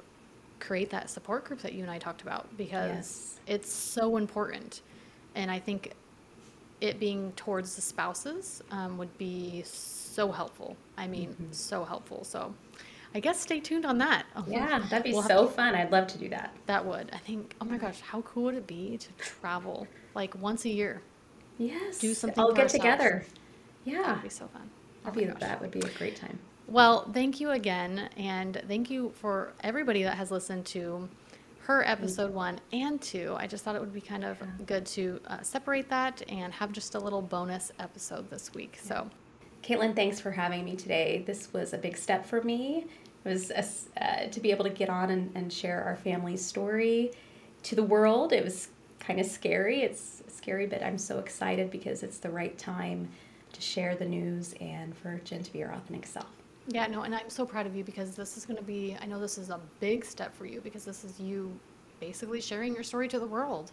create 0.61 0.91
that 0.91 1.11
support 1.11 1.45
group 1.45 1.61
that 1.61 1.75
you 1.75 1.83
and 1.83 1.91
I 1.91 1.99
talked 1.99 2.23
about 2.23 2.57
because 2.57 2.91
yes. 2.91 3.41
it's 3.47 3.73
so 3.73 4.17
important. 4.17 4.83
And 5.35 5.51
I 5.51 5.59
think 5.59 5.93
it 6.81 7.01
being 7.01 7.33
towards 7.33 7.77
the 7.77 7.83
spouses 7.83 8.63
um, 8.71 8.99
would 8.99 9.17
be 9.17 9.63
so 9.65 10.04
helpful. 10.31 10.77
I 10.97 11.07
mean, 11.07 11.31
mm-hmm. 11.31 11.53
so 11.53 11.85
helpful. 11.85 12.25
So 12.25 12.55
I 13.15 13.21
guess 13.21 13.41
stay 13.41 13.61
tuned 13.61 13.87
on 13.87 13.99
that. 13.99 14.25
Yeah, 14.47 14.79
that'd 14.91 15.05
be 15.05 15.13
we'll 15.13 15.23
so 15.23 15.47
to, 15.47 15.53
fun. 15.53 15.75
I'd 15.75 15.93
love 15.93 16.07
to 16.09 16.19
do 16.19 16.29
that. 16.31 16.55
That 16.67 16.85
would. 16.85 17.11
I 17.13 17.19
think, 17.19 17.55
oh 17.61 17.65
my 17.65 17.79
gosh, 17.79 18.01
how 18.01 18.23
cool 18.23 18.45
would 18.45 18.57
it 18.57 18.67
be 18.67 18.99
to 18.99 19.09
travel 19.19 19.87
like 20.15 20.35
once 20.41 20.65
a 20.65 20.71
year? 20.71 21.03
Yes. 21.59 21.99
Do 21.99 22.15
something. 22.15 22.43
All 22.43 22.53
get 22.53 22.69
together. 22.69 23.25
Yeah. 23.85 24.03
That'd 24.03 24.23
be 24.23 24.29
so 24.29 24.49
fun. 24.49 24.71
Oh 25.07 25.11
be, 25.11 25.27
that 25.27 25.61
would 25.61 25.71
be 25.71 25.81
a 25.81 25.91
great 25.91 26.17
time. 26.17 26.39
Well, 26.67 27.11
thank 27.13 27.41
you 27.41 27.51
again. 27.51 28.09
And 28.17 28.63
thank 28.67 28.91
you 28.91 29.13
for 29.15 29.53
everybody 29.61 30.03
that 30.03 30.17
has 30.17 30.31
listened 30.31 30.65
to 30.67 31.09
her 31.61 31.87
episode 31.87 32.33
one 32.33 32.59
and 32.73 33.01
two. 33.01 33.35
I 33.39 33.47
just 33.47 33.65
thought 33.65 33.77
it 33.77 33.81
would 33.81 33.93
be 33.93 34.01
kind 34.01 34.25
of 34.25 34.39
good 34.67 34.85
to 34.87 35.21
uh, 35.27 35.43
separate 35.43 35.89
that 35.91 36.23
and 36.29 36.53
have 36.53 36.73
just 36.73 36.95
a 36.95 36.99
little 36.99 37.23
bonus 37.23 37.73
episode 37.79 38.29
this 38.31 38.53
week. 38.55 38.79
So 38.83 39.09
Caitlin, 39.65 39.97
thanks 39.97 40.21
for 40.21 40.31
having 40.31 40.63
me 40.63 40.77
today. 40.77 41.25
This 41.27 41.51
was 41.55 41.73
a 41.73 41.79
big 41.79 41.97
step 41.97 42.27
for 42.27 42.43
me. 42.43 42.85
It 43.25 43.29
was 43.29 43.51
a, 43.51 43.65
uh, 44.05 44.29
to 44.29 44.41
be 44.41 44.51
able 44.51 44.65
to 44.65 44.71
get 44.71 44.91
on 44.91 45.09
and, 45.09 45.33
and 45.35 45.51
share 45.51 45.83
our 45.85 45.97
family's 45.97 46.45
story 46.45 47.13
to 47.63 47.75
the 47.75 47.83
world. 47.83 48.35
It 48.35 48.45
was 48.45 48.69
kind 49.01 49.19
of 49.19 49.25
scary. 49.25 49.81
It's 49.81 50.23
scary, 50.29 50.67
but 50.67 50.83
I'm 50.83 50.99
so 50.99 51.19
excited 51.19 51.71
because 51.71 52.03
it's 52.03 52.19
the 52.19 52.29
right 52.29 52.57
time 52.59 53.09
to 53.55 53.61
share 53.63 53.95
the 53.95 54.05
news 54.05 54.55
and 54.61 54.95
for 54.95 55.19
Jen 55.25 55.43
to 55.43 55.53
be 55.53 55.61
her 55.61 55.73
authentic 55.73 56.05
self. 56.07 56.29
Yeah, 56.69 56.87
no, 56.87 57.03
and 57.03 57.15
I'm 57.15 57.31
so 57.31 57.47
proud 57.47 57.67
of 57.67 57.75
you 57.75 57.85
because 57.85 58.15
this 58.15 58.37
is 58.37 58.45
going 58.45 58.59
to 58.59 58.63
be, 58.63 58.99
I 59.01 59.07
know 59.07 59.19
this 59.19 59.39
is 59.39 59.49
a 59.49 59.61
big 59.81 60.05
step 60.05 60.37
for 60.37 60.45
you 60.45 60.61
because 60.61 60.85
this 60.85 61.05
is 61.05 61.19
you 61.19 61.59
basically 62.01 62.43
sharing 62.43 62.75
your 62.75 62.83
story 62.83 63.09
to 63.09 63.19
the 63.19 63.27
world 63.27 63.73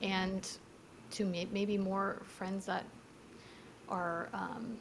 and 0.00 0.48
to 1.10 1.26
maybe 1.26 1.76
more 1.76 2.22
friends 2.24 2.64
that 2.66 2.84
are 3.88 4.28
um, 4.32 4.78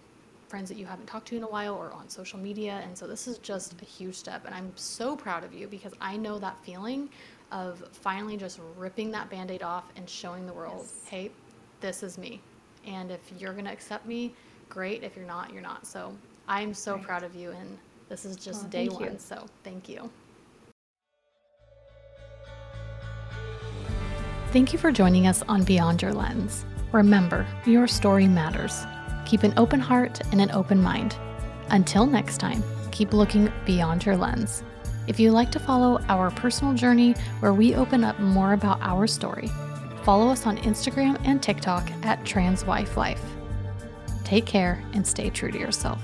friends 0.48 0.70
that 0.70 0.78
you 0.78 0.86
haven't 0.86 1.08
talked 1.08 1.28
to 1.30 1.38
in 1.38 1.44
a 1.44 1.48
while 1.48 1.76
or 1.76 1.92
on 1.92 2.10
social 2.10 2.40
media. 2.40 2.82
And 2.84 2.98
so 2.98 3.08
this 3.08 3.28
is 3.28 3.38
just 3.40 3.80
a 3.82 3.86
huge 3.86 4.16
step. 4.16 4.46
And 4.46 4.54
I'm 4.54 4.72
so 4.76 5.16
proud 5.16 5.44
of 5.44 5.54
you 5.54 5.68
because 5.68 5.94
I 6.00 6.18
know 6.18 6.40
that 6.40 6.58
feeling 6.64 7.10
of 7.52 7.84
finally 7.92 8.38
just 8.38 8.60
ripping 8.78 9.12
that 9.12 9.30
band 9.30 9.52
aid 9.52 9.64
off 9.64 9.86
and 9.96 10.10
showing 10.10 10.46
the 10.46 10.54
world, 10.54 10.82
yes. 10.82 11.10
hey, 11.10 11.32
this 11.82 12.04
is 12.04 12.18
me. 12.18 12.42
And 12.86 13.12
if 13.12 13.22
you're 13.38 13.54
going 13.54 13.66
to 13.66 13.72
accept 13.72 14.06
me, 14.06 14.34
great. 14.70 15.04
If 15.04 15.16
you're 15.16 15.26
not, 15.26 15.52
you're 15.54 15.62
not. 15.62 15.86
So 15.86 16.16
I'm 16.48 16.74
so 16.74 16.96
right. 16.96 17.04
proud 17.04 17.24
of 17.24 17.36
you. 17.36 17.52
And 17.52 17.78
this 18.10 18.26
is 18.26 18.36
just 18.36 18.66
oh, 18.66 18.70
day 18.70 18.88
one. 18.88 19.04
You. 19.04 19.16
So 19.18 19.46
thank 19.64 19.90
you. 19.90 20.10
Thank 24.52 24.72
you 24.72 24.80
for 24.80 24.92
joining 24.92 25.28
us 25.28 25.44
on 25.50 25.64
Beyond 25.64 26.02
Your 26.02 26.14
Lens. 26.14 26.66
Remember, 26.94 27.46
your 27.66 27.88
story 27.88 28.28
matters. 28.28 28.86
Keep 29.26 29.44
an 29.44 29.54
open 29.58 29.80
heart 29.80 30.22
and 30.32 30.40
an 30.40 30.52
open 30.52 30.82
mind. 30.82 31.18
Until 31.70 32.06
next 32.06 32.38
time, 32.38 32.64
keep 32.92 33.14
looking 33.14 33.52
beyond 33.66 34.06
your 34.06 34.16
lens. 34.16 34.64
If 35.08 35.20
you'd 35.20 35.32
like 35.32 35.52
to 35.52 35.60
follow 35.60 36.00
our 36.10 36.32
personal 36.32 36.74
journey 36.74 37.14
where 37.40 37.54
we 37.54 37.76
open 37.76 38.04
up 38.04 38.20
more 38.20 38.54
about 38.54 38.80
our 38.82 39.08
story, 39.08 39.52
follow 40.04 40.30
us 40.30 40.46
on 40.46 40.58
Instagram 40.58 41.20
and 41.26 41.42
TikTok 41.42 41.92
at 42.04 42.24
TransWifeLife. 42.24 43.20
Take 44.24 44.46
care 44.46 44.84
and 44.94 45.06
stay 45.06 45.30
true 45.30 45.52
to 45.52 45.60
yourself. 45.60 46.02